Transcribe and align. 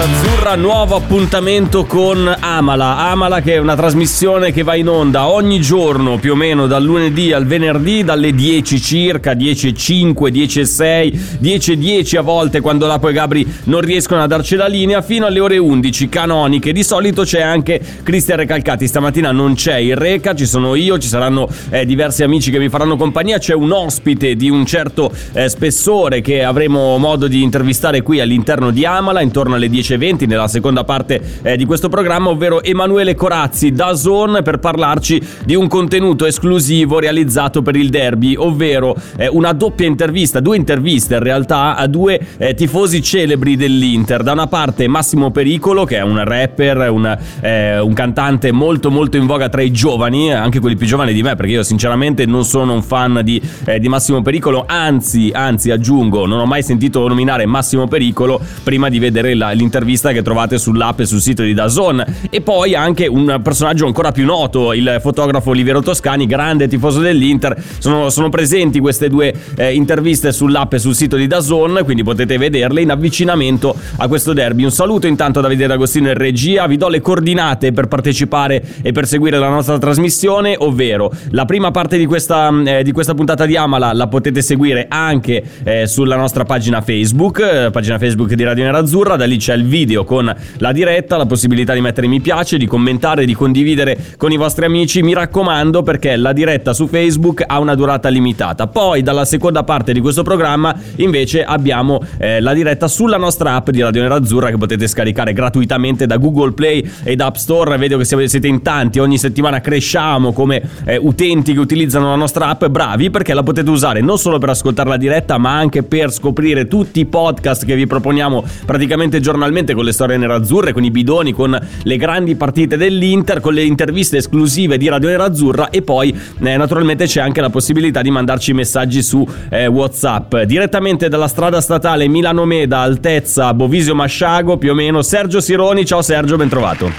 Nerazzurra, 0.00 0.54
nuovo 0.54 0.96
appuntamento 0.96 1.84
con 1.84 2.34
Amala. 2.40 2.96
Amala 3.10 3.42
che 3.42 3.56
è 3.56 3.58
una 3.58 3.76
trasmissione 3.76 4.50
che 4.50 4.62
va 4.62 4.74
in 4.74 4.88
onda 4.88 5.28
ogni 5.28 5.60
giorno 5.60 6.16
più 6.16 6.32
o 6.32 6.34
meno 6.36 6.66
dal 6.66 6.82
lunedì 6.82 7.34
al 7.34 7.44
venerdì 7.44 8.02
dalle 8.02 8.32
10 8.32 8.80
circa, 8.80 9.32
10.05, 9.32 10.12
10.06, 10.32 11.18
10.10 11.42 12.16
a 12.16 12.22
volte 12.22 12.60
quando 12.60 12.86
Lapo 12.86 13.10
e 13.10 13.12
Gabri 13.12 13.46
non 13.64 13.82
riescono 13.82 14.22
a 14.22 14.26
darci 14.26 14.56
la 14.56 14.68
linea 14.68 15.02
fino 15.02 15.26
alle 15.26 15.38
ore 15.38 15.58
11 15.58 16.08
canoniche. 16.08 16.72
Di 16.72 16.82
solito 16.82 17.24
c'è 17.24 17.42
anche 17.42 17.78
Cristian 18.02 18.38
Recalcati, 18.38 18.86
stamattina 18.86 19.32
non 19.32 19.52
c'è 19.52 19.76
il 19.76 19.96
Reca, 19.96 20.34
ci 20.34 20.46
sono 20.46 20.76
io, 20.76 20.98
ci 20.98 21.08
saranno 21.08 21.46
eh, 21.68 21.84
diversi 21.84 22.22
amici 22.22 22.50
che 22.50 22.58
mi 22.58 22.70
faranno 22.70 22.96
compagnia, 22.96 23.36
c'è 23.36 23.52
un 23.52 23.70
ospite 23.70 24.34
di 24.34 24.48
un 24.48 24.64
certo 24.64 25.12
eh, 25.34 25.50
spessore 25.50 26.22
che 26.22 26.42
avremo 26.42 26.96
modo 26.96 27.28
di 27.28 27.42
intervistare 27.42 28.00
qui 28.00 28.18
all'interno 28.18 28.70
di 28.70 28.86
Amala 28.86 29.20
intorno 29.20 29.56
alle 29.56 29.68
10.20 29.96 30.26
nella 30.26 30.48
seconda 30.48 30.84
parte 30.84 31.20
eh, 31.42 31.56
di 31.56 31.64
questo 31.64 31.88
programma, 31.88 32.28
ovvero 32.28 32.62
Emanuele 32.62 33.14
Corazzi 33.14 33.72
da 33.72 33.94
Zone 33.94 34.42
per 34.42 34.58
parlarci 34.58 35.20
di 35.44 35.54
un 35.54 35.66
contenuto 35.68 36.26
esclusivo 36.26 36.98
realizzato 36.98 37.62
per 37.62 37.76
il 37.76 37.90
derby, 37.90 38.36
ovvero 38.36 38.94
eh, 39.16 39.28
una 39.28 39.52
doppia 39.52 39.86
intervista, 39.86 40.40
due 40.40 40.56
interviste 40.56 41.14
in 41.14 41.22
realtà 41.22 41.74
a 41.76 41.86
due 41.86 42.20
eh, 42.36 42.54
tifosi 42.54 43.02
celebri 43.02 43.56
dell'Inter. 43.56 44.22
Da 44.22 44.32
una 44.32 44.46
parte 44.46 44.86
Massimo 44.86 45.30
Pericolo, 45.30 45.84
che 45.84 45.96
è 45.96 46.02
un 46.02 46.22
rapper, 46.22 46.90
un, 46.90 47.18
eh, 47.40 47.80
un 47.80 47.92
cantante 47.92 48.52
molto 48.52 48.90
molto 48.90 49.16
in 49.16 49.26
voga 49.26 49.48
tra 49.48 49.62
i 49.62 49.72
giovani, 49.72 50.32
anche 50.32 50.60
quelli 50.60 50.76
più 50.76 50.86
giovani 50.86 51.12
di 51.12 51.22
me, 51.22 51.34
perché 51.34 51.52
io 51.52 51.62
sinceramente 51.62 52.26
non 52.26 52.44
sono 52.44 52.74
un 52.74 52.82
fan 52.82 53.20
di, 53.24 53.40
eh, 53.64 53.78
di 53.78 53.88
Massimo 53.88 54.22
Pericolo, 54.22 54.64
anzi, 54.66 55.30
anzi 55.32 55.70
aggiungo, 55.70 56.26
non 56.26 56.38
ho 56.38 56.46
mai 56.46 56.62
sentito 56.62 57.06
nominare 57.06 57.46
Massimo 57.46 57.88
Pericolo 57.88 58.40
prima 58.62 58.88
di 58.88 58.98
vedere 58.98 59.34
la- 59.34 59.50
l'intervista 59.50 59.79
che 59.84 60.22
trovate 60.22 60.58
sull'app 60.58 61.00
e 61.00 61.06
sul 61.06 61.20
sito 61.20 61.42
di 61.42 61.54
Dazon. 61.54 62.04
E 62.30 62.40
poi 62.40 62.74
anche 62.74 63.06
un 63.06 63.40
personaggio 63.42 63.86
ancora 63.86 64.12
più 64.12 64.24
noto, 64.24 64.72
il 64.72 64.98
fotografo 65.00 65.50
Oliviero 65.50 65.80
Toscani, 65.80 66.26
grande 66.26 66.68
tifoso 66.68 67.00
dell'Inter. 67.00 67.56
Sono, 67.78 68.10
sono 68.10 68.28
presenti 68.28 68.78
queste 68.80 69.08
due 69.08 69.34
eh, 69.56 69.74
interviste 69.74 70.32
sull'app 70.32 70.74
e 70.74 70.78
sul 70.78 70.94
sito 70.94 71.16
di 71.16 71.26
Dazon, 71.26 71.80
quindi 71.84 72.02
potete 72.02 72.38
vederle 72.38 72.82
in 72.82 72.90
avvicinamento 72.90 73.74
a 73.96 74.08
questo 74.08 74.32
derby. 74.32 74.64
Un 74.64 74.70
saluto 74.70 75.06
intanto 75.06 75.38
a 75.38 75.42
Davide 75.42 75.66
D'Agostino 75.66 76.08
in 76.08 76.14
regia, 76.14 76.66
vi 76.66 76.76
do 76.76 76.88
le 76.88 77.00
coordinate 77.00 77.72
per 77.72 77.86
partecipare 77.86 78.62
e 78.82 78.92
per 78.92 79.06
seguire 79.06 79.38
la 79.38 79.48
nostra 79.48 79.78
trasmissione, 79.78 80.54
ovvero 80.58 81.12
la 81.30 81.44
prima 81.44 81.70
parte 81.70 81.96
di 81.96 82.06
questa, 82.06 82.50
eh, 82.64 82.82
di 82.82 82.92
questa 82.92 83.14
puntata 83.14 83.46
di 83.46 83.56
Amala 83.56 83.92
la 83.92 84.06
potete 84.06 84.42
seguire 84.42 84.86
anche 84.88 85.42
eh, 85.64 85.86
sulla 85.86 86.16
nostra 86.16 86.44
pagina 86.44 86.80
Facebook, 86.80 87.40
eh, 87.40 87.70
pagina 87.70 87.98
Facebook 87.98 88.32
di 88.34 88.44
Radio 88.44 88.64
Nerazzurra, 88.64 89.16
da 89.16 89.24
lì 89.24 89.36
c'è 89.36 89.54
il 89.54 89.64
video 89.70 90.04
con 90.04 90.30
la 90.58 90.72
diretta, 90.72 91.16
la 91.16 91.24
possibilità 91.24 91.72
di 91.72 91.80
mettere 91.80 92.08
mi 92.08 92.20
piace, 92.20 92.58
di 92.58 92.66
commentare, 92.66 93.24
di 93.24 93.34
condividere 93.34 93.96
con 94.18 94.30
i 94.32 94.36
vostri 94.36 94.66
amici, 94.66 95.02
mi 95.02 95.14
raccomando 95.14 95.82
perché 95.82 96.16
la 96.16 96.34
diretta 96.34 96.74
su 96.74 96.86
Facebook 96.86 97.42
ha 97.46 97.58
una 97.58 97.74
durata 97.74 98.08
limitata. 98.08 98.66
Poi 98.66 99.02
dalla 99.02 99.24
seconda 99.24 99.62
parte 99.62 99.94
di 99.94 100.00
questo 100.00 100.22
programma 100.22 100.74
invece 100.96 101.42
abbiamo 101.44 102.00
eh, 102.18 102.40
la 102.40 102.52
diretta 102.52 102.88
sulla 102.88 103.16
nostra 103.16 103.54
app 103.54 103.70
di 103.70 103.80
Radio 103.80 104.02
Nerazzurra 104.02 104.50
che 104.50 104.58
potete 104.58 104.86
scaricare 104.86 105.32
gratuitamente 105.32 106.06
da 106.06 106.16
Google 106.18 106.52
Play 106.52 106.86
e 107.04 107.16
da 107.16 107.26
App 107.26 107.36
Store. 107.36 107.78
Vedo 107.78 107.96
che 107.96 108.04
siete 108.04 108.48
in 108.48 108.62
tanti, 108.62 108.98
ogni 108.98 109.16
settimana 109.16 109.60
cresciamo 109.60 110.32
come 110.32 110.60
eh, 110.84 110.96
utenti 110.96 111.52
che 111.54 111.60
utilizzano 111.60 112.08
la 112.08 112.16
nostra 112.16 112.48
app, 112.48 112.64
bravi 112.66 113.10
perché 113.10 113.32
la 113.32 113.42
potete 113.42 113.70
usare 113.70 114.00
non 114.00 114.18
solo 114.18 114.38
per 114.38 114.50
ascoltare 114.50 114.88
la 114.88 114.96
diretta 114.96 115.38
ma 115.38 115.56
anche 115.56 115.82
per 115.84 116.12
scoprire 116.12 116.66
tutti 116.66 117.00
i 117.00 117.06
podcast 117.06 117.64
che 117.64 117.76
vi 117.76 117.86
proponiamo 117.86 118.44
praticamente 118.66 119.20
giornalmente 119.20 119.59
con 119.74 119.84
le 119.84 119.92
storie 119.92 120.16
nerazzurre, 120.16 120.72
con 120.72 120.84
i 120.84 120.90
bidoni, 120.90 121.32
con 121.32 121.58
le 121.82 121.96
grandi 121.96 122.34
partite 122.34 122.76
dell'Inter, 122.76 123.40
con 123.40 123.54
le 123.54 123.62
interviste 123.62 124.16
esclusive 124.16 124.78
di 124.78 124.88
Radio 124.88 125.08
Nerazzurra 125.08 125.70
e 125.70 125.82
poi 125.82 126.18
eh, 126.42 126.56
naturalmente 126.56 127.06
c'è 127.06 127.20
anche 127.20 127.40
la 127.40 127.50
possibilità 127.50 128.02
di 128.02 128.10
mandarci 128.10 128.52
messaggi 128.52 129.02
su 129.02 129.26
eh, 129.50 129.66
WhatsApp. 129.66 130.36
Direttamente 130.38 131.08
dalla 131.08 131.28
strada 131.28 131.60
statale 131.60 132.08
Milano 132.08 132.44
Meda 132.44 132.78
altezza 132.78 133.52
Bovisio 133.54 133.94
Masciago 133.94 134.56
più 134.56 134.70
o 134.70 134.74
meno 134.74 135.02
Sergio 135.02 135.40
Sironi. 135.40 135.84
Ciao 135.84 136.02
Sergio 136.02 136.36
ben 136.36 136.48
trovato. 136.48 136.90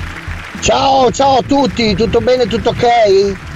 Ciao, 0.61 1.11
ciao 1.11 1.37
a 1.37 1.41
tutti, 1.41 1.95
tutto 1.95 2.19
bene, 2.19 2.45
tutto 2.45 2.69
ok? 2.69 3.50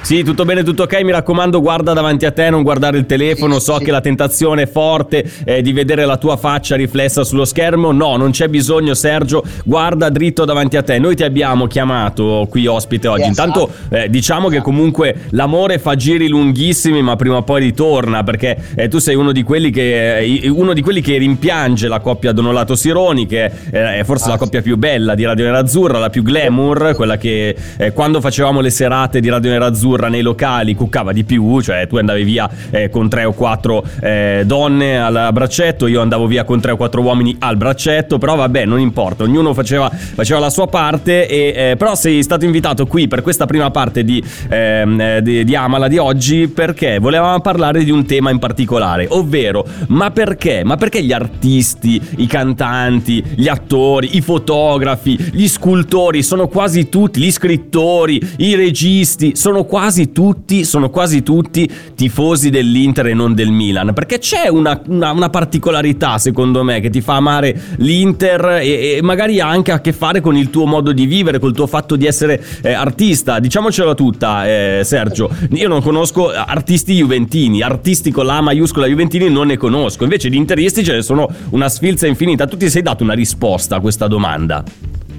Sì, 0.00 0.22
tutto 0.22 0.46
bene, 0.46 0.62
tutto 0.62 0.84
ok. 0.84 1.02
Mi 1.02 1.10
raccomando, 1.10 1.60
guarda 1.60 1.92
davanti 1.92 2.24
a 2.24 2.30
te, 2.30 2.48
non 2.48 2.62
guardare 2.62 2.96
il 2.96 3.04
telefono. 3.04 3.58
So 3.58 3.76
che 3.76 3.90
la 3.90 4.00
tentazione 4.00 4.62
è 4.62 4.66
forte 4.66 5.22
eh, 5.44 5.60
di 5.60 5.72
vedere 5.74 6.06
la 6.06 6.16
tua 6.16 6.38
faccia 6.38 6.76
riflessa 6.76 7.24
sullo 7.24 7.44
schermo. 7.44 7.92
No, 7.92 8.16
non 8.16 8.30
c'è 8.30 8.48
bisogno, 8.48 8.94
Sergio. 8.94 9.44
Guarda 9.64 10.08
dritto 10.08 10.46
davanti 10.46 10.78
a 10.78 10.82
te. 10.82 10.98
Noi 10.98 11.14
ti 11.14 11.24
abbiamo 11.24 11.66
chiamato 11.66 12.46
qui 12.48 12.66
ospite 12.66 13.06
oggi. 13.06 13.26
Intanto, 13.26 13.68
eh, 13.90 14.08
diciamo 14.08 14.48
che 14.48 14.62
comunque 14.62 15.14
l'amore 15.30 15.78
fa 15.78 15.94
giri 15.94 16.26
lunghissimi, 16.28 17.02
ma 17.02 17.14
prima 17.16 17.36
o 17.36 17.42
poi 17.42 17.60
ritorna. 17.60 18.22
Perché 18.24 18.56
eh, 18.76 18.88
tu 18.88 19.00
sei 19.00 19.14
uno 19.14 19.30
di 19.32 19.42
quelli 19.42 19.70
che 19.70 20.20
eh, 20.20 20.48
uno 20.48 20.72
di 20.72 20.80
quelli 20.80 21.02
che 21.02 21.18
rimpiange 21.18 21.86
la 21.86 22.00
coppia 22.00 22.32
Donolato 22.32 22.74
Sironi, 22.76 23.26
che 23.26 23.44
eh, 23.44 23.98
è 23.98 24.04
forse 24.04 24.24
Ah, 24.24 24.28
la 24.28 24.38
sì. 24.38 24.44
coppia 24.44 24.62
più 24.62 24.78
bella 24.78 25.14
di 25.14 25.24
Radio 25.24 25.44
Nerazzurra, 25.44 25.98
la 25.98 26.08
più 26.08 26.22
glamour, 26.22 26.94
quella 26.94 27.18
che 27.18 27.54
eh, 27.76 27.92
quando 27.92 28.22
facevamo 28.22 28.60
le 28.60 28.70
serate 28.70 29.20
di 29.20 29.28
Radio 29.28 29.50
Nerazzurra 29.50 29.96
nei 30.06 30.22
locali 30.22 30.76
cuccava 30.76 31.12
di 31.12 31.24
più, 31.24 31.60
cioè 31.60 31.88
tu 31.88 31.96
andavi 31.96 32.22
via 32.22 32.48
eh, 32.70 32.88
con 32.88 33.08
tre 33.08 33.24
o 33.24 33.32
quattro 33.32 33.84
eh, 34.00 34.42
donne 34.46 35.00
al 35.00 35.30
braccetto, 35.32 35.88
io 35.88 36.00
andavo 36.00 36.26
via 36.26 36.44
con 36.44 36.60
tre 36.60 36.70
o 36.70 36.76
quattro 36.76 37.02
uomini 37.02 37.34
al 37.40 37.56
braccetto, 37.56 38.18
però 38.18 38.36
vabbè, 38.36 38.64
non 38.64 38.78
importa, 38.78 39.24
ognuno 39.24 39.52
faceva, 39.54 39.90
faceva 39.90 40.38
la 40.38 40.50
sua 40.50 40.68
parte, 40.68 41.26
e, 41.26 41.70
eh, 41.70 41.76
però 41.76 41.96
sei 41.96 42.22
stato 42.22 42.44
invitato 42.44 42.86
qui 42.86 43.08
per 43.08 43.22
questa 43.22 43.46
prima 43.46 43.70
parte 43.70 44.04
di, 44.04 44.22
ehm, 44.48 45.00
eh, 45.00 45.22
di, 45.22 45.44
di 45.44 45.56
Amala 45.56 45.88
di 45.88 45.98
oggi 45.98 46.46
perché 46.48 46.98
volevamo 46.98 47.40
parlare 47.40 47.82
di 47.82 47.90
un 47.90 48.04
tema 48.06 48.30
in 48.30 48.38
particolare, 48.38 49.06
ovvero 49.08 49.66
ma 49.88 50.10
perché? 50.10 50.62
Ma 50.64 50.76
perché 50.76 51.02
gli 51.02 51.12
artisti, 51.12 52.00
i 52.18 52.26
cantanti, 52.26 53.24
gli 53.34 53.48
attori, 53.48 54.16
i 54.16 54.20
fotografi, 54.20 55.16
gli 55.32 55.48
scultori 55.48 56.22
sono 56.22 56.48
quasi 56.48 56.88
tutti, 56.88 57.20
gli 57.20 57.30
scrittori, 57.30 58.20
i 58.38 58.54
registi, 58.54 59.34
sono 59.34 59.64
quasi 59.64 59.77
tutti, 60.12 60.64
sono 60.64 60.90
quasi 60.90 61.22
tutti 61.22 61.70
tifosi 61.94 62.50
dell'Inter 62.50 63.06
e 63.06 63.14
non 63.14 63.34
del 63.34 63.50
Milan? 63.50 63.92
Perché 63.94 64.18
c'è 64.18 64.48
una, 64.48 64.80
una- 64.86 65.12
una 65.12 65.28
particolarità, 65.30 66.18
secondo 66.18 66.62
me, 66.62 66.80
che 66.80 66.90
ti 66.90 67.00
fa 67.00 67.14
amare 67.16 67.58
l'Inter 67.76 68.58
e, 68.60 68.96
e 68.96 69.02
magari 69.02 69.40
ha 69.40 69.48
anche 69.48 69.72
a 69.72 69.80
che 69.80 69.92
fare 69.92 70.20
con 70.20 70.36
il 70.36 70.50
tuo 70.50 70.66
modo 70.66 70.92
di 70.92 71.06
vivere, 71.06 71.38
col 71.38 71.54
tuo 71.54 71.66
fatto 71.66 71.96
di 71.96 72.06
essere 72.06 72.42
eh, 72.62 72.72
artista. 72.72 73.38
Diciamocela 73.38 73.94
tutta, 73.94 74.46
eh, 74.46 74.82
Sergio. 74.84 75.30
Io 75.52 75.68
non 75.68 75.80
conosco 75.82 76.30
artisti 76.30 76.94
juventini, 76.94 77.62
artisti 77.62 78.10
con 78.10 78.26
la 78.26 78.40
maiuscola 78.40 78.86
juventini 78.86 79.30
non 79.30 79.46
ne 79.46 79.56
conosco. 79.56 80.04
Invece 80.04 80.28
di 80.28 80.36
interisti 80.36 80.84
ce 80.84 80.94
ne 80.94 81.02
sono 81.02 81.28
una 81.50 81.68
sfilza 81.68 82.06
infinita. 82.06 82.46
Tu 82.46 82.56
ti 82.56 82.68
sei 82.68 82.82
dato 82.82 83.04
una 83.04 83.14
risposta 83.14 83.76
a 83.76 83.80
questa 83.80 84.06
domanda. 84.08 84.64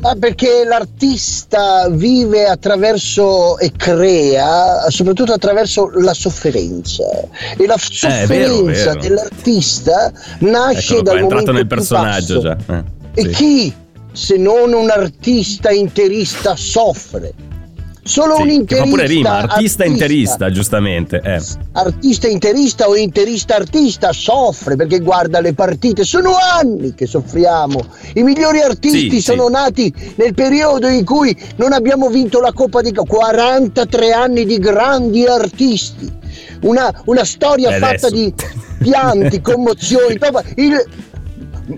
Ah, 0.01 0.15
perché 0.15 0.63
l'artista 0.65 1.89
vive 1.89 2.45
attraverso 2.47 3.57
e 3.59 3.71
crea 3.75 4.85
soprattutto 4.89 5.33
attraverso 5.33 5.89
la 5.99 6.13
sofferenza 6.13 7.03
e 7.57 7.65
la 7.65 7.75
Eh, 7.75 8.21
è 8.21 8.25
vero, 8.25 8.53
sofferenza 8.55 8.85
vero. 8.93 8.99
dell'artista 9.01 10.11
nasce 10.39 10.93
Eccolo 10.95 11.01
qua, 11.01 11.11
dal 11.11 11.17
è 11.17 11.21
entrato 11.23 11.51
nel 11.51 11.67
personaggio 11.67 12.41
basso. 12.41 12.63
già. 12.65 12.75
Eh, 12.75 12.83
E 13.15 13.21
sì. 13.23 13.29
chi 13.29 13.73
se 14.13 14.37
non 14.37 14.71
un 14.71 14.89
artista 14.89 15.69
interista 15.71 16.55
soffre? 16.55 17.33
Solo 18.03 18.35
Sì, 18.35 18.41
un 18.43 18.49
interista. 18.49 18.89
pure 18.89 19.07
rima, 19.07 19.37
artista 19.39 19.85
interista, 19.85 20.49
giustamente. 20.51 21.21
eh. 21.23 21.41
Artista 21.73 22.27
interista 22.27 22.87
o 22.87 22.95
interista 22.95 23.55
artista 23.55 24.11
soffre 24.11 24.75
perché 24.75 24.99
guarda 24.99 25.39
le 25.41 25.53
partite. 25.53 26.03
Sono 26.03 26.35
anni 26.35 26.93
che 26.95 27.05
soffriamo. 27.05 27.83
I 28.15 28.23
migliori 28.23 28.61
artisti 28.61 29.09
Sì, 29.11 29.21
sono 29.21 29.45
sì. 29.47 29.51
nati 29.51 29.93
nel 30.15 30.33
periodo 30.33 30.87
in 30.87 31.05
cui 31.05 31.35
non 31.57 31.73
abbiamo 31.73 32.09
vinto 32.09 32.39
la 32.39 32.51
Coppa 32.53 32.81
di 32.81 32.91
43 32.93 34.11
anni 34.11 34.45
di 34.45 34.57
grandi 34.59 35.25
artisti. 35.25 36.11
Una, 36.61 36.91
una 37.05 37.23
storia 37.23 37.71
fatta 37.71 38.07
adesso? 38.07 38.09
di 38.09 38.33
pianti, 38.79 39.39
commozioni. 39.41 40.17
il- 40.55 40.85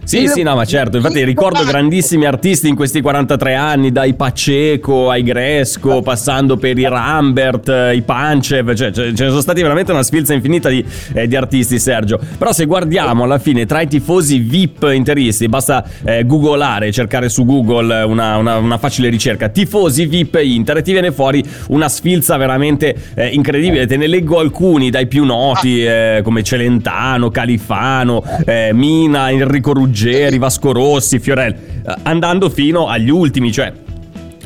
Sì, 0.04 0.28
sì, 0.28 0.42
no, 0.42 0.56
ma 0.56 0.64
certo, 0.66 0.98
infatti 0.98 1.24
ricordo 1.24 1.64
grandissimi 1.66 2.26
artisti 2.26 2.68
in 2.68 2.76
questi 2.76 3.02
43 3.02 3.56
anni, 3.56 3.92
dai 3.92 4.14
Paceco 4.14 5.10
ai 5.10 5.22
Gresco, 5.24 6.02
passando 6.02 6.56
per 6.58 6.78
i 6.78 6.88
Rambert, 6.88 7.68
eh, 7.70 7.96
i 7.96 8.02
Pancev, 8.02 8.74
cioè 8.74 8.92
ce 8.92 9.14
ce 9.14 9.24
ne 9.24 9.30
sono 9.30 9.42
stati 9.42 9.62
veramente 9.62 9.92
una 9.92 10.04
sfilza 10.04 10.34
infinita 10.34 10.70
di, 10.70 10.84
eh, 11.14 11.28
di 11.28 11.36
artisti, 11.36 11.78
Sergio. 11.80 12.20
Però 12.38 12.54
se 12.54 12.66
guardiamo 12.66 13.24
alla 13.24 13.38
fine 13.40 13.66
tra 13.66 13.82
i 13.82 13.88
tifosi 13.88 14.40
VIP 14.40 14.90
interisti, 14.94 15.48
basta 15.50 15.84
eh, 16.06 16.26
googolare, 16.26 16.92
cercare 16.92 17.28
su 17.28 17.44
Google 17.46 18.04
una, 18.04 18.38
una- 18.38 18.58
una 18.58 18.78
facile 18.78 19.10
ricerca, 19.10 19.50
tifosi 19.50 20.06
VIP 20.06 20.40
Inter, 20.42 20.78
e 20.78 20.82
ti 20.84 20.92
viene 20.94 21.12
fuori 21.12 21.44
una 21.70 21.90
sfilza 21.90 22.38
veramente 22.38 22.96
eh, 23.14 23.28
incredibile. 23.28 23.88
Te 23.88 23.98
ne 23.98 24.08
leggo 24.08 24.40
alcuni 24.40 24.90
dai 24.90 25.08
più 25.08 25.26
noti, 25.26 25.84
eh, 25.84 26.22
come 26.24 26.44
Celentano, 26.44 27.30
Califano, 27.30 28.24
eh, 28.46 28.72
Mina, 28.74 29.30
Enrico 29.32 29.80
Ruggeri, 29.82 30.38
Vasco 30.38 30.72
Rossi, 30.72 31.20
Fiorelli, 31.20 31.56
eh, 31.86 31.96
andando 32.04 32.50
fino 32.50 32.88
agli 32.88 33.10
ultimi, 33.10 33.52
cioè 33.52 33.74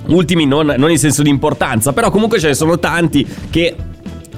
ultimi 0.08 0.46
non, 0.46 0.74
non 0.78 0.90
in 0.92 0.98
senso 0.98 1.24
di 1.24 1.30
importanza, 1.30 1.92
però 1.92 2.10
comunque 2.10 2.40
ce 2.40 2.48
ne 2.48 2.54
sono 2.54 2.80
tanti 2.80 3.28
che 3.50 3.76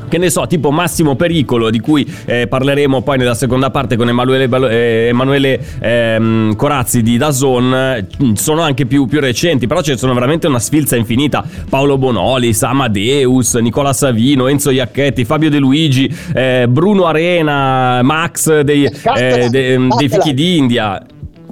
che 0.07 0.17
ne 0.17 0.29
so, 0.29 0.45
tipo 0.47 0.71
Massimo 0.71 1.15
Pericolo, 1.15 1.69
di 1.69 1.79
cui 1.79 2.05
eh, 2.25 2.47
parleremo 2.47 3.01
poi 3.01 3.17
nella 3.17 3.35
seconda 3.35 3.69
parte 3.69 3.95
con 3.95 4.07
Emanuele, 4.09 4.47
eh, 4.69 5.07
Emanuele 5.09 5.59
ehm, 5.79 6.55
Corazzi 6.55 7.01
di 7.01 7.17
Dazon, 7.17 7.73
eh, 7.73 8.07
sono 8.33 8.61
anche 8.61 8.85
più, 8.85 9.05
più 9.05 9.19
recenti, 9.19 9.67
però 9.67 9.81
ce 9.81 9.97
sono 9.97 10.13
veramente 10.13 10.47
una 10.47 10.59
sfilza 10.59 10.95
infinita. 10.95 11.43
Paolo 11.69 11.97
Bonoli, 11.97 12.53
Samadeus, 12.53 13.55
Nicola 13.55 13.93
Savino, 13.93 14.47
Enzo 14.47 14.69
Iacchetti, 14.69 15.25
Fabio 15.25 15.49
De 15.49 15.57
Luigi, 15.59 16.13
eh, 16.33 16.65
Bruno 16.69 17.05
Arena, 17.05 18.01
Max 18.03 18.61
dei, 18.61 18.85
eh, 18.85 19.49
de- 19.49 19.87
dei 19.97 20.09
Fichi 20.09 20.33
d'India. 20.33 21.01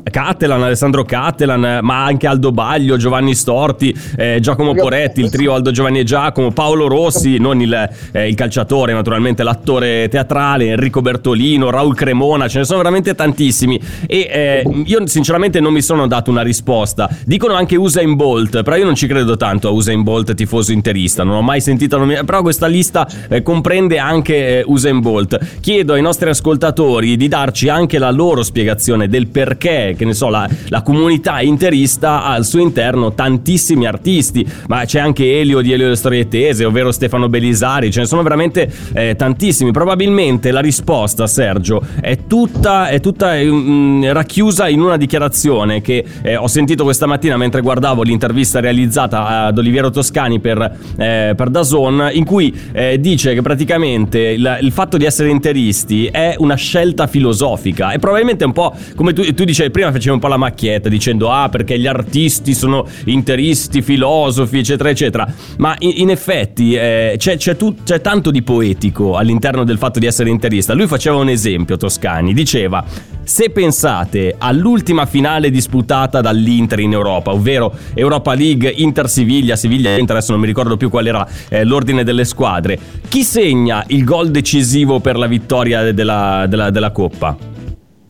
Cattelan, 0.10 0.62
Alessandro 0.62 1.04
Cattelan, 1.04 1.80
ma 1.82 2.04
anche 2.06 2.28
Aldo 2.28 2.52
Baglio, 2.52 2.98
Giovanni 2.98 3.34
Storti, 3.34 3.96
eh, 4.16 4.38
Giacomo 4.40 4.74
Poretti, 4.74 5.22
il 5.22 5.30
trio 5.30 5.54
Aldo 5.54 5.72
Giovanni 5.72 6.00
e 6.00 6.04
Giacomo, 6.04 6.52
Paolo 6.52 6.88
Rossi, 6.88 7.38
non 7.38 7.60
il, 7.62 7.90
eh, 8.12 8.28
il 8.28 8.36
calciatore, 8.36 8.94
naturalmente 8.94 9.44
l'attore 9.44 10.08
teatrale, 10.10 10.68
Enrico 10.68 11.02
Bertolino, 11.02 11.70
Raul 11.70 11.96
Cremona, 11.96 12.48
ce 12.48 12.60
ne 12.60 12.66
sono 12.66 12.78
veramente 12.78 13.16
tantissimi. 13.16 13.80
E 14.06 14.28
eh, 14.32 14.84
io 14.86 15.08
sinceramente 15.08 15.60
non 15.60 15.74
mi 15.74 15.82
sono 15.82 16.08
dato 16.08 16.30
una 16.30 16.42
risposta. 16.42 17.10
Dicono 17.26 17.56
anche 17.56 17.76
Usain 17.76 18.16
Bolt, 18.16 18.64
però 18.64 18.76
io 18.76 18.86
non 18.86 18.96
ci 18.96 19.08
credo 19.08 19.36
tanto 19.38 19.68
a 19.68 19.72
Usain 19.72 20.04
Bolt 20.04 20.34
tifoso 20.36 20.72
interista, 20.72 21.24
non 21.24 21.36
ho 21.36 21.42
mai 21.42 21.62
sentito 21.62 21.98
nominare, 21.98 22.26
però 22.26 22.42
questa 22.42 22.68
lista 22.68 23.08
eh, 23.28 23.42
comprende 23.42 23.98
anche 23.98 24.60
eh, 24.60 24.64
Usain 24.66 25.00
Bolt. 25.00 25.60
Chiedo 25.60 25.94
ai 25.94 26.02
nostri 26.02 26.30
ascoltatori 26.30 27.18
di 27.18 27.28
darci 27.28 27.70
anche 27.70 27.98
la 27.98 28.12
loro 28.12 28.44
spiegazione 28.44 29.08
del 29.08 29.28
perché, 29.28 29.95
che 29.96 30.06
ne 30.06 30.14
so, 30.14 30.30
la, 30.30 30.48
la 30.70 30.82
comunità 30.82 31.42
interista 31.42 32.24
ha 32.24 32.34
al 32.34 32.46
suo 32.46 32.60
interno 32.60 33.14
tantissimi 33.14 33.86
artisti, 33.86 34.46
ma 34.68 34.86
c'è 34.86 35.00
anche 35.00 35.40
Elio 35.40 35.62
di 35.62 35.72
Elio 35.72 35.88
le 35.88 35.96
Storie 35.96 36.28
Tese, 36.28 36.66
ovvero 36.66 36.92
Stefano 36.92 37.30
Belisari, 37.30 37.92
ce 37.92 38.02
ne 38.02 38.06
sono 38.06 38.24
veramente 38.24 38.72
eh, 38.94 39.16
tantissimi. 39.16 39.72
Probabilmente 39.72 40.52
la 40.52 40.60
risposta, 40.60 41.28
Sergio, 41.28 41.82
è 42.00 42.26
tutta, 42.28 42.88
è 42.88 43.00
tutta 43.00 43.34
mm, 43.36 44.06
racchiusa 44.06 44.68
in 44.68 44.82
una 44.82 44.98
dichiarazione 44.98 45.82
che 45.82 46.04
eh, 46.22 46.36
ho 46.36 46.48
sentito 46.48 46.84
questa 46.84 47.06
mattina 47.06 47.38
mentre 47.38 47.62
guardavo 47.62 48.04
l'intervista 48.04 48.60
realizzata 48.60 49.46
ad 49.46 49.58
Oliviero 49.58 49.90
Toscani 49.90 50.40
per, 50.40 50.78
eh, 50.98 51.34
per 51.36 51.50
Dazon, 51.50 52.10
in 52.14 52.26
cui 52.26 52.54
eh, 52.72 53.00
dice 53.00 53.34
che 53.34 53.42
praticamente 53.42 54.20
il, 54.20 54.58
il 54.62 54.72
fatto 54.72 54.98
di 54.98 55.06
essere 55.06 55.30
interisti 55.30 56.08
è 56.08 56.36
una 56.38 56.56
scelta 56.56 57.08
filosofica 57.08 57.92
e 57.92 58.00
probabilmente 58.00 58.46
un 58.46 58.54
po' 58.54 58.74
come 58.96 59.14
tu, 59.14 59.34
tu 59.34 59.44
dicevi 59.44 59.72
prima 59.72 59.85
facevi 59.92 60.14
un 60.14 60.20
po' 60.20 60.28
la 60.28 60.38
macchietta 60.38 60.90
dicendo 60.90 61.32
ah 61.32 61.50
perché 61.50 61.80
gli 61.80 61.88
artisti 61.88 62.54
sono 62.54 62.86
interisti, 63.06 63.82
filosofi 63.82 64.60
eccetera 64.60 64.90
eccetera 64.90 65.34
ma 65.58 65.76
in, 65.80 65.94
in 65.96 66.10
effetti 66.10 66.74
eh, 66.76 67.16
c'è, 67.18 67.38
c'è 67.38 67.56
tu- 67.56 67.76
c'è 67.84 68.02
tanto 68.02 68.32
di 68.32 68.42
poetico 68.42 69.16
all'interno 69.16 69.64
del 69.64 69.78
fatto 69.78 70.00
di 70.00 70.06
essere 70.06 70.30
interista 70.30 70.74
lui 70.74 70.88
faceva 70.88 71.18
un 71.18 71.30
esempio 71.30 71.78
Toscani 71.78 72.34
diceva 72.34 72.84
se 73.24 73.50
pensate 73.50 74.36
all'ultima 74.38 75.08
finale 75.08 75.50
disputata 75.50 76.22
dall'Inter 76.22 76.80
in 76.80 76.92
Europa, 76.94 77.34
ovvero 77.34 77.74
Europa 77.96 78.36
League 78.36 78.70
Inter-Siviglia, 78.70 79.56
Siviglia-Inter, 79.56 80.18
adesso 80.18 80.32
non 80.32 80.42
mi 80.42 80.46
ricordo 80.46 80.78
più 80.78 80.90
qual 80.92 81.08
era 81.08 81.28
eh, 81.50 81.64
l'ordine 81.64 82.04
delle 82.04 82.24
squadre, 82.24 82.78
chi 83.10 83.24
segna 83.24 83.84
il 83.88 84.04
gol 84.04 84.30
decisivo 84.30 85.00
per 85.00 85.18
la 85.18 85.26
vittoria 85.26 85.92
della, 85.92 86.46
della- 86.48 86.70
della 86.70 86.92
Coppa? 86.92 87.36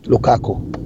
Lukaku. 0.04 0.85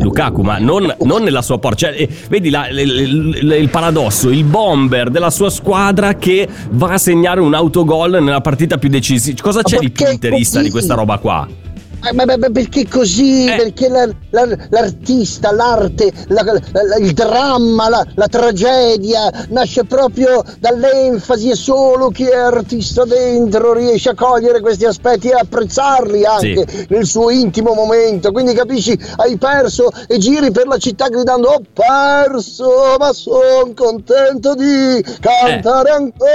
Lukaku, 0.00 0.42
ma 0.42 0.58
non, 0.58 0.92
non 1.04 1.22
nella 1.22 1.42
sua 1.42 1.58
porta. 1.58 1.86
Cioè, 1.86 1.94
eh, 2.02 2.08
vedi 2.28 2.50
la- 2.50 2.68
il, 2.68 2.78
il- 2.78 3.56
il 3.60 3.68
paradosso, 3.68 4.30
il 4.30 4.44
bomber 4.44 5.10
della 5.10 5.30
sua 5.30 5.50
squadra 5.50 6.14
che 6.14 6.48
va 6.70 6.92
a 6.92 6.98
segnare 6.98 7.40
un 7.40 7.54
autogol 7.54 8.18
nella 8.22 8.40
partita 8.40 8.78
più 8.78 8.88
decisiva. 8.88 9.36
Cosa 9.40 9.62
c'è 9.62 9.78
di 9.78 9.90
più 9.90 10.04
interista 10.10 10.60
di 10.60 10.70
questa 10.70 10.94
roba 10.94 11.18
qua? 11.18 11.46
Eh, 12.04 12.12
ma- 12.14 12.24
ma- 12.24 12.36
ma 12.36 12.50
perché 12.50 12.88
così? 12.88 13.44
Eh. 13.46 13.56
Perché 13.56 13.88
la- 13.88 14.08
la- 14.30 14.56
l'artista, 14.70 15.52
l'arte, 15.52 16.12
la- 16.28 16.60
il 16.98 17.12
dramma, 17.12 17.88
la, 17.88 18.26
tragedia 18.28 19.30
nasce 19.50 19.84
proprio 19.84 20.42
dall'enfasi 20.58 21.50
e 21.50 21.54
solo 21.54 22.08
chi 22.08 22.24
è 22.24 22.34
artista 22.36 23.04
dentro 23.04 23.72
riesce 23.72 24.08
a 24.10 24.14
cogliere 24.14 24.60
questi 24.60 24.84
aspetti 24.84 25.28
e 25.28 25.34
apprezzarli 25.34 26.24
anche 26.24 26.86
nel 26.88 27.06
suo 27.06 27.30
intimo 27.30 27.72
momento. 27.74 28.32
Quindi 28.32 28.52
capisci, 28.54 28.98
hai 29.18 29.36
perso 29.36 29.88
e 30.08 30.18
giri 30.18 30.50
per 30.50 30.66
la 30.66 30.78
città 30.78 31.08
gridando 31.08 31.48
ho 31.50 31.62
perso, 31.72 32.96
ma 32.98 33.12
sono 33.12 33.70
contento 33.74 34.54
di 34.54 35.04
cantare 35.20 35.88
Eh. 35.90 35.92
ancora. 35.92 36.30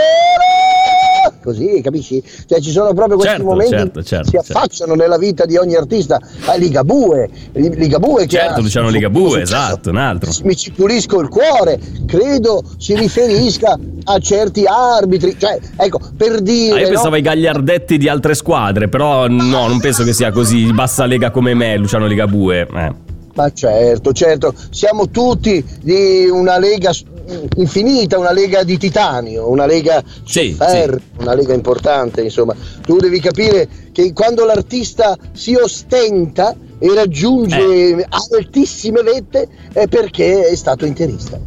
Così, 1.44 1.82
capisci? 1.82 2.24
Cioè 2.46 2.60
ci 2.60 2.72
sono 2.72 2.94
proprio 2.94 3.16
questi 3.18 3.36
Certo, 3.38 3.50
momenti 3.50 3.72
certo, 3.76 4.04
certo, 4.04 4.32
che 4.32 4.38
si 4.40 4.44
certo. 4.46 4.58
affacciano 4.58 4.94
nella 4.96 5.18
vita 5.18 5.46
di 5.46 5.57
ogni 5.58 5.76
artista. 5.76 6.20
Ah, 6.46 6.56
Ligabue, 6.56 7.30
Li- 7.54 7.76
Ligabue 7.76 8.24
che 8.24 8.38
Certo, 8.38 8.60
ha- 8.60 8.62
Luciano 8.62 8.90
Ligabue, 8.90 9.42
esatto, 9.42 9.90
un 9.90 9.98
altro. 9.98 10.32
Mi 10.44 10.56
ci 10.56 10.72
pulisco 10.72 11.20
il 11.20 11.30
cuore, 11.30 11.80
credo 12.06 12.64
si 12.78 12.96
riferisca 12.96 13.78
a 14.06 14.20
certi 14.20 14.64
arbitri, 14.66 15.36
cioè, 15.38 15.60
ecco, 15.76 16.00
per 16.16 16.42
dire... 16.42 16.76
Ah, 16.76 16.80
io 16.80 16.86
no? 16.86 16.90
pensavo 16.94 17.16
ai 17.16 17.22
gagliardetti 17.22 17.98
di 17.98 18.08
altre 18.08 18.36
squadre, 18.36 18.88
però 18.88 19.28
no, 19.28 19.68
non 19.68 19.80
penso 19.80 20.04
che 20.04 20.14
sia 20.14 20.32
così 20.32 20.72
bassa 20.74 21.06
lega 21.06 21.32
come 21.32 21.54
me, 21.54 21.78
Luciano 21.78 22.06
Ligabue. 22.06 22.68
Eh. 22.74 22.94
Ma 23.34 23.52
certo, 23.54 24.14
certo, 24.14 24.54
siamo 24.72 25.10
tutti 25.10 25.64
di 25.82 26.28
una 26.28 26.58
lega 26.58 26.92
infinita, 27.56 28.18
una 28.18 28.32
lega 28.32 28.64
di 28.64 28.78
titanio, 28.78 29.50
una 29.50 29.66
lega 29.66 30.04
Sì, 30.26 30.54
ferro, 30.54 31.00
una 31.20 31.34
lega 31.34 31.54
importante, 31.54 32.22
insomma. 32.22 32.56
Tu 32.86 32.98
devi 32.98 33.20
capire 33.20 33.68
che 33.92 34.14
quando 34.14 34.46
l'artista 34.46 35.18
si 35.34 35.56
ostenta 35.56 36.56
e 36.80 36.94
raggiunge 36.94 38.06
altissime 38.10 39.02
vette 39.02 39.48
è 39.74 39.88
perché 39.88 40.48
è 40.48 40.56
stato 40.56 40.86
interista. 40.86 41.40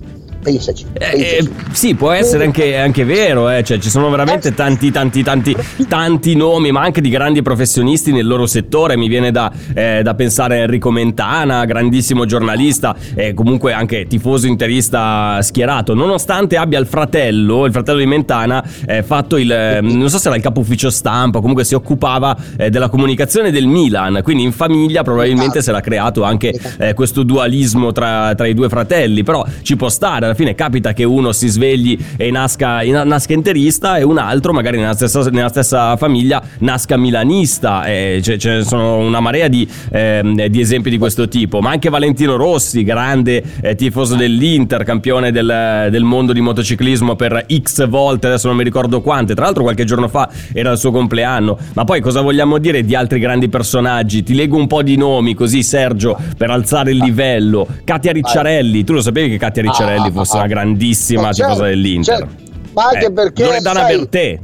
Pensaci. 0.42 0.86
Eh, 0.92 0.98
pensaci. 0.98 1.22
eh, 1.22 1.48
sì, 1.72 1.94
può 1.94 2.10
essere 2.12 2.44
anche, 2.44 2.78
anche 2.78 3.04
vero, 3.04 3.50
eh, 3.50 3.62
cioè, 3.62 3.78
ci 3.78 3.90
sono 3.90 4.08
veramente 4.08 4.54
tanti, 4.54 4.90
tanti, 4.90 5.22
tanti, 5.22 5.54
tanti 5.86 6.34
nomi, 6.34 6.72
ma 6.72 6.80
anche 6.80 7.00
di 7.00 7.10
grandi 7.10 7.42
professionisti 7.42 8.10
nel 8.12 8.26
loro 8.26 8.46
settore. 8.46 8.96
Mi 8.96 9.08
viene 9.08 9.30
da, 9.30 9.52
eh, 9.74 10.00
da 10.02 10.14
pensare 10.14 10.58
a 10.58 10.62
Enrico 10.62 10.90
Mentana, 10.90 11.64
grandissimo 11.66 12.24
giornalista 12.24 12.96
e 13.14 13.34
comunque 13.34 13.72
anche 13.72 14.06
tifoso 14.06 14.46
interista 14.46 15.40
schierato. 15.42 15.94
Nonostante 15.94 16.56
abbia 16.56 16.78
il 16.78 16.86
fratello, 16.86 17.66
il 17.66 17.72
fratello 17.72 17.98
di 17.98 18.06
Mentana, 18.06 18.64
eh, 18.86 19.02
fatto 19.02 19.36
il, 19.36 19.50
eh, 19.52 19.80
non 19.82 20.08
so 20.08 20.18
se 20.18 20.28
era 20.28 20.36
il 20.36 20.42
capo 20.42 20.60
ufficio 20.60 20.88
stampa, 20.90 21.40
comunque 21.40 21.64
si 21.64 21.74
occupava 21.74 22.36
eh, 22.56 22.70
della 22.70 22.88
comunicazione 22.88 23.50
del 23.50 23.66
Milan. 23.66 24.20
Quindi 24.22 24.42
in 24.42 24.52
famiglia 24.52 25.02
probabilmente 25.02 25.60
si 25.60 25.68
era 25.68 25.80
creato 25.80 26.22
anche 26.22 26.58
eh, 26.78 26.94
questo 26.94 27.22
dualismo 27.22 27.92
tra, 27.92 28.34
tra 28.34 28.46
i 28.46 28.54
due 28.54 28.68
fratelli. 28.70 29.22
Però 29.22 29.44
ci 29.62 29.76
può 29.76 29.88
stare 29.88 30.29
alla 30.30 30.34
fine 30.34 30.54
capita 30.54 30.92
che 30.92 31.04
uno 31.04 31.32
si 31.32 31.48
svegli 31.48 31.98
e 32.16 32.30
nasca, 32.30 32.82
nasca 32.82 33.32
interista 33.32 33.98
e 33.98 34.02
un 34.02 34.18
altro 34.18 34.52
magari 34.52 34.78
nella 34.78 34.94
stessa, 34.94 35.22
nella 35.30 35.48
stessa 35.48 35.96
famiglia 35.96 36.42
nasca 36.58 36.96
milanista. 36.96 37.84
Eh, 37.84 38.20
ce, 38.22 38.38
ce 38.38 38.50
ne 38.50 38.62
sono 38.62 38.98
una 38.98 39.20
marea 39.20 39.48
di, 39.48 39.68
eh, 39.90 40.48
di, 40.48 40.60
esempi 40.60 40.90
di 40.90 40.98
questo 40.98 41.28
tipo. 41.28 41.60
Ma 41.60 41.70
anche 41.70 41.88
Valentino 41.88 42.36
Rossi 42.36 42.84
grande 42.84 43.42
eh, 43.60 43.74
tifoso 43.74 44.14
dell'Inter 44.14 44.84
campione 44.84 45.32
del, 45.32 45.88
del 45.90 46.04
mondo 46.04 46.32
di 46.32 46.40
motociclismo 46.40 47.16
per 47.16 47.46
x 47.52 47.88
volte 47.88 48.28
adesso 48.28 48.46
non 48.48 48.56
mi 48.56 48.64
ricordo 48.64 49.00
quante. 49.00 49.34
Tra 49.34 49.44
l'altro 49.44 49.62
qualche 49.62 49.84
giorno 49.84 50.08
fa 50.08 50.30
era 50.52 50.70
il 50.70 50.78
suo 50.78 50.92
compleanno. 50.92 51.58
Ma 51.74 51.84
poi 51.84 52.00
cosa 52.00 52.20
vogliamo 52.20 52.58
dire 52.58 52.84
di 52.84 52.94
altri 52.94 53.18
grandi 53.18 53.48
personaggi? 53.48 54.22
Ti 54.22 54.34
leggo 54.34 54.56
un 54.56 54.66
po' 54.66 54.82
di 54.82 54.96
nomi 54.96 55.34
così 55.34 55.62
Sergio 55.62 56.16
per 56.36 56.50
alzare 56.50 56.92
il 56.92 56.98
livello. 56.98 57.66
Katia 57.84 58.12
Ricciarelli. 58.12 58.84
Tu 58.84 58.92
lo 58.92 59.00
sapevi 59.00 59.30
che 59.30 59.38
Katia 59.38 59.62
Ricciarelli 59.62 60.10
ah, 60.20 60.24
fosse 60.24 60.36
una 60.36 60.46
grandissima 60.46 61.32
certo, 61.32 61.52
tifosa 61.52 61.68
dell'Inter. 61.68 62.18
certo. 62.18 62.34
ma 62.72 62.84
anche 62.84 63.06
eh, 63.06 63.12
perché 63.12 63.44
Loredana 63.44 63.80
sai, 63.80 63.96
Bertè 63.96 64.40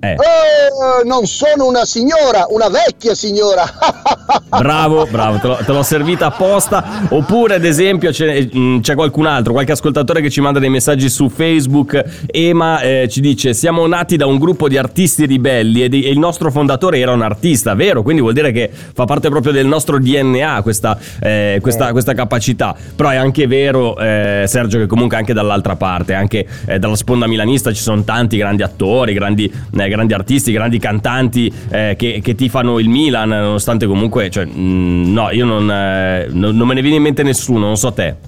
eh. 0.00 0.14
Oh, 0.14 1.02
non 1.04 1.26
sono 1.26 1.66
una 1.66 1.84
signora, 1.84 2.46
una 2.50 2.68
vecchia 2.68 3.16
signora. 3.16 3.64
bravo, 4.48 5.06
bravo, 5.06 5.38
te, 5.38 5.46
l'ho, 5.48 5.58
te 5.64 5.72
l'ho 5.72 5.82
servita 5.82 6.26
apposta. 6.26 7.06
Oppure, 7.08 7.56
ad 7.56 7.64
esempio, 7.64 8.10
c'è, 8.10 8.48
mm, 8.56 8.78
c'è, 8.78 8.94
qualcun 8.94 9.26
altro, 9.26 9.52
qualche 9.52 9.72
ascoltatore 9.72 10.20
che 10.20 10.30
ci 10.30 10.40
manda 10.40 10.60
dei 10.60 10.68
messaggi 10.68 11.08
su 11.08 11.28
Facebook. 11.28 12.00
Ema 12.26 12.80
eh, 12.80 13.08
ci 13.10 13.20
dice: 13.20 13.54
Siamo 13.54 13.84
nati 13.88 14.16
da 14.16 14.26
un 14.26 14.38
gruppo 14.38 14.68
di 14.68 14.78
artisti 14.78 15.26
ribelli 15.26 15.82
e, 15.82 15.88
di, 15.88 16.04
e, 16.04 16.10
il 16.10 16.18
nostro 16.18 16.52
fondatore 16.52 17.00
era 17.00 17.12
un 17.12 17.22
artista, 17.22 17.74
vero? 17.74 18.02
Quindi 18.02 18.22
vuol 18.22 18.34
dire 18.34 18.52
che 18.52 18.70
fa 18.70 19.04
parte 19.04 19.28
proprio 19.28 19.52
del 19.52 19.66
nostro 19.66 19.98
DNA 19.98 20.62
questa, 20.62 20.96
eh, 21.20 21.58
questa, 21.60 21.88
eh. 21.88 21.92
questa 21.92 22.14
capacità. 22.14 22.72
Però 22.94 23.08
è 23.08 23.16
anche 23.16 23.48
vero, 23.48 23.98
eh, 23.98 24.44
Sergio, 24.46 24.78
che 24.78 24.86
comunque 24.86 25.16
anche 25.16 25.32
dall'altra 25.32 25.74
parte, 25.74 26.14
anche 26.14 26.46
eh, 26.66 26.78
dalla 26.78 26.94
sponda 26.94 27.26
milanista, 27.26 27.72
ci 27.72 27.82
sono 27.82 28.04
tanti 28.04 28.36
grandi 28.36 28.62
attori, 28.62 29.12
grandi 29.12 29.52
eh, 29.76 29.87
grandi 29.88 30.14
artisti, 30.14 30.52
grandi 30.52 30.78
cantanti 30.78 31.52
eh, 31.70 31.94
che, 31.96 32.20
che 32.22 32.34
tifano 32.34 32.78
il 32.78 32.88
Milan, 32.88 33.28
nonostante 33.28 33.86
comunque, 33.86 34.30
cioè, 34.30 34.44
mh, 34.44 34.60
mm, 34.60 35.12
no, 35.12 35.30
io 35.30 35.44
non, 35.44 35.70
eh, 35.70 36.28
non, 36.30 36.56
non 36.56 36.66
me 36.66 36.74
ne 36.74 36.80
viene 36.80 36.96
in 36.96 37.02
mente 37.02 37.22
nessuno, 37.22 37.66
non 37.66 37.76
so 37.76 37.92
te. 37.92 38.27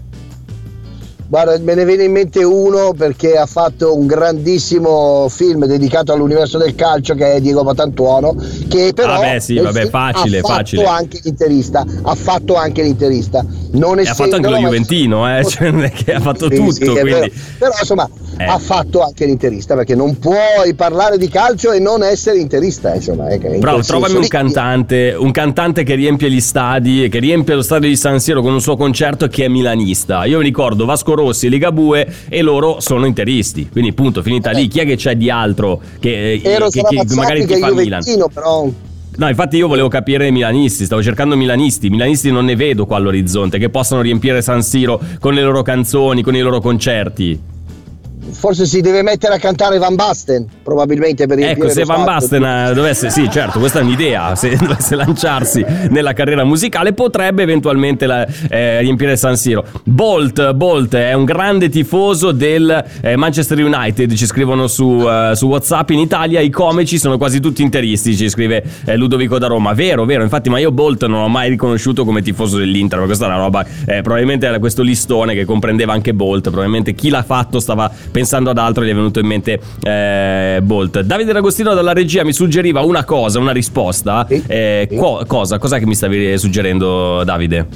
Guarda, 1.31 1.57
me 1.61 1.77
ne 1.77 1.85
viene 1.85 2.03
in 2.03 2.11
mente 2.11 2.43
uno 2.43 2.93
perché 2.93 3.37
ha 3.37 3.47
fatto 3.47 3.97
un 3.97 4.09
grandissimo 4.09 5.29
film 5.29 5.65
dedicato 5.67 6.13
all'universo 6.13 6.59
del 6.59 6.75
calcio 6.75 7.15
che 7.15 7.35
è 7.35 7.41
Diego 7.41 7.63
Patantuono, 7.63 8.35
che 8.67 8.91
però 8.93 9.15
vabbè, 9.15 9.39
sì, 9.39 9.57
vabbè, 9.61 9.89
facile, 9.91 10.41
ha 10.41 10.43
facile. 10.43 10.83
fatto 10.83 10.93
anche 10.93 11.21
l'interista, 11.23 11.87
ha 12.03 12.15
fatto 12.17 12.57
anche 12.57 12.83
l'interista. 12.83 13.47
Non 13.73 14.01
e 14.01 14.09
ha 14.09 14.15
fatto 14.15 14.35
anche 14.35 14.49
lo 14.49 14.57
Juventino, 14.57 15.39
eh? 15.39 15.45
cioè, 15.47 15.93
che 15.93 16.15
ha 16.15 16.19
fatto 16.19 16.51
sì, 16.51 16.57
tutto. 16.57 16.73
Sì, 16.73 16.99
quindi... 16.99 17.33
Però 17.59 17.73
insomma 17.79 18.11
eh. 18.37 18.45
ha 18.45 18.59
fatto 18.59 19.01
anche 19.03 19.27
l'interista 19.27 19.77
perché 19.77 19.95
non 19.95 20.19
puoi 20.19 20.75
parlare 20.75 21.17
di 21.17 21.29
calcio 21.29 21.71
e 21.71 21.79
non 21.79 22.03
essere 22.03 22.39
interista. 22.39 22.93
Insomma, 22.93 23.29
eh, 23.29 23.39
Bravo, 23.39 23.83
trovami 23.83 24.17
un 24.17 24.27
cantante, 24.27 25.15
un 25.17 25.31
cantante 25.31 25.85
che 25.85 25.95
riempie 25.95 26.29
gli 26.29 26.41
stadi, 26.41 27.09
che 27.09 27.21
riempie 27.21 27.55
lo 27.55 27.63
stadio 27.63 27.89
di 27.89 27.95
San 27.95 28.19
Siro 28.19 28.43
con 28.43 28.53
un 28.53 28.61
suo 28.61 28.77
concerto 28.77 29.29
che 29.29 29.45
è 29.45 29.49
milanista. 29.49 30.25
Io 30.25 30.39
mi 30.39 30.45
ricordo 30.45 30.87
Vasco 30.87 31.19
Rossi, 31.21 31.49
Ligabue 31.49 32.07
e 32.29 32.43
loro 32.43 32.81
sono 32.81 33.07
interisti. 33.07 33.69
Quindi, 33.71 33.93
punto, 33.93 34.23
finita 34.23 34.51
lì. 34.51 34.69
Chi 34.69 34.81
è 34.81 34.85
che 34.85 34.97
c'è 34.97 35.17
di 35.17 35.31
altro 35.31 35.81
che, 35.99 36.41
Ero 36.43 36.69
che, 36.69 36.83
che, 36.83 37.05
che 37.05 37.15
magari 37.15 37.47
ti 37.47 37.57
fa 37.57 37.73
Milan? 37.73 38.03
Però 38.33 38.69
No, 39.17 39.29
infatti 39.29 39.57
io 39.57 39.67
volevo 39.67 39.89
capire 39.89 40.29
i 40.29 40.33
milanisti, 40.33 40.85
stavo 40.85 41.03
cercando 41.03 41.37
milanisti, 41.37 41.91
milanisti 41.91 42.31
non 42.31 42.47
ne 42.47 42.57
vedo 42.57 42.87
qua 42.87 42.97
all'orizzonte, 42.97 43.59
che 43.59 43.69
possano 43.69 44.01
riempire 44.01 44.41
San 44.41 44.63
Siro 44.63 44.99
con 45.19 45.35
le 45.35 45.43
loro 45.43 45.61
canzoni, 45.63 46.23
con 46.23 46.35
i 46.37 46.41
loro 46.41 46.61
concerti 46.61 47.39
forse 48.33 48.67
si 48.67 48.81
deve 48.81 49.03
mettere 49.03 49.35
a 49.35 49.39
cantare 49.39 49.79
Van 49.79 49.95
Basten, 49.95 50.47
probabilmente 50.63 51.27
per 51.27 51.39
Ecco, 51.39 51.69
se 51.69 51.85
Van 51.85 52.05
Basten 52.05 52.45
eh, 52.45 52.73
dovesse, 52.75 53.11
sì, 53.11 53.29
certo, 53.31 53.59
questa 53.59 53.81
è 53.81 53.83
un'idea, 53.83 54.35
se 54.35 54.57
dovesse 54.61 54.95
lanciarsi 54.95 55.65
nella 55.91 56.13
carriera 56.13 56.45
musicale 56.45 56.93
potrebbe 56.93 57.43
eventualmente 57.43 58.07
la, 58.07 58.27
eh, 58.49 58.81
riempire 58.81 59.17
San 59.17 59.37
Siro. 59.37 59.65
Bolt, 59.85 60.53
Bolt 60.53 60.95
è 60.95 61.13
un 61.13 61.25
grande 61.25 61.69
tifoso 61.69 62.33
del 62.33 62.85
eh, 63.01 63.17
Manchester 63.17 63.59
United, 63.59 64.13
ci 64.15 64.27
scrivono 64.27 64.67
su, 64.67 64.85
uh, 64.85 65.35
su, 65.35 65.47
WhatsApp 65.47 65.91
in 65.91 65.99
Italia 65.99 66.41
i 66.41 66.51
comici 66.51 66.99
sono 66.99 67.19
quasi 67.19 67.41
tutti 67.41 67.63
interisti, 67.63 68.17
ci 68.17 68.29
scrive 68.29 68.63
eh, 68.85 68.97
Ludovico 68.97 69.39
da 69.39 69.47
Roma. 69.47 69.73
Vero, 69.73 70.05
vero, 70.05 70.23
infatti, 70.23 70.49
ma 70.49 70.59
io 70.59 70.73
Bolt 70.73 71.07
non 71.07 71.23
l'ho 71.23 71.29
mai 71.29 71.51
riconosciuto 71.51 72.05
come 72.05 72.23
tifoso 72.23 72.57
dell'Inter, 72.59 73.01
ma 73.01 73.07
questa 73.07 73.25
è 73.25 73.29
una 73.29 73.39
roba 73.39 73.65
eh, 73.87 74.03
probabilmente 74.03 74.47
era 74.47 74.59
questo 74.59 74.83
listone 74.83 75.35
che 75.35 75.45
comprendeva 75.45 75.93
anche 75.93 76.15
Bolt, 76.15 76.45
probabilmente 76.45 76.95
chi 76.95 77.09
l'ha 77.09 77.23
fatto 77.23 77.61
stava 77.61 77.89
pensando 77.89 78.20
pensando 78.21 78.51
ad 78.51 78.59
altro 78.59 78.85
gli 78.85 78.91
è 78.91 78.95
venuto 78.95 79.19
in 79.19 79.27
mente 79.27 79.59
eh, 79.83 80.61
Bolt. 80.63 81.01
Davide 81.01 81.33
D'Agostino 81.33 81.73
dalla 81.73 81.95
regia 81.95 82.23
mi 82.23 82.35
suggeriva 82.35 82.83
una 82.83 83.05
cosa, 83.05 83.39
una 83.39 83.53
risposta. 83.53 84.27
Eh, 84.29 84.89
co- 84.95 85.25
cosa? 85.27 85.59
Cos'è 85.59 85.79
che 85.79 85.87
mi 85.87 85.95
stavi 85.95 86.37
suggerendo, 86.39 87.25
Davide? 87.25 87.67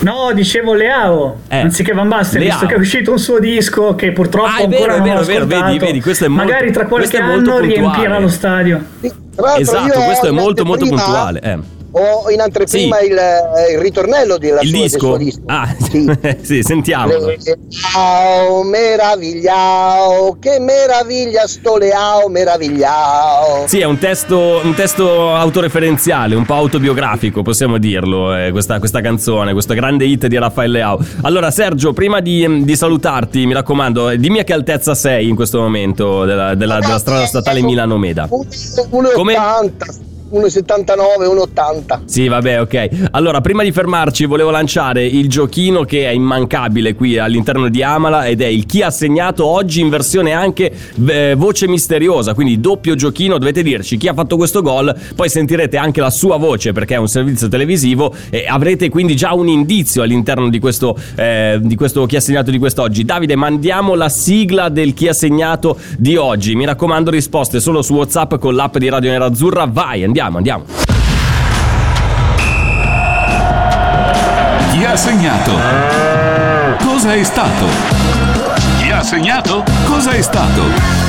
No, 0.00 0.32
dicevo 0.34 0.74
Leao, 0.74 1.40
eh. 1.48 1.60
anziché 1.60 1.92
Van 1.92 2.08
Basten, 2.08 2.40
Leao. 2.40 2.52
visto 2.52 2.66
che 2.66 2.74
è 2.74 2.78
uscito 2.78 3.10
un 3.12 3.18
suo 3.18 3.38
disco 3.38 3.94
che 3.94 4.12
purtroppo 4.12 4.46
ah, 4.46 4.64
ancora 4.64 4.98
vero, 4.98 5.04
non 5.04 5.16
ho 5.16 5.24
vero, 5.24 5.46
vedi, 5.46 5.78
vedi, 5.78 6.00
questo 6.00 6.24
è 6.24 6.28
molto, 6.28 6.44
Magari 6.44 6.72
tra 6.72 6.86
qualche 6.86 7.16
anno 7.18 7.58
riempirà 7.58 8.18
lo 8.18 8.28
stadio. 8.28 8.82
Esatto, 9.58 10.00
questo 10.00 10.28
è 10.28 10.30
molto 10.30 10.64
molto 10.64 10.86
puntuale. 10.86 11.40
Eh 11.40 11.82
ho 11.96 12.28
in 12.30 12.40
anteprima 12.40 12.98
sì. 12.98 13.06
il, 13.06 13.16
eh, 13.16 13.72
il, 13.74 13.78
ritornello 13.78 14.36
della 14.36 14.60
il 14.62 14.68
sua, 14.68 14.78
disco? 14.78 15.16
disco. 15.16 15.40
Ah, 15.46 15.74
sì, 15.78 16.10
sì 16.42 16.62
sentiamolo. 16.62 17.26
Leao, 17.26 18.62
meravigliao, 18.64 20.36
che 20.40 20.58
meraviglia 20.58 21.46
sto 21.46 21.76
leao, 21.76 22.28
meravigliao. 22.28 23.66
Sì, 23.66 23.78
è 23.80 23.84
un 23.84 23.98
testo, 23.98 24.60
un 24.64 24.74
testo 24.74 25.34
autoreferenziale, 25.34 26.34
un 26.34 26.44
po' 26.44 26.54
autobiografico, 26.54 27.42
possiamo 27.42 27.78
dirlo, 27.78 28.36
eh, 28.36 28.50
questa, 28.50 28.80
questa, 28.80 29.00
canzone, 29.00 29.52
questo 29.52 29.74
grande 29.74 30.04
hit 30.04 30.26
di 30.26 30.36
Raffaele 30.36 30.72
Leao. 30.72 30.98
Allora, 31.22 31.52
Sergio, 31.52 31.92
prima 31.92 32.18
di, 32.20 32.64
di, 32.64 32.76
salutarti, 32.76 33.46
mi 33.46 33.52
raccomando, 33.52 34.10
eh, 34.10 34.18
dimmi 34.18 34.40
a 34.40 34.44
che 34.44 34.52
altezza 34.52 34.94
sei 34.94 35.28
in 35.28 35.36
questo 35.36 35.60
momento 35.60 36.24
della, 36.24 36.56
della, 36.56 36.80
della 36.80 36.98
strada 36.98 37.26
statale 37.26 37.62
Milano-Meda. 37.62 38.28
1,80 38.28 39.12
Come? 39.14 39.34
1,79, 40.32 41.26
1,80. 41.54 42.00
Sì, 42.06 42.28
vabbè, 42.28 42.60
ok. 42.60 42.88
Allora, 43.12 43.40
prima 43.40 43.62
di 43.62 43.70
fermarci, 43.70 44.24
volevo 44.24 44.50
lanciare 44.50 45.06
il 45.06 45.28
giochino 45.28 45.84
che 45.84 46.06
è 46.06 46.10
immancabile 46.10 46.94
qui 46.94 47.18
all'interno 47.18 47.68
di 47.68 47.82
Amala 47.82 48.26
ed 48.26 48.40
è 48.40 48.46
il 48.46 48.66
chi 48.66 48.82
ha 48.82 48.90
segnato 48.90 49.44
oggi 49.46 49.80
in 49.80 49.88
versione 49.88 50.32
anche 50.32 50.72
eh, 51.06 51.34
voce 51.36 51.68
misteriosa, 51.68 52.34
quindi 52.34 52.60
doppio 52.60 52.94
giochino, 52.94 53.38
dovete 53.38 53.62
dirci 53.62 53.96
chi 53.96 54.08
ha 54.08 54.14
fatto 54.14 54.36
questo 54.36 54.62
gol, 54.62 54.94
poi 55.14 55.28
sentirete 55.28 55.76
anche 55.76 56.00
la 56.00 56.10
sua 56.10 56.36
voce 56.36 56.72
perché 56.72 56.94
è 56.94 56.98
un 56.98 57.08
servizio 57.08 57.48
televisivo 57.48 58.12
e 58.30 58.46
avrete 58.48 58.88
quindi 58.88 59.14
già 59.14 59.34
un 59.34 59.48
indizio 59.48 60.02
all'interno 60.02 60.48
di 60.48 60.58
questo, 60.58 60.96
eh, 61.14 61.58
di 61.62 61.76
questo 61.76 62.06
chi 62.06 62.16
ha 62.16 62.20
segnato 62.20 62.50
di 62.50 62.58
quest'oggi. 62.58 63.04
Davide, 63.04 63.36
mandiamo 63.36 63.94
la 63.94 64.08
sigla 64.08 64.68
del 64.68 64.94
chi 64.94 65.06
ha 65.08 65.12
segnato 65.12 65.78
di 65.96 66.16
oggi. 66.16 66.54
Mi 66.54 66.64
raccomando, 66.64 67.10
risposte 67.10 67.60
solo 67.60 67.82
su 67.82 67.94
WhatsApp 67.94 68.34
con 68.36 68.54
l'app 68.54 68.76
di 68.78 68.88
Radio 68.88 69.10
Nerazzurra. 69.10 69.66
Vai, 69.66 70.02
andiamo 70.02 70.13
andiamo, 70.14 70.36
andiamo. 70.36 70.64
Chi 74.70 74.84
ha 74.84 74.96
segnato? 74.96 75.58
Cosa 76.84 77.14
è 77.14 77.22
stato? 77.24 77.66
Chi 78.78 78.92
ha 78.92 79.02
segnato? 79.02 79.64
Cosa 79.84 80.12
è 80.12 80.22
stato? 80.22 81.03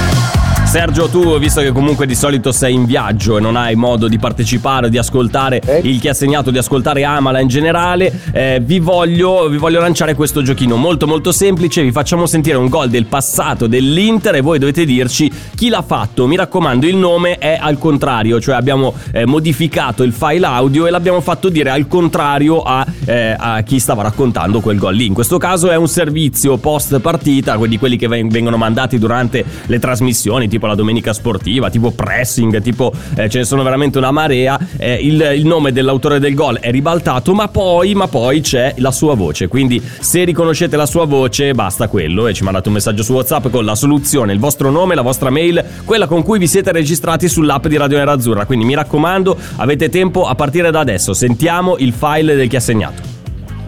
Sergio, 0.65 1.07
tu, 1.07 1.37
visto 1.39 1.61
che 1.61 1.71
comunque 1.71 2.05
di 2.05 2.15
solito 2.15 2.51
sei 2.51 2.73
in 2.73 2.85
viaggio 2.85 3.37
e 3.37 3.39
non 3.39 3.55
hai 3.55 3.75
modo 3.75 4.09
di 4.09 4.17
partecipare, 4.17 4.89
di 4.89 4.97
ascoltare 4.97 5.61
eh? 5.61 5.79
il 5.83 6.01
che 6.01 6.09
ha 6.09 6.13
segnato, 6.13 6.51
di 6.51 6.57
ascoltare 6.57 7.03
Amala 7.05 7.39
in 7.39 7.47
generale, 7.47 8.11
eh, 8.33 8.59
vi, 8.61 8.79
voglio, 8.79 9.47
vi 9.47 9.55
voglio 9.55 9.79
lanciare 9.79 10.15
questo 10.15 10.41
giochino 10.41 10.75
molto 10.75 11.07
molto 11.07 11.31
semplice. 11.31 11.81
Vi 11.81 11.91
facciamo 11.91 12.25
sentire 12.25 12.57
un 12.57 12.67
gol 12.67 12.89
del 12.89 13.05
passato 13.05 13.67
dell'Inter 13.67 14.35
e 14.35 14.41
voi 14.41 14.59
dovete 14.59 14.83
dirci 14.83 15.31
chi 15.55 15.69
l'ha 15.69 15.81
fatto. 15.81 16.27
Mi 16.27 16.35
raccomando, 16.35 16.85
il 16.87 16.97
nome 16.97 17.37
è 17.37 17.57
al 17.59 17.77
contrario, 17.77 18.41
cioè 18.41 18.55
abbiamo 18.55 18.93
eh, 19.13 19.25
modificato 19.25 20.03
il 20.03 20.11
file 20.11 20.45
audio 20.45 20.87
e 20.87 20.89
l'abbiamo 20.89 21.21
fatto 21.21 21.47
dire 21.47 21.69
al 21.69 21.87
contrario 21.87 22.61
a, 22.63 22.85
eh, 23.05 23.35
a, 23.37 23.61
chi 23.61 23.79
stava 23.79 24.01
raccontando 24.01 24.59
quel 24.59 24.77
gol 24.77 24.95
lì. 24.95 25.05
In 25.05 25.13
questo 25.13 25.37
caso 25.37 25.69
è 25.69 25.75
un 25.75 25.87
servizio 25.87 26.57
post 26.57 26.99
partita, 26.99 27.55
di 27.55 27.77
quelli 27.77 27.95
che 27.95 28.07
vengono 28.07 28.57
mandati 28.57 28.99
durante 28.99 29.45
le 29.67 29.79
trasmissioni, 29.79 30.49
tipo 30.49 30.64
tipo 30.65 30.67
la 30.67 30.75
domenica 30.75 31.13
sportiva, 31.13 31.69
tipo 31.69 31.91
pressing, 31.91 32.61
tipo 32.61 32.91
eh, 33.15 33.29
ce 33.29 33.39
ne 33.39 33.43
sono 33.43 33.63
veramente 33.63 33.97
una 33.97 34.11
marea. 34.11 34.59
Eh, 34.77 34.95
il, 34.95 35.33
il, 35.35 35.45
nome 35.45 35.71
dell'autore 35.71 36.19
del 36.19 36.33
gol 36.33 36.57
è 36.59 36.71
ribaltato, 36.71 37.33
ma 37.33 37.47
poi, 37.47 37.93
ma 37.93 38.07
poi 38.07 38.41
c'è 38.41 38.73
la 38.77 38.91
sua 38.91 39.15
voce. 39.15 39.47
Quindi 39.47 39.81
se 39.81 40.23
riconoscete 40.23 40.75
la 40.75 40.85
sua 40.85 41.05
voce, 41.05 41.53
basta 41.53 41.87
quello 41.87 42.27
e 42.27 42.33
ci 42.33 42.43
mandate 42.43 42.67
un 42.67 42.75
messaggio 42.75 43.03
su 43.03 43.13
WhatsApp 43.13 43.49
con 43.49 43.63
la 43.63 43.75
soluzione, 43.75 44.33
il 44.33 44.39
vostro 44.39 44.71
nome, 44.71 44.95
la 44.95 45.01
vostra 45.01 45.29
mail, 45.29 45.63
quella 45.85 46.07
con 46.07 46.23
cui 46.23 46.39
vi 46.39 46.47
siete 46.47 46.71
registrati 46.71 47.27
sull'app 47.27 47.67
di 47.67 47.77
Radio 47.77 47.97
Nerazzurra. 47.97 48.45
Quindi 48.45 48.65
mi 48.65 48.75
raccomando, 48.75 49.37
avete 49.57 49.89
tempo 49.89 50.25
a 50.25 50.35
partire 50.35 50.71
da 50.71 50.79
adesso. 50.79 51.13
Sentiamo 51.13 51.77
il 51.77 51.93
file 51.93 52.35
del 52.35 52.47
chi 52.47 52.55
ha 52.55 52.61
segnato. 52.61 53.14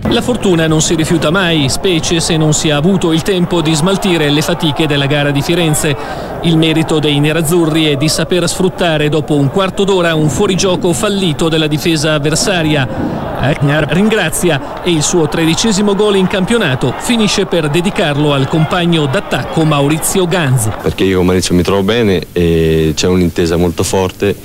La 0.09 0.21
fortuna 0.21 0.67
non 0.67 0.81
si 0.81 0.95
rifiuta 0.95 1.31
mai, 1.31 1.69
specie 1.69 2.19
se 2.21 2.37
non 2.37 2.53
si 2.53 2.69
è 2.69 2.71
avuto 2.71 3.11
il 3.11 3.23
tempo 3.23 3.61
di 3.61 3.75
smaltire 3.75 4.29
le 4.29 4.41
fatiche 4.41 4.87
della 4.87 5.05
gara 5.05 5.31
di 5.31 5.41
Firenze. 5.41 5.95
Il 6.43 6.57
merito 6.57 6.99
dei 6.99 7.19
nerazzurri 7.19 7.85
è 7.85 7.97
di 7.97 8.07
saper 8.07 8.47
sfruttare 8.47 9.09
dopo 9.09 9.35
un 9.35 9.49
quarto 9.49 9.83
d'ora 9.83 10.15
un 10.15 10.29
fuorigioco 10.29 10.93
fallito 10.93 11.49
della 11.49 11.67
difesa 11.67 12.13
avversaria. 12.13 13.25
Agnar 13.39 13.91
ringrazia 13.91 14.81
e 14.81 14.91
il 14.91 15.03
suo 15.03 15.27
tredicesimo 15.27 15.93
gol 15.93 16.15
in 16.15 16.25
campionato 16.27 16.93
finisce 16.97 17.45
per 17.45 17.69
dedicarlo 17.69 18.33
al 18.33 18.47
compagno 18.47 19.05
d'attacco 19.05 19.63
Maurizio 19.65 20.25
Ganz. 20.25 20.69
Perché 20.81 21.03
io 21.03 21.17
con 21.17 21.27
Maurizio 21.27 21.53
mi 21.53 21.61
trovo 21.63 21.83
bene 21.83 22.27
e 22.31 22.93
c'è 22.95 23.07
un'intesa 23.07 23.57
molto 23.57 23.83
forte 23.83 24.35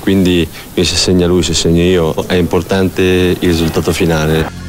quindi 0.00 0.46
se 0.74 0.84
segna 0.84 1.26
lui, 1.26 1.42
se 1.42 1.54
segno 1.54 1.82
io 1.82 2.14
è 2.26 2.34
importante 2.34 3.02
il 3.02 3.48
risultato 3.48 3.92
finale. 3.92 4.66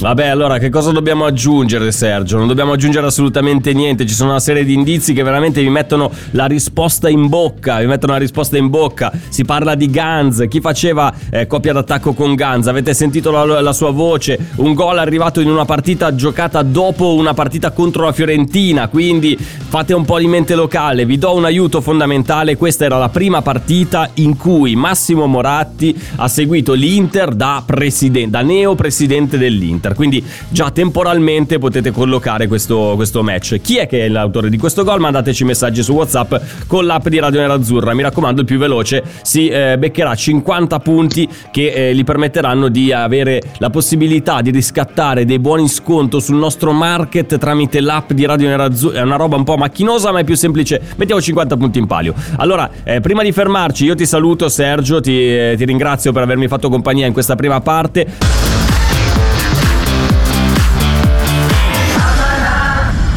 Vabbè, 0.00 0.28
allora 0.28 0.58
che 0.58 0.70
cosa 0.70 0.92
dobbiamo 0.92 1.24
aggiungere, 1.24 1.90
Sergio? 1.90 2.38
Non 2.38 2.46
dobbiamo 2.46 2.70
aggiungere 2.72 3.08
assolutamente 3.08 3.72
niente. 3.72 4.06
Ci 4.06 4.14
sono 4.14 4.30
una 4.30 4.38
serie 4.38 4.64
di 4.64 4.72
indizi 4.72 5.12
che 5.12 5.24
veramente 5.24 5.60
vi 5.60 5.70
mettono 5.70 6.12
la 6.32 6.46
risposta 6.46 7.08
in 7.08 7.26
bocca. 7.26 7.80
Vi 7.80 7.86
mettono 7.86 8.12
la 8.12 8.20
risposta 8.20 8.56
in 8.56 8.70
bocca. 8.70 9.10
Si 9.28 9.44
parla 9.44 9.74
di 9.74 9.90
Ganz. 9.90 10.44
Chi 10.48 10.60
faceva 10.60 11.12
eh, 11.30 11.48
coppia 11.48 11.72
d'attacco 11.72 12.12
con 12.12 12.36
Ganz? 12.36 12.68
Avete 12.68 12.94
sentito 12.94 13.32
la, 13.32 13.60
la, 13.60 13.72
sua 13.72 13.90
voce? 13.90 14.38
Un 14.56 14.72
gol 14.74 14.98
arrivato 14.98 15.40
in 15.40 15.50
una 15.50 15.64
partita 15.64 16.14
giocata 16.14 16.62
dopo 16.62 17.14
una 17.14 17.34
partita 17.34 17.72
contro 17.72 18.04
la 18.04 18.12
Fiorentina. 18.12 18.86
Quindi 18.86 19.36
fate 19.36 19.94
un 19.94 20.04
po' 20.04 20.20
di 20.20 20.28
mente 20.28 20.54
locale. 20.54 21.06
Vi 21.06 21.18
do 21.18 21.34
un 21.34 21.44
aiuto 21.44 21.80
fondamentale. 21.80 22.56
Questa 22.56 22.84
era 22.84 22.98
la 22.98 23.08
prima 23.08 23.42
partita 23.42 24.10
in 24.14 24.36
cui 24.36 24.76
Massimo 24.76 25.26
Moratti 25.26 26.00
ha 26.16 26.28
seguito 26.28 26.74
l'Inter 26.74 27.34
da, 27.34 27.64
presidente, 27.66 28.30
da 28.30 28.42
neo 28.42 28.76
presidente 28.76 29.36
dell'Inter. 29.36 29.87
Inter. 29.88 29.94
Quindi 29.94 30.24
già 30.48 30.70
temporalmente 30.70 31.58
potete 31.58 31.90
collocare 31.90 32.46
questo, 32.46 32.92
questo 32.96 33.22
match. 33.22 33.60
Chi 33.60 33.78
è 33.78 33.86
che 33.86 34.04
è 34.04 34.08
l'autore 34.08 34.50
di 34.50 34.58
questo 34.58 34.84
gol? 34.84 35.00
Mandateci 35.00 35.44
messaggi 35.44 35.82
su 35.82 35.92
WhatsApp 35.92 36.34
con 36.66 36.84
l'app 36.84 37.08
di 37.08 37.18
Radio 37.18 37.40
Nerazzurra. 37.40 37.94
Mi 37.94 38.02
raccomando, 38.02 38.40
il 38.40 38.46
più 38.46 38.58
veloce 38.58 39.02
si 39.22 39.48
eh, 39.48 39.76
beccherà 39.78 40.14
50 40.14 40.78
punti 40.80 41.28
che 41.50 41.72
eh, 41.72 41.94
gli 41.94 42.04
permetteranno 42.04 42.68
di 42.68 42.92
avere 42.92 43.42
la 43.58 43.70
possibilità 43.70 44.40
di 44.40 44.50
riscattare 44.50 45.24
dei 45.24 45.38
buoni 45.38 45.68
sconto 45.68 46.20
sul 46.20 46.36
nostro 46.36 46.72
market 46.72 47.38
tramite 47.38 47.80
l'app 47.80 48.12
di 48.12 48.24
Radio 48.26 48.48
Nerazzurra. 48.48 49.00
È 49.00 49.02
una 49.02 49.16
roba 49.16 49.36
un 49.36 49.44
po' 49.44 49.56
macchinosa, 49.56 50.12
ma 50.12 50.20
è 50.20 50.24
più 50.24 50.36
semplice. 50.36 50.80
Mettiamo 50.96 51.20
50 51.20 51.56
punti 51.56 51.78
in 51.78 51.86
palio. 51.86 52.14
Allora, 52.36 52.70
eh, 52.84 53.00
prima 53.00 53.22
di 53.22 53.32
fermarci, 53.32 53.84
io 53.84 53.94
ti 53.94 54.06
saluto, 54.06 54.48
Sergio. 54.48 55.00
Ti, 55.00 55.12
eh, 55.12 55.54
ti 55.56 55.64
ringrazio 55.64 56.12
per 56.12 56.22
avermi 56.22 56.48
fatto 56.48 56.68
compagnia 56.68 57.06
in 57.06 57.12
questa 57.12 57.34
prima 57.34 57.60
parte. 57.60 58.67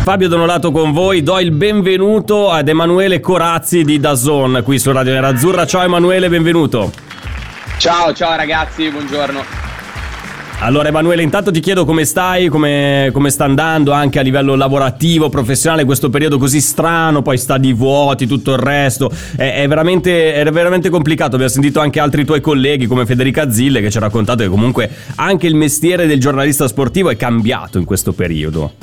Fabio 0.03 0.27
Donolato 0.27 0.71
con 0.71 0.91
voi, 0.93 1.21
do 1.21 1.39
il 1.39 1.51
benvenuto 1.51 2.49
ad 2.49 2.67
Emanuele 2.67 3.19
Corazzi 3.19 3.83
di 3.83 3.99
Dazon 3.99 4.61
qui 4.63 4.79
su 4.79 4.91
Radio 4.91 5.13
Nerazzurra. 5.13 5.67
Ciao 5.67 5.83
Emanuele, 5.83 6.27
benvenuto. 6.27 6.91
Ciao, 7.77 8.11
ciao 8.11 8.35
ragazzi, 8.35 8.89
buongiorno. 8.89 9.43
Allora 10.61 10.87
Emanuele, 10.87 11.21
intanto 11.21 11.51
ti 11.51 11.59
chiedo 11.59 11.85
come 11.85 12.03
stai, 12.05 12.47
come, 12.47 13.11
come, 13.13 13.29
sta 13.29 13.45
andando 13.45 13.91
anche 13.91 14.17
a 14.17 14.23
livello 14.23 14.55
lavorativo, 14.55 15.29
professionale, 15.29 15.85
questo 15.85 16.09
periodo 16.09 16.39
così 16.39 16.61
strano, 16.61 17.21
poi 17.21 17.37
sta 17.37 17.59
di 17.59 17.71
vuoti, 17.71 18.25
tutto 18.25 18.53
il 18.53 18.59
resto, 18.59 19.11
è, 19.35 19.61
è, 19.61 19.67
veramente, 19.67 20.33
è 20.33 20.43
veramente 20.51 20.89
complicato, 20.89 21.35
abbiamo 21.35 21.53
sentito 21.53 21.79
anche 21.79 21.99
altri 21.99 22.25
tuoi 22.25 22.41
colleghi 22.41 22.87
come 22.87 23.05
Federica 23.05 23.51
Zille 23.51 23.81
che 23.81 23.91
ci 23.91 23.97
ha 23.97 24.01
raccontato 24.01 24.41
che 24.41 24.49
comunque 24.49 24.89
anche 25.15 25.45
il 25.45 25.53
mestiere 25.53 26.07
del 26.07 26.19
giornalista 26.19 26.67
sportivo 26.67 27.11
è 27.11 27.15
cambiato 27.15 27.77
in 27.77 27.85
questo 27.85 28.13
periodo. 28.13 28.73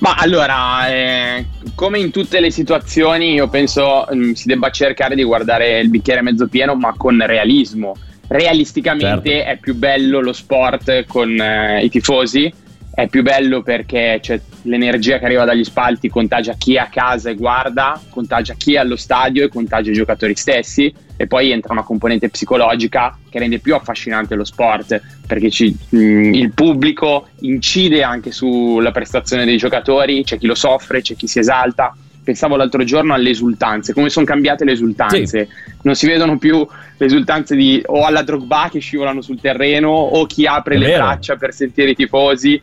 Ma 0.00 0.14
allora, 0.14 0.88
eh, 0.88 1.46
come 1.74 1.98
in 1.98 2.10
tutte 2.10 2.40
le 2.40 2.50
situazioni, 2.50 3.34
io 3.34 3.48
penso 3.48 4.06
mh, 4.10 4.16
mm, 4.16 4.32
si 4.32 4.46
debba 4.46 4.70
cercare 4.70 5.14
di 5.14 5.22
guardare 5.22 5.78
il 5.78 5.90
bicchiere 5.90 6.22
mezzo 6.22 6.48
pieno, 6.48 6.74
ma 6.74 6.94
con 6.96 7.24
realismo. 7.24 7.94
Realisticamente 8.26 9.30
certo. 9.30 9.50
è 9.50 9.58
più 9.58 9.74
bello 9.74 10.20
lo 10.20 10.32
sport 10.32 11.04
con 11.06 11.38
eh, 11.38 11.84
i 11.84 11.90
tifosi, 11.90 12.50
è 12.92 13.08
più 13.08 13.22
bello 13.22 13.62
perché 13.62 14.18
c'è 14.20 14.40
l'energia 14.62 15.18
che 15.18 15.24
arriva 15.24 15.44
dagli 15.44 15.64
spalti 15.64 16.08
contagia 16.08 16.54
chi 16.54 16.74
è 16.74 16.78
a 16.78 16.88
casa 16.88 17.30
e 17.30 17.34
guarda, 17.34 18.00
contagia 18.10 18.54
chi 18.54 18.74
è 18.74 18.78
allo 18.78 18.96
stadio 18.96 19.44
e 19.44 19.48
contagia 19.48 19.90
i 19.90 19.94
giocatori 19.94 20.34
stessi 20.34 20.92
e 21.16 21.26
poi 21.26 21.50
entra 21.50 21.72
una 21.72 21.82
componente 21.82 22.28
psicologica 22.28 23.16
che 23.28 23.38
rende 23.38 23.58
più 23.58 23.74
affascinante 23.74 24.34
lo 24.34 24.44
sport 24.44 25.00
perché 25.26 25.50
ci, 25.50 25.76
mh, 25.88 25.98
mm, 25.98 26.34
il 26.34 26.52
pubblico 26.52 27.28
incide 27.40 28.02
anche 28.02 28.32
sulla 28.32 28.90
prestazione 28.90 29.44
dei 29.44 29.56
giocatori, 29.56 30.24
c'è 30.24 30.38
chi 30.38 30.46
lo 30.46 30.54
soffre, 30.54 31.00
c'è 31.00 31.14
chi 31.14 31.26
si 31.26 31.38
esalta. 31.38 31.94
Pensavo 32.22 32.56
l'altro 32.56 32.84
giorno 32.84 33.14
alle 33.14 33.30
esultanze, 33.30 33.92
come 33.94 34.10
sono 34.10 34.26
cambiate 34.26 34.64
le 34.64 34.72
esultanze. 34.72 35.26
Sì. 35.26 35.48
Non 35.82 35.94
si 35.94 36.06
vedono 36.06 36.38
più 36.38 36.66
le 36.96 37.06
esultanze 37.06 37.56
di 37.56 37.82
o 37.86 38.04
alla 38.04 38.22
Drogba 38.22 38.68
che 38.70 38.78
scivolano 38.78 39.22
sul 39.22 39.40
terreno 39.40 39.88
o 39.88 40.26
chi 40.26 40.46
apre 40.46 40.74
È 40.74 40.78
le 40.78 40.86
vero. 40.86 41.04
braccia 41.04 41.36
per 41.36 41.54
sentire 41.54 41.90
i 41.90 41.94
tifosi 41.94 42.60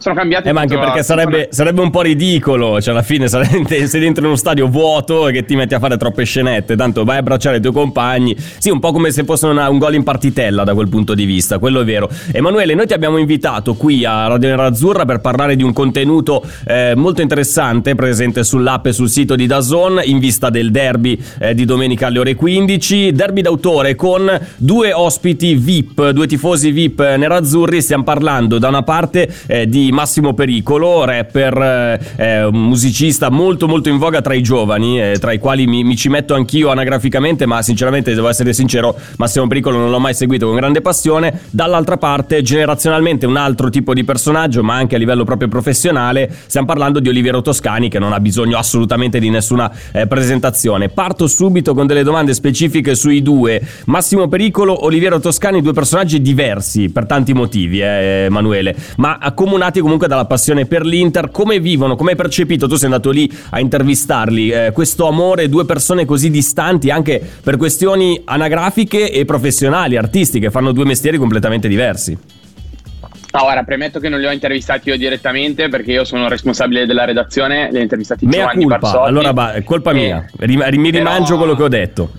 sono 0.00 0.14
cambiati. 0.14 0.48
Eh, 0.48 0.52
ma 0.52 0.62
anche 0.62 0.78
perché 0.78 1.02
sarebbe, 1.02 1.48
sarebbe, 1.50 1.82
un 1.82 1.90
po' 1.90 2.00
ridicolo. 2.00 2.80
Cioè, 2.80 2.92
alla 2.92 3.02
fine 3.02 3.28
sarebbe, 3.28 3.86
sei 3.86 4.00
dentro 4.00 4.22
in 4.22 4.28
uno 4.28 4.36
stadio 4.36 4.66
vuoto 4.66 5.28
e 5.28 5.32
che 5.32 5.44
ti 5.44 5.54
metti 5.56 5.74
a 5.74 5.78
fare 5.78 5.98
troppe 5.98 6.24
scenette. 6.24 6.74
Tanto 6.74 7.04
vai 7.04 7.16
a 7.16 7.18
abbracciare 7.20 7.58
i 7.58 7.60
tuoi 7.60 7.74
compagni. 7.74 8.34
Sì, 8.58 8.70
un 8.70 8.80
po' 8.80 8.92
come 8.92 9.10
se 9.10 9.24
fosse 9.24 9.46
una, 9.46 9.68
un 9.68 9.78
gol 9.78 9.94
in 9.94 10.02
partitella 10.02 10.64
da 10.64 10.72
quel 10.72 10.88
punto 10.88 11.14
di 11.14 11.26
vista. 11.26 11.58
Quello 11.58 11.82
è 11.82 11.84
vero. 11.84 12.08
Emanuele, 12.32 12.74
noi 12.74 12.86
ti 12.86 12.94
abbiamo 12.94 13.18
invitato 13.18 13.74
qui 13.74 14.04
a 14.06 14.26
Radio 14.26 14.48
Nerazzurra 14.48 15.04
per 15.04 15.20
parlare 15.20 15.54
di 15.54 15.62
un 15.62 15.74
contenuto 15.74 16.42
eh, 16.66 16.94
molto 16.96 17.20
interessante 17.20 17.94
presente 17.94 18.42
sull'app 18.42 18.86
e 18.86 18.92
sul 18.92 19.10
sito 19.10 19.36
di 19.36 19.46
Dazon 19.46 20.00
in 20.04 20.18
vista 20.18 20.48
del 20.48 20.70
derby 20.70 21.22
eh, 21.38 21.54
di 21.54 21.66
domenica 21.66 22.06
alle 22.06 22.20
ore 22.20 22.34
15. 22.34 23.12
Derby 23.12 23.42
d'autore 23.42 23.94
con 23.94 24.30
due 24.56 24.94
ospiti 24.94 25.54
VIP, 25.54 26.08
due 26.10 26.26
tifosi 26.26 26.70
VIP 26.70 27.00
nerazzurri. 27.00 27.82
Stiamo 27.82 28.04
parlando 28.04 28.58
da 28.58 28.68
una 28.68 28.82
parte 28.82 29.30
eh, 29.46 29.68
di 29.68 29.88
Massimo 29.92 30.34
Pericolo, 30.34 31.04
rapper, 31.04 31.98
eh, 32.16 32.48
musicista 32.50 33.30
molto 33.30 33.68
molto 33.68 33.88
in 33.88 33.98
voga 33.98 34.20
tra 34.20 34.34
i 34.34 34.42
giovani, 34.42 35.00
eh, 35.00 35.16
tra 35.18 35.32
i 35.32 35.38
quali 35.38 35.66
mi, 35.66 35.84
mi, 35.84 35.96
ci 35.96 36.08
metto 36.08 36.34
anch'io 36.34 36.70
anagraficamente, 36.70 37.46
ma 37.46 37.62
sinceramente 37.62 38.14
devo 38.14 38.28
essere 38.28 38.52
sincero, 38.52 38.96
Massimo 39.16 39.46
Pericolo 39.46 39.78
non 39.78 39.90
l'ho 39.90 39.98
mai 39.98 40.14
seguito 40.14 40.46
con 40.46 40.56
grande 40.56 40.80
passione. 40.80 41.42
Dall'altra 41.50 41.96
parte, 41.96 42.42
generazionalmente 42.42 43.26
un 43.26 43.36
altro 43.36 43.70
tipo 43.70 43.94
di 43.94 44.04
personaggio, 44.04 44.62
ma 44.62 44.74
anche 44.74 44.94
a 44.94 44.98
livello 44.98 45.24
proprio 45.24 45.48
professionale, 45.48 46.30
stiamo 46.46 46.66
parlando 46.66 47.00
di 47.00 47.08
Oliviero 47.08 47.42
Toscani 47.42 47.88
che 47.88 47.98
non 47.98 48.12
ha 48.12 48.20
bisogno 48.20 48.56
assolutamente 48.56 49.18
di 49.18 49.30
nessuna 49.30 49.70
eh, 49.92 50.06
presentazione. 50.06 50.88
Parto 50.88 51.26
subito 51.26 51.74
con 51.74 51.86
delle 51.86 52.02
domande 52.02 52.34
specifiche 52.34 52.94
sui 52.94 53.22
due. 53.22 53.60
Massimo 53.86 54.28
Pericolo, 54.28 54.84
Oliviero 54.84 55.20
Toscani, 55.20 55.62
due 55.62 55.72
personaggi 55.72 56.20
diversi 56.20 56.90
per 56.90 57.06
tanti 57.06 57.32
motivi, 57.32 57.80
eh, 57.80 58.26
Emanuele, 58.26 58.74
ma 58.96 59.18
accomunati 59.20 59.79
accomunati 59.80 59.82
comunque 59.82 60.06
dalla 60.06 60.26
passione 60.26 60.66
per 60.66 60.84
l'Inter. 60.84 61.30
Come 61.30 61.58
vivono, 61.58 61.96
come 61.96 62.10
hai 62.10 62.16
percepito? 62.16 62.68
Tu 62.68 62.76
sei 62.76 62.86
andato 62.86 63.10
lì 63.10 63.30
a 63.50 63.60
intervistarli, 63.60 64.50
eh, 64.50 64.72
questo 64.72 65.08
amore, 65.08 65.48
due 65.48 65.64
persone 65.64 66.04
così 66.04 66.30
distanti 66.30 66.90
anche 66.90 67.20
per 67.42 67.56
questioni 67.56 68.20
anagrafiche 68.24 69.10
e 69.10 69.24
professionali, 69.24 69.96
artistiche, 69.96 70.50
fanno 70.50 70.72
due 70.72 70.84
mestieri 70.84 71.18
completamente 71.18 71.68
diversi. 71.68 72.16
No, 73.32 73.44
ora 73.44 73.62
premetto 73.62 74.00
che 74.00 74.08
non 74.08 74.18
li 74.18 74.26
ho 74.26 74.32
intervistati 74.32 74.88
io 74.88 74.96
direttamente 74.96 75.68
perché 75.68 75.92
io 75.92 76.04
sono 76.04 76.28
responsabile 76.28 76.84
della 76.84 77.04
redazione, 77.04 77.68
li 77.70 77.78
ho 77.78 77.80
intervistati 77.80 78.26
Mea 78.26 78.40
Giovanni 78.40 78.62
culpa. 78.62 78.78
Barsotti. 78.78 79.08
Allora, 79.08 79.62
colpa 79.62 79.92
mia, 79.92 80.26
mi 80.46 80.90
rimangio 80.90 81.24
però... 81.24 81.36
quello 81.36 81.54
che 81.54 81.62
ho 81.62 81.68
detto 81.68 82.10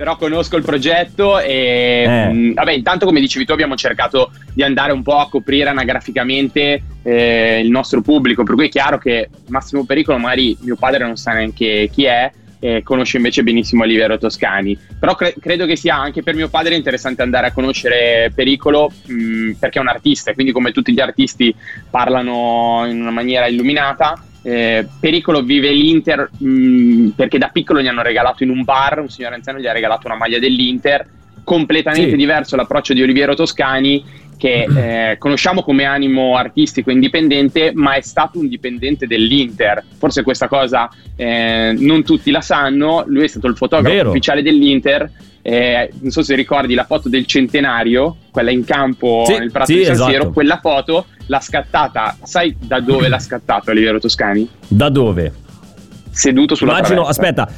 però 0.00 0.16
conosco 0.16 0.56
il 0.56 0.62
progetto 0.62 1.38
e 1.38 2.04
eh. 2.08 2.32
mh, 2.32 2.54
vabbè, 2.54 2.72
intanto 2.72 3.04
come 3.04 3.20
dicevi 3.20 3.44
tu 3.44 3.52
abbiamo 3.52 3.76
cercato 3.76 4.30
di 4.54 4.62
andare 4.62 4.92
un 4.92 5.02
po' 5.02 5.18
a 5.18 5.28
coprire 5.28 5.68
anagraficamente 5.68 6.82
eh, 7.02 7.60
il 7.62 7.68
nostro 7.68 8.00
pubblico, 8.00 8.42
per 8.42 8.54
cui 8.54 8.64
è 8.64 8.70
chiaro 8.70 8.96
che 8.96 9.28
Massimo 9.48 9.84
Pericolo 9.84 10.16
magari 10.16 10.56
mio 10.62 10.76
padre 10.76 11.04
non 11.04 11.16
sa 11.16 11.32
neanche 11.32 11.90
chi 11.92 12.04
è, 12.04 12.32
eh, 12.60 12.82
conosce 12.82 13.18
invece 13.18 13.42
benissimo 13.42 13.82
Olivero 13.82 14.16
Toscani. 14.16 14.74
Però 14.98 15.14
cre- 15.14 15.34
credo 15.38 15.66
che 15.66 15.76
sia 15.76 15.96
anche 15.96 16.22
per 16.22 16.34
mio 16.34 16.48
padre 16.48 16.76
interessante 16.76 17.20
andare 17.20 17.48
a 17.48 17.52
conoscere 17.52 18.32
Pericolo 18.34 18.90
mh, 19.04 19.52
perché 19.58 19.80
è 19.80 19.82
un 19.82 19.88
artista 19.88 20.30
e 20.30 20.34
quindi 20.34 20.52
come 20.52 20.72
tutti 20.72 20.94
gli 20.94 21.00
artisti 21.00 21.54
parlano 21.90 22.86
in 22.88 23.02
una 23.02 23.10
maniera 23.10 23.46
illuminata 23.48 24.18
eh, 24.42 24.86
Pericolo 24.98 25.42
vive 25.42 25.70
l'Inter 25.70 26.30
mh, 26.36 26.48
mm, 26.48 27.08
perché 27.10 27.38
da 27.38 27.48
piccolo 27.48 27.80
gli 27.80 27.86
hanno 27.86 28.02
regalato 28.02 28.42
in 28.42 28.50
un 28.50 28.64
bar, 28.64 29.00
un 29.00 29.08
signore 29.08 29.34
anziano 29.34 29.58
gli 29.58 29.66
ha 29.66 29.72
regalato 29.72 30.06
una 30.06 30.16
maglia 30.16 30.38
dell'Inter, 30.38 31.06
completamente 31.44 32.10
sì. 32.10 32.16
diverso 32.16 32.56
l'approccio 32.56 32.94
di 32.94 33.02
Oliviero 33.02 33.34
Toscani 33.34 34.28
che 34.40 34.66
eh, 35.12 35.18
conosciamo 35.18 35.62
come 35.62 35.84
animo 35.84 36.36
artistico 36.36 36.90
indipendente, 36.90 37.72
ma 37.74 37.94
è 37.94 38.00
stato 38.00 38.38
un 38.38 38.48
dipendente 38.48 39.06
dell'Inter. 39.06 39.84
Forse 39.98 40.22
questa 40.22 40.48
cosa 40.48 40.88
eh, 41.14 41.74
non 41.78 42.02
tutti 42.02 42.30
la 42.30 42.40
sanno. 42.40 43.04
Lui 43.06 43.24
è 43.24 43.28
stato 43.28 43.46
il 43.46 43.56
fotografo 43.56 43.94
Vero. 43.94 44.08
ufficiale 44.08 44.42
dell'Inter. 44.42 45.10
Eh, 45.42 45.90
non 46.00 46.10
so 46.10 46.22
se 46.22 46.34
ricordi 46.34 46.74
la 46.74 46.84
foto 46.84 47.08
del 47.08 47.26
centenario, 47.26 48.16
quella 48.30 48.50
in 48.50 48.64
campo 48.64 49.24
sì, 49.26 49.38
nel 49.38 49.50
Prato 49.50 49.72
sì, 49.72 49.78
di 49.78 49.84
San 49.84 49.96
Siro, 49.96 50.08
esatto. 50.08 50.30
quella 50.32 50.58
foto 50.58 51.06
l'ha 51.30 51.40
scattata. 51.40 52.16
Sai 52.24 52.54
da 52.58 52.80
dove 52.80 53.08
l'ha 53.08 53.18
scattato 53.22 53.70
Olivero 53.70 54.00
Toscani? 54.00 54.48
Da 54.66 54.88
dove? 54.88 55.32
Seduto 56.10 56.56
sulla 56.56 56.72
Immagino, 56.78 57.04
traversa. 57.04 57.20
aspetta, 57.22 57.48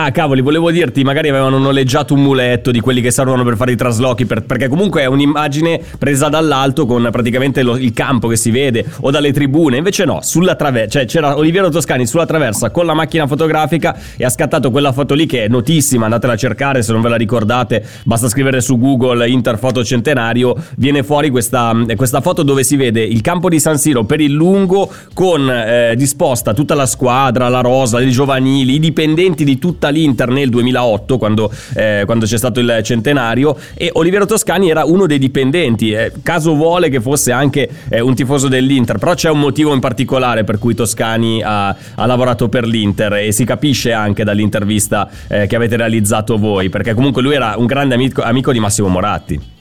Ah, 0.00 0.12
cavoli, 0.12 0.42
volevo 0.42 0.70
dirti, 0.70 1.02
magari 1.02 1.28
avevano 1.28 1.58
noleggiato 1.58 2.14
un 2.14 2.22
muletto 2.22 2.70
di 2.70 2.78
quelli 2.78 3.00
che 3.00 3.10
servono 3.10 3.42
per 3.42 3.56
fare 3.56 3.72
i 3.72 3.76
traslochi, 3.76 4.26
per, 4.26 4.44
perché 4.44 4.68
comunque 4.68 5.02
è 5.02 5.06
un'immagine 5.06 5.80
presa 5.98 6.28
dall'alto 6.28 6.86
con 6.86 7.08
praticamente 7.10 7.64
lo, 7.64 7.76
il 7.76 7.92
campo 7.92 8.28
che 8.28 8.36
si 8.36 8.52
vede, 8.52 8.84
o 9.00 9.10
dalle 9.10 9.32
tribune. 9.32 9.78
Invece 9.78 10.04
no, 10.04 10.20
sulla 10.22 10.54
traversa, 10.54 11.00
cioè 11.00 11.04
c'era 11.06 11.36
Oliviero 11.36 11.68
Toscani 11.68 12.06
sulla 12.06 12.26
traversa 12.26 12.70
con 12.70 12.86
la 12.86 12.94
macchina 12.94 13.26
fotografica 13.26 13.98
e 14.16 14.24
ha 14.24 14.28
scattato 14.28 14.70
quella 14.70 14.92
foto 14.92 15.14
lì 15.14 15.26
che 15.26 15.46
è 15.46 15.48
notissima, 15.48 16.04
andatela 16.04 16.34
a 16.34 16.36
cercare 16.36 16.82
se 16.82 16.92
non 16.92 17.00
ve 17.00 17.08
la 17.08 17.16
ricordate, 17.16 17.84
basta 18.04 18.28
scrivere 18.28 18.60
su 18.60 18.78
Google 18.78 19.28
Interfoto 19.28 19.82
Centenario, 19.82 20.54
viene 20.76 21.02
fuori 21.02 21.28
questa, 21.28 21.76
questa 21.96 22.20
foto 22.20 22.44
dove 22.44 22.62
si 22.62 22.76
vede 22.76 23.02
il 23.02 23.20
campo 23.20 23.48
di 23.48 23.58
San 23.58 23.78
Siro 23.78 24.04
per 24.04 24.20
il 24.20 24.30
lungo 24.30 24.88
con 25.12 25.50
eh, 25.50 25.94
disposta 25.96 26.54
tutta 26.54 26.76
la 26.76 26.86
squadra, 26.86 27.48
la 27.48 27.62
rosa, 27.62 28.00
i 28.00 28.12
giovanili, 28.12 28.74
i 28.74 28.78
dipendenti 28.78 29.42
di 29.42 29.58
tutta 29.58 29.86
tutta 29.88 29.90
l'Inter 29.90 30.28
nel 30.28 30.50
2008 30.50 31.18
quando, 31.18 31.50
eh, 31.74 32.02
quando 32.04 32.26
c'è 32.26 32.36
stato 32.36 32.60
il 32.60 32.80
centenario 32.82 33.56
e 33.74 33.90
Oliviero 33.94 34.26
Toscani 34.26 34.70
era 34.70 34.84
uno 34.84 35.06
dei 35.06 35.18
dipendenti. 35.18 35.92
Eh, 35.92 36.12
caso 36.22 36.54
vuole 36.54 36.88
che 36.88 37.00
fosse 37.00 37.32
anche 37.32 37.68
eh, 37.88 38.00
un 38.00 38.14
tifoso 38.14 38.48
dell'Inter, 38.48 38.98
però 38.98 39.14
c'è 39.14 39.30
un 39.30 39.40
motivo 39.40 39.72
in 39.74 39.80
particolare 39.80 40.44
per 40.44 40.58
cui 40.58 40.74
Toscani 40.74 41.42
ha, 41.42 41.68
ha 41.68 42.06
lavorato 42.06 42.48
per 42.48 42.66
l'Inter 42.66 43.14
e 43.14 43.32
si 43.32 43.44
capisce 43.44 43.92
anche 43.92 44.24
dall'intervista 44.24 45.08
eh, 45.28 45.46
che 45.46 45.56
avete 45.56 45.76
realizzato 45.76 46.36
voi, 46.36 46.68
perché 46.68 46.94
comunque 46.94 47.22
lui 47.22 47.34
era 47.34 47.54
un 47.56 47.66
grande 47.66 47.94
amico, 47.94 48.22
amico 48.22 48.52
di 48.52 48.60
Massimo 48.60 48.88
Moratti. 48.88 49.56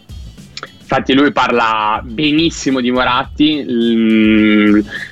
Infatti 0.90 1.14
lui 1.14 1.34
parla 1.34 2.02
benissimo 2.02 2.80
di 2.80 2.92
Moratti, 2.92 3.62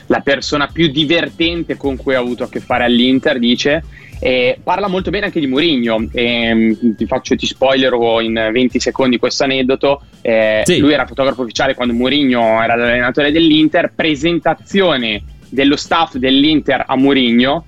la 0.06 0.21
persona 0.21 0.69
più 0.71 0.88
divertente 0.88 1.75
con 1.75 1.97
cui 1.97 2.15
ha 2.15 2.19
avuto 2.19 2.45
a 2.45 2.49
che 2.49 2.62
fare 2.62 2.86
all'Inter, 2.86 3.39
dice, 3.39 3.84
e 4.19 4.60
parla 4.63 4.88
molto 4.88 5.10
bene 5.10 5.25
anche 5.25 5.39
di 5.39 5.47
Mourinho. 5.47 6.08
E, 6.12 6.78
ti 6.95 7.06
faccio, 7.06 7.36
ti 7.36 7.45
spoilerò 7.45 8.21
in 8.21 8.49
20 8.51 8.80
secondi 8.80 9.17
questo 9.17 9.43
aneddoto. 9.43 10.04
Eh, 10.21 10.62
sì. 10.65 10.80
Lui 10.80 10.93
era 10.93 11.06
fotografo 11.06 11.41
ufficiale 11.41 11.75
quando 11.75 11.93
Mourinho 11.93 12.62
era 12.62 12.75
l'allenatore 12.75 13.32
dell'Inter. 13.32 13.91
Presentazione 13.93 15.23
dello 15.49 15.75
staff 15.75 16.15
dell'Inter 16.15 16.84
a 16.88 16.95
Mourinho. 16.95 17.65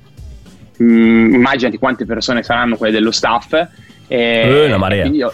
Mm, 0.82 1.34
immaginati 1.34 1.78
quante 1.78 2.06
persone 2.06 2.44
saranno 2.44 2.78
quelle 2.78 2.94
dello 2.94 3.12
staff. 3.12 3.54
Eh, 4.08 4.66
una 4.66 4.78
marea. 4.78 5.06
Io, 5.06 5.34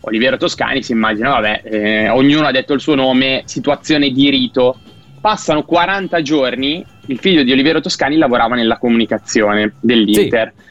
Oliviero 0.00 0.36
Toscani 0.36 0.82
si 0.82 0.92
immagina, 0.92 1.30
vabbè, 1.30 1.62
eh, 1.64 2.08
ognuno 2.08 2.46
ha 2.46 2.50
detto 2.50 2.72
il 2.72 2.80
suo 2.80 2.94
nome, 2.94 3.42
situazione 3.44 4.10
di 4.10 4.30
rito. 4.30 4.78
Passano 5.20 5.64
40 5.64 6.22
giorni 6.22 6.84
il 7.06 7.18
figlio 7.18 7.42
di 7.42 7.52
Oliviero 7.52 7.80
Toscani 7.80 8.16
lavorava 8.16 8.54
nella 8.54 8.78
comunicazione 8.78 9.74
dell'Inter. 9.80 10.52
Sì. 10.54 10.66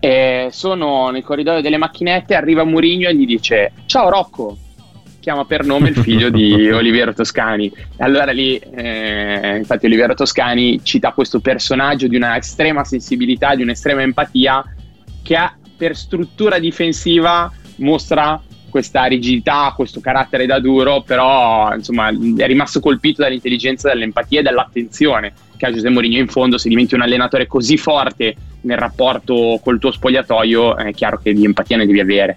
E 0.00 0.48
sono 0.50 1.10
nel 1.10 1.22
corridoio 1.22 1.62
delle 1.62 1.78
macchinette, 1.78 2.34
arriva 2.34 2.64
Murigno 2.64 3.08
e 3.08 3.14
gli 3.14 3.24
dice 3.24 3.72
ciao 3.86 4.10
Rocco, 4.10 4.56
chiama 5.20 5.46
per 5.46 5.64
nome 5.64 5.88
il 5.88 5.96
figlio 5.96 6.28
di 6.28 6.68
Oliviero 6.70 7.14
Toscani. 7.14 7.66
E 7.66 8.04
allora 8.04 8.30
lì, 8.30 8.58
eh, 8.58 9.56
infatti 9.56 9.86
Oliviero 9.86 10.14
Toscani 10.14 10.80
cita 10.82 11.12
questo 11.12 11.40
personaggio 11.40 12.08
di 12.08 12.16
una 12.16 12.36
estrema 12.36 12.84
sensibilità, 12.84 13.54
di 13.54 13.62
un'estrema 13.62 14.02
empatia, 14.02 14.62
che 15.22 15.36
ha, 15.36 15.56
per 15.76 15.96
struttura 15.96 16.58
difensiva 16.58 17.50
mostra 17.76 18.40
questa 18.74 19.04
rigidità, 19.04 19.72
questo 19.76 20.00
carattere 20.00 20.46
da 20.46 20.58
duro, 20.58 21.02
però 21.02 21.72
insomma 21.76 22.08
è 22.08 22.46
rimasto 22.46 22.80
colpito 22.80 23.22
dall'intelligenza, 23.22 23.86
dall'empatia 23.86 24.40
e 24.40 24.42
dall'attenzione 24.42 25.32
che 25.56 25.66
ha 25.66 25.70
Giuseppe 25.70 25.92
Mourinho. 25.92 26.18
In 26.18 26.26
fondo 26.26 26.58
se 26.58 26.68
diventi 26.68 26.96
un 26.96 27.02
allenatore 27.02 27.46
così 27.46 27.76
forte 27.76 28.34
nel 28.62 28.76
rapporto 28.76 29.60
col 29.62 29.78
tuo 29.78 29.92
spogliatoio 29.92 30.76
è 30.76 30.92
chiaro 30.92 31.20
che 31.22 31.32
di 31.32 31.44
empatia 31.44 31.76
ne 31.76 31.86
devi 31.86 32.00
avere 32.00 32.36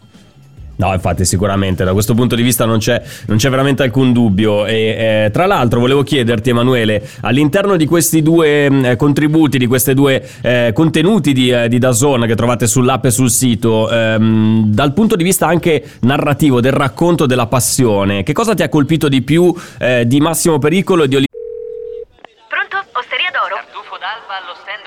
No, 0.78 0.94
infatti, 0.94 1.26
sicuramente 1.26 1.84
da 1.84 1.94
questo 1.94 2.13
punto 2.13 2.36
di 2.36 2.44
vista 2.44 2.66
non 2.66 2.78
c'è, 2.78 3.02
non 3.28 3.38
c'è 3.38 3.50
veramente 3.50 3.84
alcun 3.84 4.13
dubbio. 4.13 4.66
E 4.66 5.26
eh, 5.26 5.30
tra 5.32 5.46
l'altro, 5.46 5.80
volevo 5.80 6.04
chiederti, 6.04 6.50
Emanuele, 6.50 7.08
all'interno 7.22 7.76
di 7.76 7.86
questi 7.86 8.22
due 8.22 8.66
eh, 8.66 8.96
contributi, 8.96 9.58
di 9.58 9.68
questi 9.68 9.94
due 9.94 10.24
eh, 10.42 10.72
contenuti 10.74 11.34
di, 11.34 11.50
eh, 11.50 11.68
di 11.68 11.80
Dazon 11.80 12.26
che 12.28 12.36
trovate 12.36 12.68
sull'app 12.68 13.06
e 13.06 13.12
sul 13.12 13.30
sito, 13.30 13.90
ehm, 13.90 14.66
dal 14.68 14.94
punto 14.94 15.16
di 15.16 15.24
vista 15.24 15.48
anche 15.48 15.84
narrativo, 16.02 16.62
del 16.62 16.74
racconto 16.74 17.26
della 17.26 17.48
passione, 17.48 18.24
che 18.24 18.34
cosa 18.34 18.54
ti 18.54 18.63
ha 18.63 18.70
colpito 18.70 19.08
di 19.10 19.22
più 19.22 19.54
eh, 19.80 20.06
di 20.06 20.20
Massimo 20.20 20.60
Pericolo 20.60 21.04
e 21.04 21.08
di 21.08 21.16
Oliviero? 21.16 21.28
d'alba 24.08 24.38
allo 24.38 24.56
stand 24.56 24.84
4. 24.84 24.87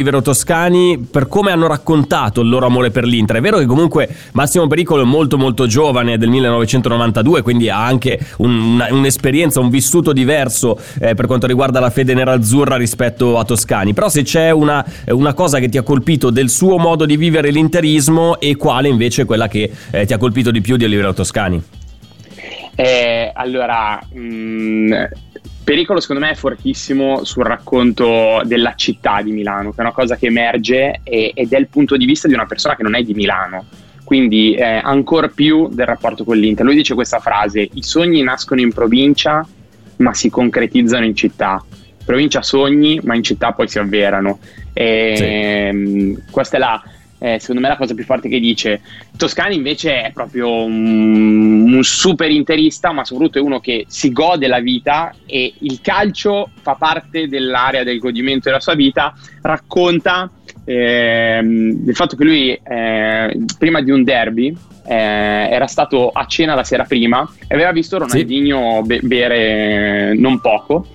Olivero 0.00 0.22
Toscani 0.22 0.98
per 0.98 1.28
come 1.28 1.52
hanno 1.52 1.66
raccontato 1.66 2.40
il 2.40 2.48
loro 2.48 2.64
amore 2.64 2.90
per 2.90 3.04
l'Inter. 3.04 3.36
È 3.36 3.40
vero 3.42 3.58
che 3.58 3.66
comunque 3.66 4.08
Massimo 4.32 4.66
Pericolo 4.66 5.02
è 5.02 5.04
molto 5.04 5.36
molto 5.36 5.66
giovane, 5.66 6.16
del 6.16 6.30
1992, 6.30 7.42
quindi 7.42 7.68
ha 7.68 7.84
anche 7.84 8.18
un, 8.38 8.84
un'esperienza, 8.90 9.60
un 9.60 9.68
vissuto 9.68 10.14
diverso 10.14 10.80
eh, 10.98 11.14
per 11.14 11.26
quanto 11.26 11.46
riguarda 11.46 11.78
la 11.78 11.90
fede 11.90 12.14
nerazzurra 12.14 12.76
rispetto 12.76 13.38
a 13.38 13.44
Toscani. 13.44 13.92
Però 13.92 14.08
se 14.08 14.22
c'è 14.22 14.50
una, 14.50 14.82
una, 15.08 15.34
cosa 15.34 15.58
che 15.58 15.68
ti 15.68 15.76
ha 15.76 15.82
colpito 15.82 16.30
del 16.30 16.48
suo 16.48 16.78
modo 16.78 17.04
di 17.04 17.18
vivere 17.18 17.50
l'interismo 17.50 18.40
e 18.40 18.56
quale 18.56 18.88
invece 18.88 19.22
è 19.22 19.24
quella 19.26 19.46
che 19.46 19.70
eh, 19.90 20.06
ti 20.06 20.14
ha 20.14 20.18
colpito 20.18 20.50
di 20.50 20.62
più 20.62 20.76
di 20.78 20.84
Olivero 20.84 21.12
Toscani? 21.12 21.62
Eh, 22.74 23.30
allora, 23.34 24.00
mh, 24.10 24.18
mm, 24.18 24.92
Pericolo 25.64 26.00
secondo 26.00 26.22
me 26.22 26.32
è 26.32 26.34
fortissimo 26.34 27.24
sul 27.24 27.44
racconto 27.44 28.42
della 28.44 28.74
città 28.74 29.22
di 29.22 29.30
Milano, 29.30 29.70
che 29.70 29.76
è 29.78 29.80
una 29.82 29.92
cosa 29.92 30.16
che 30.16 30.26
emerge 30.26 31.00
e, 31.04 31.32
ed 31.34 31.52
è 31.52 31.58
il 31.58 31.68
punto 31.68 31.96
di 31.96 32.04
vista 32.04 32.26
di 32.26 32.34
una 32.34 32.46
persona 32.46 32.74
che 32.74 32.82
non 32.82 32.96
è 32.96 33.02
di 33.02 33.14
Milano, 33.14 33.66
quindi 34.02 34.54
eh, 34.54 34.64
ancora 34.64 35.28
più 35.28 35.68
del 35.68 35.86
rapporto 35.86 36.24
con 36.24 36.36
l'Inter. 36.36 36.64
Lui 36.64 36.74
dice 36.74 36.94
questa 36.94 37.20
frase, 37.20 37.68
i 37.72 37.82
sogni 37.82 38.22
nascono 38.22 38.60
in 38.60 38.72
provincia 38.72 39.46
ma 39.98 40.12
si 40.14 40.30
concretizzano 40.30 41.04
in 41.04 41.14
città. 41.14 41.64
provincia 42.04 42.42
sogni 42.42 43.00
ma 43.04 43.14
in 43.14 43.22
città 43.22 43.52
poi 43.52 43.68
si 43.68 43.78
avverano. 43.78 44.40
E, 44.72 45.12
sì. 45.16 45.24
Ehm, 45.24 46.22
questa 46.30 46.56
è 46.56 46.60
la 46.60 46.82
eh, 47.22 47.38
secondo 47.38 47.60
me 47.60 47.68
la 47.68 47.76
cosa 47.76 47.94
più 47.94 48.04
forte 48.04 48.28
che 48.28 48.40
dice. 48.40 48.80
Toscani 49.16 49.54
invece 49.54 50.02
è 50.02 50.10
proprio 50.12 50.64
un, 50.64 51.72
un, 51.72 51.82
super 51.84 52.28
interista, 52.30 52.90
ma 52.90 53.04
soprattutto 53.04 53.38
è 53.38 53.40
uno 53.40 53.60
che 53.60 53.84
si 53.86 54.10
gode 54.10 54.48
la 54.48 54.58
vita 54.58 55.14
e 55.24 55.54
il 55.60 55.80
calcio 55.80 56.50
fa 56.60 56.74
parte 56.74 57.28
dell'area 57.28 57.84
del 57.84 58.00
godimento 58.00 58.48
della 58.48 58.60
sua 58.60 58.74
vita, 58.74 59.14
racconta 59.40 60.28
eh, 60.64 61.40
del 61.42 61.94
fatto 61.94 62.16
che 62.16 62.24
lui 62.24 62.50
eh, 62.50 63.44
prima 63.56 63.80
di 63.80 63.92
un 63.92 64.02
derby 64.02 64.56
eh, 64.84 64.94
era 64.94 65.66
stato 65.68 66.10
a 66.10 66.26
cena 66.26 66.54
la 66.54 66.64
sera 66.64 66.84
prima 66.84 67.28
e 67.46 67.54
aveva 67.54 67.70
visto 67.70 67.98
Ronaldinho 67.98 68.80
sì. 68.80 68.86
be- 68.86 69.00
bere 69.02 70.14
non 70.14 70.40
poco 70.40 70.88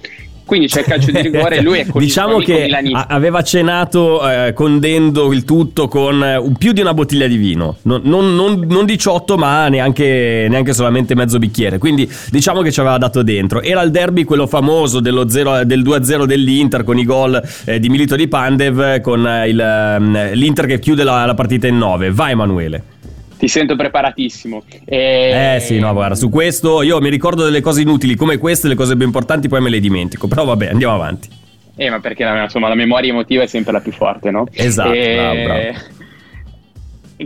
quindi 0.48 0.68
c'è 0.68 0.80
il 0.80 0.86
calcio 0.86 1.12
di 1.12 1.22
rigore 1.22 1.58
e 1.58 1.62
lui 1.62 1.80
è 1.80 1.86
con 1.86 2.02
Diciamo 2.02 2.38
che 2.38 2.68
aveva 2.94 3.44
cenato 3.44 4.28
eh, 4.28 4.54
condendo 4.54 5.32
il 5.34 5.44
tutto 5.44 5.88
con 5.88 6.24
eh, 6.24 6.42
più 6.58 6.72
di 6.72 6.82
una 6.82 6.94
bottiglia 6.94 7.28
di 7.28 7.36
vino, 7.36 7.76
non, 7.84 8.02
non, 8.06 8.34
non, 8.34 8.66
non 8.68 8.86
18 8.86 9.38
ma 9.38 9.68
neanche, 9.68 10.48
neanche, 10.50 10.74
solamente 10.74 11.16
mezzo 11.16 11.38
bicchiere, 11.38 11.78
quindi 11.78 12.10
diciamo 12.32 12.62
che 12.62 12.72
ci 12.72 12.80
aveva 12.80 12.98
dato 12.98 13.22
dentro. 13.22 13.62
Era 13.62 13.82
il 13.82 13.92
derby 13.92 14.24
quello 14.24 14.48
famoso 14.48 15.02
dello 15.02 15.30
0, 15.30 15.66
del 15.66 15.84
2-0 15.84 16.24
dell'Inter 16.24 16.84
con 16.84 16.98
i 16.98 17.04
gol 17.04 17.42
eh, 17.66 17.80
di 17.80 17.90
Milito 17.90 18.16
di 18.16 18.28
Pandev 18.28 19.02
con 19.02 19.28
eh, 19.28 19.50
il, 19.50 19.60
ehm, 19.60 20.32
l'Inter 20.34 20.66
che 20.66 20.80
chiude 20.80 21.04
la, 21.04 21.26
la 21.26 21.34
partita 21.34 21.68
in 21.68 21.78
9. 21.78 22.12
Vai 22.12 22.32
Emanuele. 22.32 22.84
Ti 23.38 23.48
sento 23.48 23.76
preparatissimo. 23.76 24.64
E... 24.86 25.56
Eh 25.56 25.60
sì, 25.60 25.80
no, 25.80 25.94
guarda, 25.94 26.16
su 26.16 26.30
questo 26.30 26.82
io 26.82 27.00
mi 27.00 27.10
ricordo 27.10 27.44
delle 27.44 27.62
cose 27.62 27.82
inutili 27.82 28.16
come 28.16 28.38
queste, 28.38 28.68
le 28.68 28.76
cose 28.76 28.96
più 28.96 29.06
importanti 29.06 29.48
poi 29.48 29.62
me 29.62 29.70
le 29.70 29.80
dimentico. 29.80 30.28
Però 30.28 30.44
vabbè, 30.44 30.68
andiamo 30.68 30.94
avanti. 30.94 31.30
Eh, 31.76 31.92
ma 31.92 32.00
perché 32.00 32.24
insomma 32.24 32.68
la 32.68 32.76
memoria 32.76 33.12
emotiva 33.12 33.44
è 33.44 33.48
sempre 33.48 33.72
la 33.72 33.82
più 33.82 33.92
forte, 33.92 34.32
no? 34.32 34.48
Esatto, 34.52 34.92
e... 34.92 35.14
bravo, 35.16 35.44
bravo. 35.44 35.78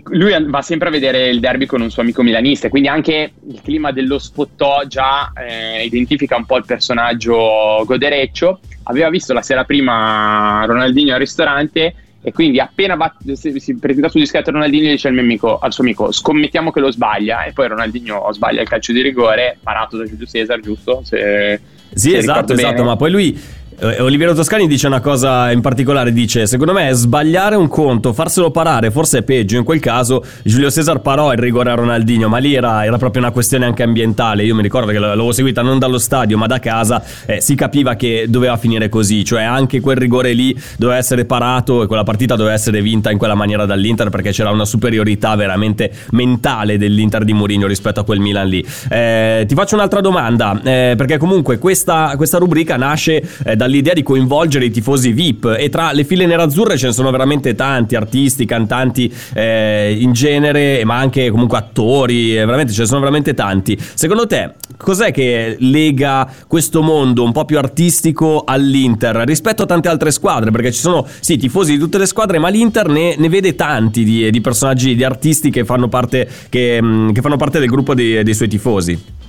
lui 0.09 0.45
va 0.49 0.61
sempre 0.61 0.89
a 0.89 0.91
vedere 0.91 1.29
il 1.29 1.39
derby 1.39 1.65
con 1.65 1.79
un 1.79 1.89
suo 1.89 2.01
amico 2.01 2.21
milanista, 2.21 2.67
quindi 2.67 2.89
anche 2.89 3.31
il 3.47 3.61
clima 3.63 3.93
dello 3.93 4.19
spottò 4.19 4.83
già 4.85 5.31
eh, 5.33 5.85
identifica 5.85 6.35
un 6.35 6.45
po' 6.45 6.57
il 6.57 6.65
personaggio 6.65 7.83
godereccio. 7.85 8.59
Aveva 8.83 9.09
visto 9.09 9.31
la 9.31 9.41
sera 9.41 9.63
prima 9.63 10.65
Ronaldinho 10.65 11.13
al 11.13 11.19
ristorante 11.19 11.95
e 12.23 12.31
quindi 12.31 12.59
appena 12.59 12.95
bat- 12.95 13.31
si, 13.31 13.75
presenta 13.77 14.09
sul 14.09 14.21
dischetto 14.21 14.51
Ronaldinho 14.51 14.91
dice 14.91 15.07
al, 15.07 15.17
amico, 15.17 15.57
al, 15.57 15.73
suo 15.73 15.83
amico 15.83 16.11
scommettiamo 16.11 16.71
che 16.71 16.79
lo 16.79 16.91
sbaglia 16.91 17.45
e 17.45 17.51
poi 17.51 17.67
Ronaldinho 17.67 18.31
sbaglia 18.31 18.61
il 18.61 18.67
calcio 18.67 18.93
di 18.93 19.01
rigore 19.01 19.57
parato 19.61 19.97
da 19.97 20.05
Giulio 20.05 20.27
Cesar 20.27 20.59
giusto? 20.59 21.01
Se, 21.03 21.59
sì 21.93 22.11
se 22.11 22.17
esatto 22.17 22.53
esatto 22.53 22.83
ma 22.83 22.95
poi 22.95 23.11
lui 23.11 23.41
Oliviero 23.81 24.35
Toscani 24.35 24.67
dice 24.67 24.85
una 24.85 24.99
cosa 24.99 25.49
in 25.49 25.59
particolare, 25.59 26.13
dice 26.13 26.45
secondo 26.45 26.71
me 26.71 26.93
sbagliare 26.93 27.55
un 27.55 27.67
conto, 27.67 28.13
farselo 28.13 28.51
parare 28.51 28.91
forse 28.91 29.19
è 29.19 29.21
peggio, 29.23 29.57
in 29.57 29.63
quel 29.63 29.79
caso 29.79 30.23
Giulio 30.43 30.69
Cesar 30.69 30.99
parò 30.99 31.31
il 31.31 31.39
rigore 31.39 31.71
a 31.71 31.73
Ronaldinho, 31.73 32.29
ma 32.29 32.37
lì 32.37 32.53
era, 32.53 32.85
era 32.85 32.99
proprio 32.99 33.23
una 33.23 33.31
questione 33.31 33.65
anche 33.65 33.81
ambientale, 33.81 34.43
io 34.43 34.53
mi 34.53 34.61
ricordo 34.61 34.91
che 34.91 34.99
l'avevo 34.99 35.31
seguita 35.31 35.63
non 35.63 35.79
dallo 35.79 35.97
stadio 35.97 36.37
ma 36.37 36.45
da 36.45 36.59
casa, 36.59 37.03
eh, 37.25 37.41
si 37.41 37.55
capiva 37.55 37.95
che 37.95 38.27
doveva 38.29 38.55
finire 38.57 38.87
così, 38.87 39.25
cioè 39.25 39.41
anche 39.41 39.79
quel 39.79 39.97
rigore 39.97 40.33
lì 40.33 40.55
doveva 40.77 40.99
essere 40.99 41.25
parato 41.25 41.81
e 41.81 41.87
quella 41.87 42.03
partita 42.03 42.35
doveva 42.35 42.53
essere 42.53 42.83
vinta 42.83 43.09
in 43.09 43.17
quella 43.17 43.33
maniera 43.33 43.65
dall'Inter 43.65 44.09
perché 44.09 44.29
c'era 44.29 44.51
una 44.51 44.65
superiorità 44.65 45.33
veramente 45.35 45.91
mentale 46.11 46.77
dell'Inter 46.77 47.23
di 47.23 47.33
Mourinho 47.33 47.65
rispetto 47.65 47.99
a 47.99 48.03
quel 48.03 48.19
Milan 48.19 48.47
lì. 48.47 48.63
Eh, 48.91 49.43
ti 49.47 49.55
faccio 49.55 49.73
un'altra 49.73 50.01
domanda, 50.01 50.61
eh, 50.63 50.93
perché 50.95 51.17
comunque 51.17 51.57
questa, 51.57 52.13
questa 52.15 52.37
rubrica 52.37 52.77
nasce 52.77 53.27
eh, 53.43 53.55
dal 53.55 53.69
l'idea 53.71 53.93
di 53.93 54.03
coinvolgere 54.03 54.65
i 54.65 54.71
tifosi 54.71 55.11
VIP 55.11 55.55
e 55.57 55.69
tra 55.69 55.91
le 55.91 56.03
file 56.03 56.25
nerazzurre 56.25 56.77
ce 56.77 56.87
ne 56.87 56.93
sono 56.93 57.09
veramente 57.09 57.55
tanti, 57.55 57.95
artisti, 57.95 58.45
cantanti 58.45 59.11
eh, 59.33 59.97
in 59.99 60.11
genere, 60.13 60.83
ma 60.85 60.97
anche 60.97 61.31
comunque 61.31 61.57
attori, 61.57 62.37
eh, 62.37 62.45
veramente 62.45 62.73
ce 62.73 62.81
ne 62.81 62.87
sono 62.87 62.99
veramente 62.99 63.33
tanti. 63.33 63.77
Secondo 63.79 64.27
te 64.27 64.53
cos'è 64.77 65.11
che 65.11 65.55
lega 65.59 66.29
questo 66.47 66.81
mondo 66.81 67.23
un 67.23 67.31
po' 67.31 67.45
più 67.45 67.57
artistico 67.57 68.43
all'Inter 68.45 69.15
rispetto 69.25 69.63
a 69.63 69.65
tante 69.65 69.87
altre 69.89 70.11
squadre? 70.11 70.51
Perché 70.51 70.71
ci 70.71 70.79
sono 70.79 71.07
sì 71.19 71.37
tifosi 71.37 71.73
di 71.73 71.79
tutte 71.79 71.97
le 71.97 72.05
squadre, 72.05 72.37
ma 72.37 72.49
l'Inter 72.49 72.87
ne, 72.87 73.15
ne 73.17 73.29
vede 73.29 73.55
tanti 73.55 74.03
di, 74.03 74.29
di, 74.29 74.41
personaggi, 74.41 74.95
di 74.95 75.03
artisti 75.03 75.49
che 75.49 75.65
fanno 75.65 75.87
parte, 75.87 76.27
che, 76.49 76.81
mm, 76.81 77.11
che 77.11 77.21
fanno 77.21 77.37
parte 77.37 77.59
del 77.59 77.69
gruppo 77.69 77.93
dei, 77.93 78.23
dei 78.23 78.33
suoi 78.33 78.49
tifosi. 78.49 79.19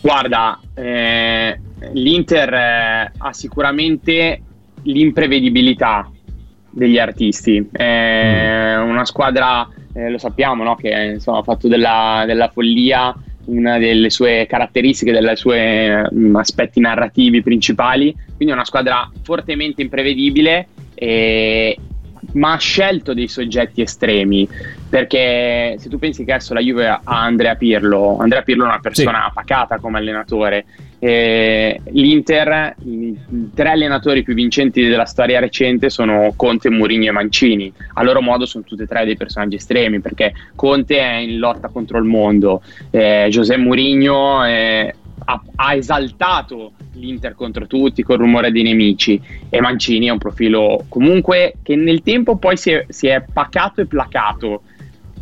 Guarda, 0.00 0.58
eh, 0.74 1.58
l'Inter 1.92 2.52
eh, 2.52 3.12
ha 3.16 3.32
sicuramente 3.32 4.42
l'imprevedibilità 4.82 6.10
degli 6.70 6.98
artisti. 6.98 7.68
È 7.70 8.76
mm. 8.78 8.88
una 8.88 9.04
squadra, 9.04 9.68
eh, 9.92 10.10
lo 10.10 10.18
sappiamo, 10.18 10.62
no? 10.64 10.76
che 10.76 11.12
insomma, 11.14 11.38
ha 11.38 11.42
fatto 11.42 11.68
della, 11.68 12.24
della, 12.26 12.48
follia 12.48 13.14
una 13.46 13.78
delle 13.78 14.10
sue 14.10 14.46
caratteristiche, 14.48 15.12
dei 15.12 15.36
suoi 15.36 15.88
um, 16.10 16.36
aspetti 16.36 16.80
narrativi 16.80 17.42
principali. 17.42 18.12
Quindi 18.36 18.52
è 18.52 18.56
una 18.56 18.64
squadra 18.64 19.10
fortemente 19.22 19.82
imprevedibile. 19.82 20.68
E, 20.94 21.78
ma 22.32 22.52
ha 22.52 22.58
scelto 22.58 23.14
dei 23.14 23.28
soggetti 23.28 23.80
estremi 23.80 24.46
perché 24.88 25.76
se 25.78 25.88
tu 25.88 25.98
pensi 25.98 26.24
che 26.24 26.32
adesso 26.32 26.52
la 26.52 26.60
Juve 26.60 26.88
ha 26.88 27.00
Andrea 27.04 27.54
Pirlo 27.54 28.18
Andrea 28.18 28.42
Pirlo 28.42 28.64
è 28.64 28.68
una 28.68 28.80
persona 28.80 29.24
sì. 29.28 29.32
pacata 29.34 29.78
come 29.78 29.98
allenatore 29.98 30.64
e 30.98 31.80
l'Inter 31.90 32.74
i 32.84 33.16
tre 33.54 33.70
allenatori 33.70 34.22
più 34.22 34.34
vincenti 34.34 34.82
della 34.82 35.04
storia 35.04 35.38
recente 35.38 35.90
sono 35.90 36.32
Conte, 36.36 36.70
Mourinho 36.70 37.06
e 37.06 37.12
Mancini. 37.12 37.72
A 37.94 38.02
loro 38.02 38.20
modo 38.20 38.46
sono 38.46 38.64
tutti 38.64 38.82
e 38.82 38.86
tre 38.86 39.04
dei 39.04 39.16
personaggi 39.16 39.56
estremi 39.56 40.00
perché 40.00 40.32
Conte 40.54 40.98
è 40.98 41.16
in 41.16 41.38
lotta 41.38 41.68
contro 41.68 41.98
il 41.98 42.04
mondo. 42.04 42.62
Eh, 42.90 43.28
José 43.30 43.56
Mourinho 43.56 44.42
è 44.42 44.92
ha, 45.24 45.42
ha, 45.56 45.74
esaltato 45.74 46.72
l'Inter 46.94 47.34
contro 47.34 47.66
tutti 47.66 48.02
col 48.02 48.18
rumore 48.18 48.50
dei 48.50 48.62
nemici. 48.62 49.20
E 49.48 49.60
Mancini 49.60 50.06
è 50.06 50.10
un 50.10 50.18
profilo 50.18 50.84
comunque 50.88 51.54
che 51.62 51.76
nel 51.76 52.02
tempo 52.02 52.36
poi 52.36 52.56
si 52.56 52.70
è, 52.70 52.86
si 52.88 53.06
è 53.06 53.22
pacato 53.32 53.80
e 53.80 53.86
placato 53.86 54.62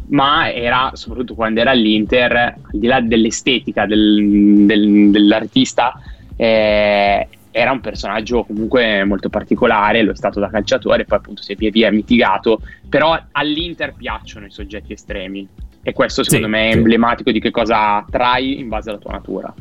ma 0.09 0.53
era 0.53 0.91
soprattutto 0.95 1.35
quando 1.35 1.61
era 1.61 1.71
all'Inter 1.71 2.37
al 2.37 2.57
di 2.71 2.87
là 2.87 3.01
dell'estetica 3.01 3.87
del, 3.87 4.65
del, 4.67 5.11
dell'artista 5.11 6.01
eh, 6.37 7.29
era 7.51 7.73
un 7.73 7.81
personaggio 7.81 8.45
comunque 8.45 9.03
molto 9.05 9.31
particolare, 9.31 10.03
lo 10.03 10.13
è 10.13 10.17
stato 10.17 10.41
da 10.41 10.51
calciatore, 10.51 11.07
poi 11.07 11.17
appunto 11.17 11.41
si 11.41 11.53
è 11.53 11.57
via 11.57 11.71
via 11.71 11.91
mitigato, 11.91 12.61
però 12.87 13.19
all'Inter 13.33 13.95
piacciono 13.95 14.45
i 14.45 14.51
soggetti 14.51 14.93
estremi 14.93 15.49
e 15.83 15.93
questo 15.95 16.23
secondo 16.23 16.47
sì, 16.47 16.53
me 16.53 16.69
è 16.69 16.73
sì. 16.73 16.77
emblematico 16.77 17.31
di 17.31 17.41
che 17.41 17.51
cosa 17.51 18.05
trai 18.11 18.59
in 18.59 18.69
base 18.69 18.91
alla 18.91 18.99
tua 18.99 19.13
natura. 19.13 19.55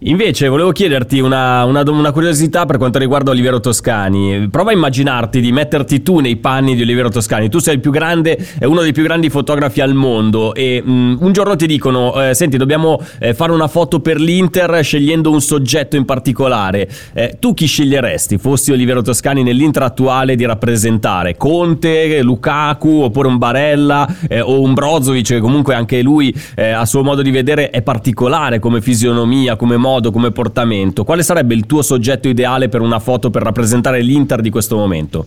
Invece 0.00 0.48
volevo 0.48 0.72
chiederti 0.72 1.20
una, 1.20 1.64
una, 1.64 1.82
una, 1.86 2.10
curiosità 2.10 2.66
per 2.66 2.78
quanto 2.78 2.98
riguarda 2.98 3.30
Olivero 3.30 3.60
Toscani. 3.60 4.48
Prova 4.50 4.70
a 4.70 4.74
immaginarti 4.74 5.40
di 5.40 5.52
metterti 5.52 6.02
tu 6.02 6.18
nei 6.18 6.36
panni 6.36 6.74
di 6.74 6.82
Olivero 6.82 7.08
Toscani. 7.08 7.48
Tu 7.48 7.58
sei 7.60 7.80
grande, 7.80 8.36
uno 8.62 8.82
dei 8.82 8.92
più 8.92 9.04
grandi 9.04 9.30
fotografi 9.30 9.80
al 9.80 9.94
mondo 9.94 10.52
e 10.52 10.82
mm, 10.84 11.16
un 11.20 11.32
giorno 11.32 11.54
ti 11.54 11.66
dicono, 11.66 12.20
eh, 12.20 12.34
senti 12.34 12.56
dobbiamo 12.56 13.00
eh, 13.20 13.34
fare 13.34 13.52
una 13.52 13.68
foto 13.68 14.00
per 14.00 14.18
l'Inter 14.18 14.82
scegliendo 14.82 15.30
un 15.30 15.40
soggetto 15.40 15.96
in 15.96 16.04
particolare. 16.04 16.88
Eh, 17.12 17.36
tu 17.38 17.54
chi 17.54 17.66
sceglieresti, 17.66 18.36
fossi 18.36 18.72
Olivero 18.72 19.00
Toscani 19.00 19.42
nell'Inter 19.44 19.84
attuale 19.84 20.34
di 20.34 20.44
rappresentare? 20.44 21.36
Conte, 21.36 22.20
Lukaku 22.22 23.02
oppure 23.02 23.28
un 23.28 23.38
Barella 23.38 24.08
eh, 24.28 24.40
o 24.40 24.60
un 24.60 24.74
Brozovic 24.74 25.28
che 25.28 25.40
comunque 25.40 25.74
anche 25.74 26.02
lui 26.02 26.34
eh, 26.56 26.70
a 26.70 26.84
suo 26.84 27.04
modo 27.04 27.22
di 27.22 27.30
vedere 27.30 27.70
è 27.70 27.80
particolare 27.82 28.58
come 28.58 28.80
fisionomia, 28.80 29.56
come 29.56 29.76
modo 29.84 30.10
come 30.10 30.30
portamento, 30.30 31.04
quale 31.04 31.22
sarebbe 31.22 31.52
il 31.52 31.66
tuo 31.66 31.82
soggetto 31.82 32.26
ideale 32.26 32.70
per 32.70 32.80
una 32.80 33.00
foto 33.00 33.28
per 33.28 33.42
rappresentare 33.42 34.00
l'Inter 34.00 34.40
di 34.40 34.48
questo 34.48 34.76
momento? 34.76 35.26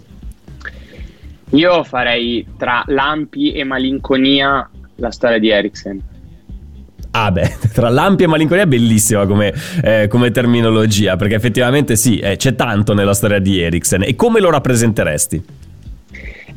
Io 1.52 1.84
farei 1.84 2.44
tra 2.58 2.84
lampi 2.88 3.52
e 3.52 3.64
malinconia 3.64 4.68
la 4.96 5.12
storia 5.12 5.38
di 5.38 5.50
Eriksen. 5.50 6.02
Ah 7.12 7.32
beh, 7.32 7.56
tra 7.72 7.90
lampi 7.90 8.24
e 8.24 8.28
malinconia 8.28 8.64
è 8.64 8.68
bellissima 8.68 9.28
come, 9.28 9.54
eh, 9.84 10.08
come 10.10 10.32
terminologia, 10.32 11.16
perché 11.18 11.36
effettivamente 11.36 11.96
sì, 11.96 12.18
eh, 12.18 12.36
c'è 12.36 12.56
tanto 12.56 12.96
nella 12.96 13.14
storia 13.14 13.38
di 13.38 13.60
Eriksen. 13.60 14.04
E 14.04 14.16
come 14.16 14.40
lo 14.40 14.50
rappresenteresti? 14.50 15.66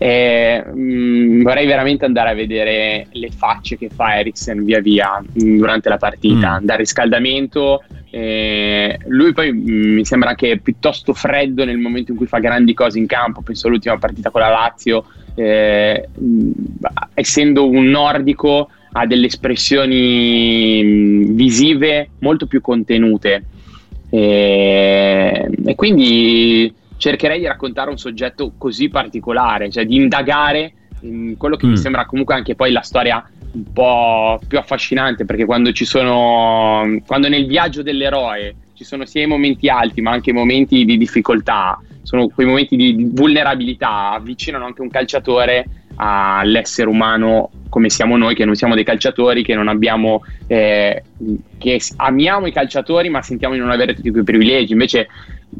Eh, 0.03 0.65
mh, 0.65 0.81
mm, 0.81 1.43
vorrei 1.43 1.67
veramente 1.67 2.07
andare 2.07 2.31
a 2.31 2.35
vedere 2.35 3.07
le 3.11 3.31
facce 3.31 3.77
che 3.77 3.91
fa 3.95 4.19
Eriksen 4.19 4.65
via 4.65 4.81
via 4.81 5.21
mh, 5.21 5.45
mm, 5.45 5.59
durante 5.59 5.91
la 5.91 5.99
partita, 5.99 6.59
mm. 6.59 6.65
dal 6.65 6.79
riscaldamento. 6.79 7.83
Eh, 8.11 8.99
lui 9.07 9.33
poi 9.33 9.53
mh, 9.53 9.95
mi 9.95 10.05
sembra 10.05 10.31
anche 10.31 10.59
piuttosto 10.59 11.15
freddo 11.15 11.65
nel 11.65 11.79
momento 11.79 12.11
in 12.11 12.17
cui 12.17 12.27
fa 12.27 12.39
grandi 12.39 12.75
cose 12.75 12.99
in 12.99 13.07
campo. 13.07 13.43
Penso 13.43 13.69
all'ultima 13.69 13.99
partita 13.99 14.31
con 14.31 14.41
la 14.41 14.49
Lazio, 14.49 15.05
eh, 15.35 16.09
essendo 17.15 17.69
un 17.69 17.87
nordico, 17.87 18.69
ha 18.93 19.07
delle 19.07 19.27
espressioni 19.27 21.25
visive 21.33 22.11
molto 22.19 22.47
più 22.47 22.61
contenute. 22.61 23.45
Eh, 24.11 25.49
e 25.65 25.75
quindi 25.77 26.75
cercherei 26.97 27.39
di 27.39 27.47
raccontare 27.47 27.91
un 27.91 27.99
soggetto 27.99 28.53
così 28.59 28.89
particolare, 28.89 29.71
cioè 29.71 29.87
di 29.87 29.95
indagare 29.95 30.73
in 31.03 31.37
quello 31.39 31.57
che 31.57 31.67
mm. 31.67 31.71
mi 31.71 31.77
sembra 31.77 32.05
comunque 32.05 32.35
anche 32.35 32.55
poi 32.55 32.73
la 32.73 32.83
storia 32.83 33.25
un 33.53 33.73
po' 33.73 34.41
più 34.47 34.59
affascinante, 34.59 35.25
perché 35.25 35.45
quando 35.45 35.73
ci 35.73 35.85
sono, 35.85 37.01
quando 37.07 37.29
nel 37.29 37.47
viaggio 37.47 37.83
dell'eroe 37.83 38.55
ci 38.75 38.85
sono 38.85 39.05
sia 39.05 39.23
i 39.23 39.27
momenti 39.27 39.69
alti 39.69 40.01
ma 40.01 40.13
anche 40.13 40.31
i 40.31 40.33
momenti 40.33 40.85
di 40.85 40.97
difficoltà, 40.97 41.79
sono 42.03 42.29
quei 42.29 42.47
momenti 42.47 42.77
di, 42.77 43.11
vulnerabilità, 43.13 44.13
avvicinano 44.13 44.65
anche 44.65 44.81
un 44.81 44.89
calciatore 44.89 45.67
all'essere 45.97 46.89
umano 46.89 47.51
come 47.69 47.91
siamo 47.91 48.17
noi, 48.17 48.35
che 48.35 48.45
non 48.45 48.55
siamo 48.55 48.75
dei 48.75 48.85
calciatori, 48.85 49.43
che 49.43 49.55
non 49.55 49.69
abbiamo, 49.69 50.25
eh, 50.47 51.03
che 51.59 51.81
amiamo 51.97 52.47
i 52.47 52.53
calciatori 52.53 53.11
ma 53.11 53.23
sentiamo 53.23 53.55
di 53.55 53.61
non 53.61 53.71
avere 53.71 53.95
tutti 53.95 54.11
quei 54.11 54.25
privilegi. 54.25 54.73
Invece 54.73 55.09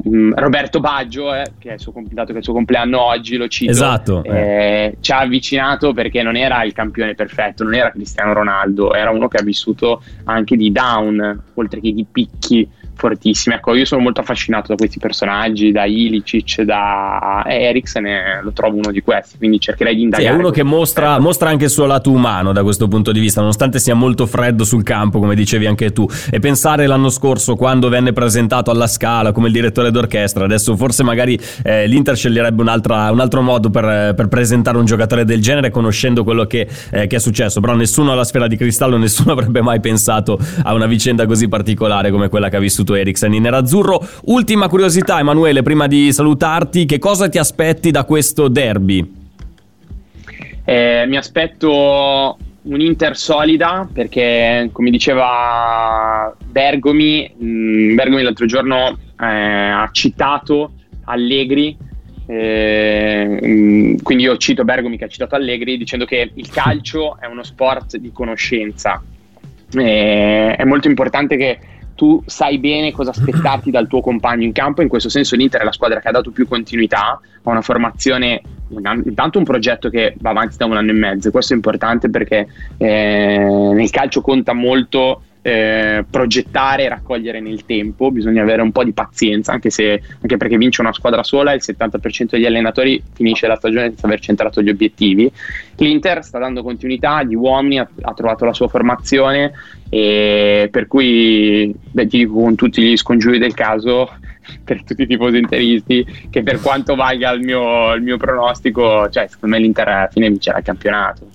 Mm, 0.07 0.31
Roberto 0.35 0.79
Baggio, 0.79 1.33
eh, 1.33 1.43
che 1.59 1.71
è 1.71 1.73
il 1.73 1.79
suo, 1.79 1.91
dato 2.11 2.27
che 2.27 2.35
è 2.35 2.37
il 2.37 2.43
suo 2.43 2.53
compleanno 2.53 3.01
oggi, 3.01 3.35
lo 3.35 3.47
cito, 3.49 3.71
esatto, 3.71 4.23
eh, 4.23 4.31
eh. 4.31 4.97
ci 5.01 5.11
ha 5.11 5.19
avvicinato 5.19 5.91
perché 5.91 6.23
non 6.23 6.37
era 6.37 6.63
il 6.63 6.71
campione 6.71 7.13
perfetto, 7.13 7.63
non 7.65 7.75
era 7.75 7.91
Cristiano 7.91 8.31
Ronaldo, 8.31 8.93
era 8.93 9.11
uno 9.11 9.27
che 9.27 9.37
ha 9.37 9.43
vissuto 9.43 10.01
anche 10.23 10.55
di 10.55 10.71
down, 10.71 11.43
oltre 11.55 11.81
che 11.81 11.91
di 11.91 12.05
picchi 12.09 12.69
fortissime. 13.01 13.55
Ecco, 13.55 13.73
io 13.73 13.85
sono 13.85 14.01
molto 14.01 14.21
affascinato 14.21 14.67
da 14.67 14.75
questi 14.75 14.99
personaggi, 14.99 15.71
da 15.71 15.85
Ilicic, 15.85 16.61
da 16.61 17.43
Eriksen, 17.47 18.05
e 18.05 18.39
lo 18.43 18.51
trovo 18.51 18.77
uno 18.77 18.91
di 18.91 19.01
questi, 19.01 19.37
quindi 19.37 19.59
cercherei 19.59 19.95
di 19.95 20.03
indagare. 20.03 20.29
Sì, 20.29 20.35
è 20.35 20.37
uno 20.37 20.51
che 20.51 20.61
mostra, 20.61 21.19
mostra, 21.19 21.49
anche 21.49 21.65
il 21.65 21.69
suo 21.71 21.87
lato 21.87 22.11
umano 22.11 22.53
da 22.53 22.61
questo 22.61 22.87
punto 22.87 23.11
di 23.11 23.19
vista, 23.19 23.39
nonostante 23.39 23.79
sia 23.79 23.95
molto 23.95 24.27
freddo 24.27 24.63
sul 24.63 24.83
campo, 24.83 25.17
come 25.17 25.33
dicevi 25.33 25.65
anche 25.65 25.91
tu. 25.91 26.07
E 26.29 26.37
pensare 26.37 26.85
l'anno 26.85 27.09
scorso, 27.09 27.55
quando 27.55 27.89
venne 27.89 28.13
presentato 28.13 28.69
alla 28.69 28.87
Scala 28.87 29.31
come 29.31 29.47
il 29.47 29.53
direttore 29.53 29.89
d'orchestra, 29.89 30.45
adesso 30.45 30.75
forse 30.75 31.01
magari 31.03 31.39
eh, 31.63 31.87
l'Inter 31.87 32.15
sceglierebbe 32.15 32.61
un 32.61 32.67
altro 32.67 33.41
modo 33.41 33.71
per, 33.71 34.13
per, 34.13 34.27
presentare 34.27 34.77
un 34.77 34.85
giocatore 34.85 35.25
del 35.25 35.41
genere, 35.41 35.71
conoscendo 35.71 36.23
quello 36.23 36.45
che, 36.45 36.67
eh, 36.91 37.07
che 37.07 37.15
è 37.15 37.19
successo. 37.19 37.59
Però 37.61 37.73
nessuno 37.73 38.11
alla 38.11 38.23
sfera 38.23 38.47
di 38.47 38.57
cristallo, 38.57 38.97
nessuno 38.99 39.31
avrebbe 39.31 39.61
mai 39.61 39.79
pensato 39.79 40.37
a 40.63 40.73
una 40.73 40.85
vicenda 40.85 41.25
così 41.25 41.47
particolare 41.47 42.11
come 42.11 42.29
quella 42.29 42.49
che 42.49 42.57
ha 42.57 42.59
vissuto 42.59 42.90
Eriksen 42.95 43.33
in 43.33 43.43
nerazzurro. 43.43 44.05
Ultima 44.25 44.67
curiosità, 44.67 45.19
Emanuele, 45.19 45.61
prima 45.61 45.87
di 45.87 46.11
salutarti, 46.11 46.85
che 46.85 46.99
cosa 46.99 47.29
ti 47.29 47.37
aspetti 47.37 47.91
da 47.91 48.03
questo 48.03 48.47
derby? 48.47 49.19
Eh, 50.63 51.05
mi 51.07 51.17
aspetto 51.17 52.37
un'Inter 52.63 53.17
solida 53.17 53.87
perché, 53.91 54.69
come 54.71 54.89
diceva 54.89 56.33
Bergomi, 56.43 57.33
mm, 57.41 57.95
Bergomi 57.95 58.21
l'altro 58.21 58.45
giorno 58.45 58.97
eh, 59.19 59.25
ha 59.25 59.89
citato 59.91 60.73
Allegri. 61.05 61.75
Eh, 62.27 63.39
mm, 63.43 63.95
quindi 64.03 64.23
io 64.23 64.37
cito 64.37 64.63
Bergomi 64.63 64.97
che 64.97 65.05
ha 65.05 65.09
citato 65.09 65.35
Allegri 65.35 65.77
dicendo 65.77 66.05
che 66.05 66.31
il 66.33 66.49
calcio 66.49 67.17
è 67.19 67.25
uno 67.25 67.43
sport 67.43 67.97
di 67.97 68.11
conoscenza. 68.11 69.01
Eh, 69.73 70.55
è 70.55 70.63
molto 70.63 70.87
importante 70.87 71.37
che 71.37 71.59
tu 72.01 72.19
sai 72.25 72.57
bene 72.57 72.91
cosa 72.91 73.11
aspettarti 73.11 73.69
dal 73.69 73.87
tuo 73.87 74.01
compagno 74.01 74.43
in 74.43 74.53
campo. 74.53 74.81
In 74.81 74.87
questo 74.87 75.07
senso 75.07 75.35
l'Inter 75.35 75.61
è 75.61 75.63
la 75.63 75.71
squadra 75.71 75.99
che 75.99 76.07
ha 76.07 76.11
dato 76.11 76.31
più 76.31 76.47
continuità, 76.47 77.19
ha 77.43 77.49
una 77.51 77.61
formazione, 77.61 78.41
intanto 78.69 79.37
un 79.37 79.43
progetto 79.43 79.87
che 79.87 80.15
va 80.17 80.31
avanti 80.31 80.57
da 80.57 80.65
un 80.65 80.77
anno 80.77 80.89
e 80.89 80.95
mezzo. 80.95 81.29
Questo 81.29 81.53
è 81.53 81.55
importante 81.55 82.09
perché 82.09 82.47
eh, 82.77 83.71
nel 83.71 83.89
calcio 83.91 84.21
conta 84.21 84.53
molto 84.53 85.21
eh, 85.41 86.05
progettare 86.09 86.83
e 86.83 86.89
raccogliere 86.89 87.39
nel 87.39 87.65
tempo, 87.65 88.11
bisogna 88.11 88.43
avere 88.43 88.61
un 88.61 88.71
po' 88.71 88.83
di 88.83 88.93
pazienza, 88.93 89.51
anche, 89.51 89.69
se, 89.69 90.01
anche 90.21 90.37
perché 90.37 90.57
vince 90.57 90.81
una 90.81 90.93
squadra 90.93 91.23
sola, 91.23 91.53
il 91.53 91.61
70% 91.65 92.29
degli 92.31 92.45
allenatori 92.45 93.01
finisce 93.13 93.47
la 93.47 93.55
stagione 93.55 93.87
senza 93.87 94.05
aver 94.05 94.19
centrato 94.19 94.61
gli 94.61 94.69
obiettivi. 94.69 95.31
L'Inter 95.77 96.23
sta 96.23 96.37
dando 96.37 96.61
continuità, 96.61 97.23
gli 97.23 97.33
uomini 97.33 97.79
ha, 97.79 97.89
ha 98.01 98.13
trovato 98.13 98.45
la 98.45 98.53
sua 98.53 98.67
formazione 98.67 99.51
e 99.89 100.69
per 100.71 100.87
cui 100.87 101.73
beh, 101.91 102.07
ti 102.07 102.19
dico 102.19 102.35
con 102.35 102.55
tutti 102.55 102.81
gli 102.81 102.95
scongiuri 102.95 103.39
del 103.39 103.53
caso 103.53 104.09
per 104.63 104.83
tutti 104.83 105.01
i 105.01 105.07
tifosi 105.07 105.37
interisti 105.37 106.05
che 106.29 106.43
per 106.43 106.61
quanto 106.61 106.95
valga 106.95 107.31
il 107.31 107.41
mio, 107.41 107.93
il 107.93 108.01
mio 108.01 108.15
pronostico 108.15 109.09
cioè 109.09 109.27
secondo 109.27 109.55
me 109.55 109.61
l'Inter 109.61 109.87
alla 109.87 110.09
fine 110.09 110.29
vincerà 110.29 110.59
il 110.59 110.63
campionato 110.63 111.27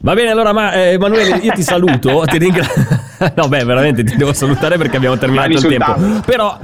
Va 0.00 0.14
bene, 0.14 0.30
allora, 0.30 0.52
ma, 0.52 0.72
eh, 0.72 0.92
Emanuele, 0.92 1.38
io 1.38 1.52
ti 1.52 1.62
saluto, 1.62 2.22
ti 2.26 2.38
ringrazio. 2.38 2.86
no, 3.34 3.48
beh, 3.48 3.64
veramente 3.64 4.04
ti 4.04 4.16
devo 4.16 4.32
salutare 4.32 4.76
perché 4.76 4.96
abbiamo 4.96 5.18
terminato 5.18 5.50
il 5.50 5.60
tempo. 5.60 5.84
Tavolo. 5.84 6.22
Però 6.24 6.58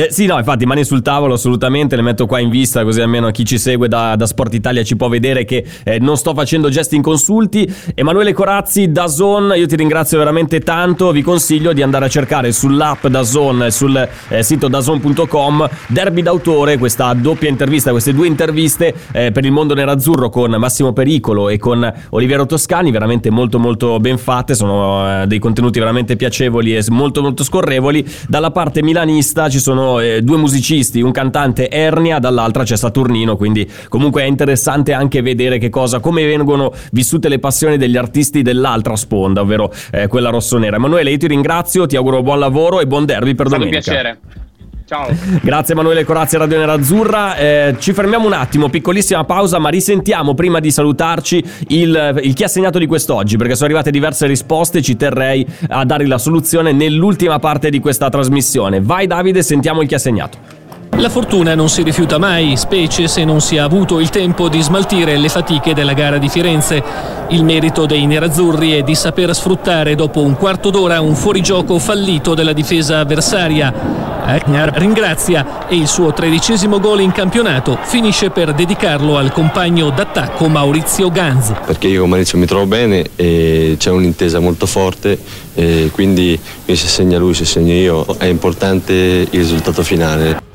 eh, 0.00 0.12
sì, 0.12 0.26
no, 0.26 0.38
infatti, 0.38 0.64
mani 0.64 0.84
sul 0.84 1.02
tavolo, 1.02 1.34
assolutamente, 1.34 1.96
le 1.96 2.02
metto 2.02 2.26
qua 2.26 2.38
in 2.38 2.50
vista, 2.50 2.84
così 2.84 3.00
almeno 3.00 3.32
chi 3.32 3.44
ci 3.44 3.58
segue 3.58 3.88
da, 3.88 4.14
da 4.14 4.26
Sport 4.26 4.54
Italia 4.54 4.84
ci 4.84 4.94
può 4.94 5.08
vedere 5.08 5.44
che 5.44 5.64
eh, 5.82 5.98
non 5.98 6.16
sto 6.16 6.34
facendo 6.34 6.68
gesti 6.68 6.94
inconsulti. 6.94 7.68
Emanuele 7.96 8.32
Corazzi, 8.32 8.92
da 8.92 9.08
Zone, 9.08 9.58
io 9.58 9.66
ti 9.66 9.74
ringrazio 9.74 10.16
veramente 10.18 10.60
tanto. 10.60 11.10
Vi 11.10 11.20
consiglio 11.22 11.72
di 11.72 11.82
andare 11.82 12.04
a 12.04 12.08
cercare 12.08 12.52
sull'app 12.52 13.08
da 13.08 13.24
Zone, 13.24 13.72
sul 13.72 14.08
eh, 14.28 14.42
sito 14.44 14.68
dazone.com, 14.68 15.68
Derby 15.88 16.22
d'autore, 16.22 16.78
questa 16.78 17.12
doppia 17.14 17.48
intervista, 17.48 17.90
queste 17.90 18.14
due 18.14 18.28
interviste 18.28 18.94
eh, 19.10 19.32
per 19.32 19.44
il 19.44 19.50
mondo 19.50 19.74
nerazzurro 19.74 20.28
con 20.28 20.52
Massimo 20.52 20.92
Pericolo 20.92 21.48
e 21.48 21.58
con 21.58 21.92
Oliviero 22.10 22.46
Toscani, 22.46 22.92
veramente 22.92 23.30
molto 23.30 23.58
molto 23.58 23.98
ben 23.98 24.18
fatte, 24.18 24.54
sono 24.54 25.22
eh, 25.22 25.26
dei 25.26 25.40
contenuti 25.40 25.80
veramente 25.80 26.14
piacevoli 26.14 26.76
e 26.76 26.84
molto 26.90 27.20
molto 27.20 27.42
scorrevoli. 27.42 28.06
Dalla 28.28 28.52
parte 28.52 28.80
milanista 28.80 29.48
ci 29.48 29.58
sono 29.58 29.86
eh, 30.00 30.22
due 30.22 30.36
musicisti, 30.36 31.00
un 31.00 31.12
cantante 31.12 31.70
Ernia, 31.70 32.18
dall'altra 32.18 32.64
c'è 32.64 32.76
Saturnino, 32.76 33.36
quindi 33.36 33.68
comunque 33.88 34.22
è 34.22 34.26
interessante 34.26 34.92
anche 34.92 35.22
vedere 35.22 35.58
che 35.58 35.70
cosa, 35.70 36.00
come 36.00 36.24
vengono 36.24 36.72
vissute 36.92 37.28
le 37.28 37.38
passioni 37.38 37.76
degli 37.78 37.96
artisti 37.96 38.42
dell'altra 38.42 38.96
sponda, 38.96 39.40
ovvero 39.40 39.72
eh, 39.90 40.06
quella 40.08 40.30
rossonera. 40.30 40.76
Emanuele, 40.76 41.10
io 41.10 41.18
ti 41.18 41.26
ringrazio, 41.26 41.86
ti 41.86 41.96
auguro 41.96 42.22
buon 42.22 42.38
lavoro 42.38 42.80
e 42.80 42.86
buon 42.86 43.04
derby 43.04 43.34
per 43.34 43.48
domenica. 43.48 43.78
È 43.78 43.80
stato 43.80 43.96
un 43.96 44.02
piacere. 44.20 44.46
Ciao. 44.88 45.14
Grazie 45.44 45.74
Emanuele 45.74 46.02
Corazzi 46.02 46.38
Radio 46.38 46.56
Nerazzurra. 46.56 47.36
Eh, 47.36 47.76
ci 47.78 47.92
fermiamo 47.92 48.24
un 48.26 48.32
attimo, 48.32 48.70
piccolissima 48.70 49.22
pausa, 49.24 49.58
ma 49.58 49.68
risentiamo 49.68 50.32
prima 50.32 50.60
di 50.60 50.70
salutarci 50.70 51.44
il, 51.68 52.20
il 52.22 52.32
chi 52.32 52.44
ha 52.44 52.48
segnato 52.48 52.78
di 52.78 52.86
quest'oggi, 52.86 53.36
perché 53.36 53.54
sono 53.54 53.66
arrivate 53.66 53.90
diverse 53.90 54.26
risposte. 54.26 54.80
Ci 54.80 54.96
terrei 54.96 55.46
a 55.68 55.84
dare 55.84 56.06
la 56.06 56.16
soluzione 56.16 56.72
nell'ultima 56.72 57.38
parte 57.38 57.68
di 57.68 57.80
questa 57.80 58.08
trasmissione. 58.08 58.80
Vai 58.80 59.06
Davide, 59.06 59.42
sentiamo 59.42 59.82
il 59.82 59.88
chi 59.88 59.94
ha 59.94 59.98
segnato. 59.98 60.57
La 60.96 61.10
fortuna 61.10 61.54
non 61.54 61.68
si 61.68 61.82
rifiuta 61.82 62.18
mai, 62.18 62.56
specie 62.56 63.06
se 63.06 63.24
non 63.24 63.40
si 63.40 63.54
è 63.54 63.60
avuto 63.60 64.00
il 64.00 64.10
tempo 64.10 64.48
di 64.48 64.60
smaltire 64.60 65.16
le 65.16 65.28
fatiche 65.28 65.72
della 65.72 65.92
gara 65.92 66.18
di 66.18 66.28
Firenze. 66.28 66.82
Il 67.28 67.44
merito 67.44 67.86
dei 67.86 68.04
nerazzurri 68.06 68.72
è 68.72 68.82
di 68.82 68.96
saper 68.96 69.32
sfruttare 69.34 69.94
dopo 69.94 70.20
un 70.22 70.36
quarto 70.36 70.70
d'ora 70.70 71.00
un 71.00 71.14
fuorigioco 71.14 71.78
fallito 71.78 72.34
della 72.34 72.52
difesa 72.52 72.98
avversaria. 72.98 74.16
Agnar 74.24 74.72
ringrazia 74.76 75.68
e 75.68 75.76
il 75.76 75.86
suo 75.86 76.12
tredicesimo 76.12 76.80
gol 76.80 77.00
in 77.00 77.12
campionato 77.12 77.78
finisce 77.80 78.30
per 78.30 78.52
dedicarlo 78.52 79.16
al 79.16 79.32
compagno 79.32 79.90
d'attacco 79.90 80.48
Maurizio 80.48 81.10
Ganz. 81.10 81.52
Perché 81.64 81.86
io 81.86 82.00
con 82.00 82.10
Maurizio 82.10 82.38
mi 82.38 82.46
trovo 82.46 82.66
bene 82.66 83.06
e 83.14 83.76
c'è 83.78 83.90
un'intesa 83.90 84.40
molto 84.40 84.66
forte, 84.66 85.18
quindi 85.92 86.38
se 86.66 86.74
segna 86.74 87.18
lui, 87.18 87.34
se 87.34 87.44
segno 87.44 87.72
io, 87.72 88.04
è 88.18 88.26
importante 88.26 88.92
il 88.92 89.38
risultato 89.38 89.82
finale. 89.82 90.46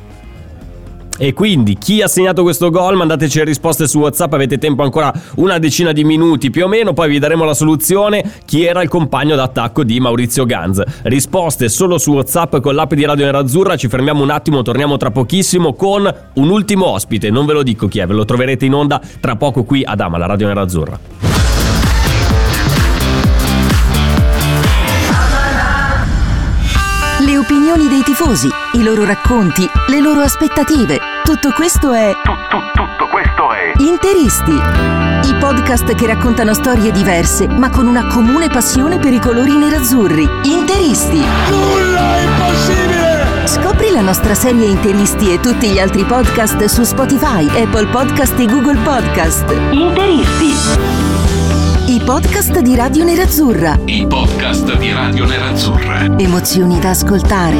E 1.17 1.31
quindi 1.33 1.77
chi 1.77 2.01
ha 2.01 2.07
segnato 2.07 2.41
questo 2.41 2.71
gol? 2.71 2.95
Mandateci 2.95 3.37
le 3.39 3.43
risposte 3.45 3.87
su 3.87 3.99
WhatsApp, 3.99 4.33
avete 4.33 4.57
tempo 4.57 4.81
ancora 4.81 5.13
una 5.35 5.59
decina 5.59 5.91
di 5.91 6.03
minuti 6.03 6.49
più 6.49 6.65
o 6.65 6.67
meno, 6.67 6.93
poi 6.93 7.07
vi 7.09 7.19
daremo 7.19 7.43
la 7.43 7.53
soluzione. 7.53 8.23
Chi 8.45 8.65
era 8.65 8.81
il 8.81 8.89
compagno 8.89 9.35
d'attacco 9.35 9.83
di 9.83 9.99
Maurizio 9.99 10.45
Ganz? 10.45 10.81
Risposte 11.03 11.69
solo 11.69 11.99
su 11.99 12.13
WhatsApp 12.13 12.57
con 12.57 12.73
l'app 12.73 12.93
di 12.93 13.05
Radio 13.05 13.25
Nerazzurra. 13.25 13.75
Ci 13.75 13.87
fermiamo 13.87 14.23
un 14.23 14.31
attimo, 14.31 14.63
torniamo 14.63 14.97
tra 14.97 15.11
pochissimo 15.11 15.73
con 15.73 16.11
un 16.33 16.49
ultimo 16.49 16.87
ospite. 16.87 17.29
Non 17.29 17.45
ve 17.45 17.53
lo 17.53 17.63
dico 17.63 17.87
chi 17.87 17.99
è, 17.99 18.07
ve 18.07 18.13
lo 18.13 18.25
troverete 18.25 18.65
in 18.65 18.73
onda 18.73 18.99
tra 19.19 19.35
poco 19.35 19.63
qui 19.63 19.83
ad 19.85 19.99
Ama, 19.99 20.17
la 20.17 20.25
Radio 20.25 20.47
Nerazzurra. 20.47 21.32
Opinioni 27.43 27.89
dei 27.89 28.03
tifosi, 28.03 28.47
i 28.73 28.83
loro 28.83 29.03
racconti, 29.03 29.69
le 29.89 29.99
loro 29.99 30.21
aspettative. 30.21 30.97
Tutto 31.23 31.51
questo 31.51 31.91
è. 31.91 32.13
Tutto, 32.23 32.71
tutto 32.73 33.07
questo 33.07 33.51
è. 33.51 33.73
Interisti. 33.83 34.51
I 34.53 35.35
podcast 35.39 35.93
che 35.93 36.07
raccontano 36.07 36.53
storie 36.53 36.91
diverse, 36.91 37.47
ma 37.47 37.69
con 37.69 37.87
una 37.87 38.07
comune 38.07 38.47
passione 38.47 38.97
per 38.97 39.11
i 39.11 39.19
colori 39.19 39.57
nerazzurri. 39.57 40.27
Interisti. 40.43 41.21
Nulla 41.49 42.15
è 42.15 42.21
impossibile! 42.21 43.47
Scopri 43.47 43.91
la 43.91 44.01
nostra 44.01 44.35
serie 44.35 44.67
Interisti 44.67 45.33
e 45.33 45.41
tutti 45.41 45.67
gli 45.67 45.79
altri 45.79 46.05
podcast 46.05 46.63
su 46.65 46.83
Spotify, 46.83 47.45
Apple 47.61 47.87
Podcast 47.87 48.39
e 48.39 48.45
Google 48.45 48.79
Podcast. 48.83 49.53
Interisti. 49.71 51.12
I 51.93 52.01
podcast 52.03 52.57
di 52.61 52.75
Radio 52.75 53.03
Nerazzurra. 53.03 53.77
I 53.85 54.07
podcast 54.07 54.75
di 54.77 54.91
Radio 54.91 55.25
Nerazzurra. 55.25 56.17
Emozioni 56.17 56.79
da 56.79 56.89
ascoltare. 56.89 57.57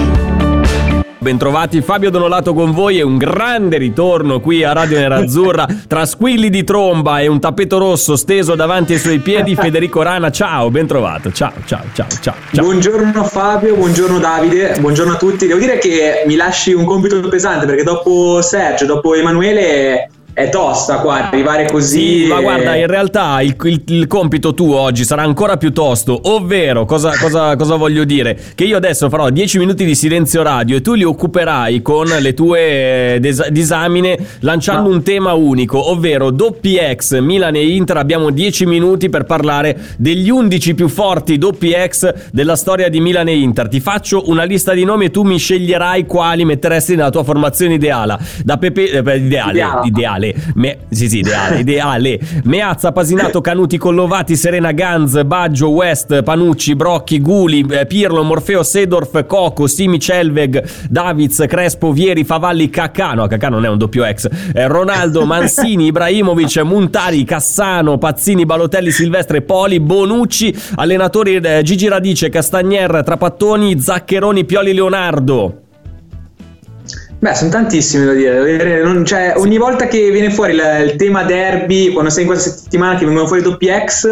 Bentrovati 1.19 1.83
Fabio 1.83 2.09
Donolato 2.09 2.55
con 2.55 2.71
voi 2.71 2.97
e 2.97 3.03
un 3.03 3.17
grande 3.17 3.77
ritorno 3.77 4.39
qui 4.39 4.63
a 4.63 4.73
Radio 4.73 4.97
Nerazzurra 4.97 5.67
tra 5.87 6.07
squilli 6.07 6.49
di 6.49 6.63
tromba 6.63 7.19
e 7.19 7.27
un 7.27 7.39
tappeto 7.39 7.77
rosso 7.77 8.15
steso 8.15 8.55
davanti 8.55 8.93
ai 8.93 8.99
suoi 8.99 9.19
piedi 9.19 9.53
Federico 9.53 10.01
Rana, 10.01 10.31
ciao, 10.31 10.71
bentrovato, 10.71 11.31
ciao, 11.31 11.53
ciao, 11.65 11.83
ciao, 11.93 12.07
ciao, 12.19 12.35
ciao. 12.49 12.63
Buongiorno 12.63 13.23
Fabio, 13.25 13.75
buongiorno 13.75 14.17
Davide, 14.17 14.77
buongiorno 14.79 15.13
a 15.13 15.17
tutti, 15.17 15.45
devo 15.45 15.59
dire 15.59 15.77
che 15.77 16.23
mi 16.25 16.35
lasci 16.35 16.73
un 16.73 16.85
compito 16.85 17.19
pesante 17.29 17.67
perché 17.67 17.83
dopo 17.83 18.41
Sergio, 18.41 18.87
dopo 18.87 19.13
Emanuele 19.13 20.09
è 20.33 20.49
tosta 20.49 20.97
qua 20.97 21.27
arrivare 21.27 21.67
così. 21.69 22.23
Sì, 22.23 22.25
ma 22.25 22.41
guarda, 22.41 22.75
in 22.75 22.87
realtà 22.87 23.39
il, 23.41 23.55
il, 23.63 23.83
il, 23.85 24.07
compito 24.07 24.55
tuo 24.55 24.79
oggi 24.79 25.03
sarà 25.03 25.21
ancora 25.21 25.57
più 25.57 25.71
tosto, 25.71 26.19
ovvero 26.23 26.85
cosa, 26.85 27.15
cosa, 27.19 27.55
cosa, 27.55 27.75
voglio 27.75 28.03
dire? 28.03 28.37
Che 28.55 28.63
io 28.63 28.77
adesso 28.77 29.09
farò 29.09 29.29
10 29.29 29.59
minuti 29.59 29.85
di 29.85 29.93
silenzio 29.93 30.41
radio 30.41 30.77
e 30.77 30.81
tu 30.81 30.95
li 30.95 31.03
occuperai 31.03 31.83
con 31.83 32.07
le 32.07 32.33
tue 32.33 33.17
des- 33.21 33.47
disamine 33.49 34.17
lanciando 34.39 34.89
no. 34.89 34.95
un 34.95 35.03
tema 35.03 35.33
unico, 35.33 35.91
ovvero 35.91 36.31
doppi 36.31 36.77
ex 36.77 37.19
Milan 37.19 37.55
e 37.55 37.67
Inter. 37.67 37.97
Abbiamo 37.97 38.31
10 38.31 38.65
minuti 38.65 39.09
per 39.09 39.25
parlare 39.25 39.77
degli 39.97 40.29
11 40.29 40.73
più 40.73 40.87
forti 40.87 41.37
doppi 41.37 41.73
ex 41.73 42.11
della 42.31 42.55
storia 42.55 42.89
di 42.89 42.99
Milan 42.99 43.27
e 43.27 43.37
Inter. 43.37 43.67
Ti 43.67 43.79
faccio 43.79 44.23
una 44.29 44.45
lista 44.45 44.73
di 44.73 44.83
nomi 44.83 45.05
e 45.05 45.11
tu 45.11 45.21
mi 45.21 45.37
sceglierai 45.37 46.07
quali 46.07 46.43
metteresti 46.43 46.95
nella 46.95 47.11
tua 47.11 47.23
formazione 47.23 47.75
ideale. 47.75 48.17
Da 48.43 48.57
Pepe, 48.57 48.89
eh, 48.89 48.99
ideale, 48.99 49.51
ideale. 49.51 49.87
ideale 49.87 50.22
ideale. 50.23 50.51
Me, 50.55 50.77
sì, 50.89 51.09
sì, 51.09 51.19
ideale, 51.19 51.59
ideale. 51.59 52.19
Meazza, 52.43 52.91
Pasinato, 52.91 53.41
Canuti, 53.41 53.77
Collovati, 53.77 54.36
Serena, 54.36 54.71
Ganz, 54.71 55.23
Baggio, 55.23 55.69
West, 55.69 56.23
Panucci, 56.23 56.75
Brocchi, 56.75 57.19
Guli, 57.19 57.65
eh, 57.69 57.86
Pirlo, 57.86 58.23
Morfeo, 58.23 58.63
Sedorf, 58.63 59.25
Coco, 59.25 59.67
Simi, 59.67 59.99
Celveg, 59.99 60.63
Davids, 60.89 61.43
Crespo, 61.47 61.91
Vieri, 61.91 62.23
Favalli, 62.23 62.69
Cacà. 62.69 63.13
No, 63.13 63.27
Cacà 63.27 63.49
non 63.49 63.65
è 63.65 63.69
un 63.69 63.77
doppio 63.77 64.03
ex. 64.05 64.27
Eh, 64.53 64.67
Ronaldo, 64.67 65.25
Mansini, 65.25 65.88
Ibrahimovic, 65.88 66.57
Muntari, 66.59 67.23
Cassano, 67.23 67.97
Pazzini, 67.97 68.45
Balotelli, 68.45 68.91
Silvestre, 68.91 69.41
Poli, 69.41 69.79
Bonucci, 69.79 70.55
allenatori 70.75 71.36
eh, 71.36 71.62
Gigi 71.63 71.88
Radice, 71.88 72.29
Castagner, 72.29 73.01
Trapattoni, 73.03 73.79
Zaccheroni, 73.79 74.45
Pioli, 74.45 74.74
Leonardo. 74.74 75.62
Beh, 77.24 77.36
sono 77.36 77.51
tantissimi 77.51 78.03
da 78.03 78.11
dire. 78.11 78.84
Non, 78.84 79.05
cioè, 79.05 79.36
ogni 79.38 79.57
volta 79.57 79.88
che 79.88 80.11
viene 80.11 80.30
fuori 80.30 80.53
la, 80.55 80.80
il 80.80 80.97
tema 80.97 81.24
derby, 81.24 81.93
quando 81.93 82.09
sei 82.09 82.24
in 82.24 82.28
questa 82.28 82.49
settimana 82.49 82.97
che 82.97 83.05
vengono 83.05 83.28
fuori 83.28 83.41
doppi 83.41 83.69
ex, 83.69 84.09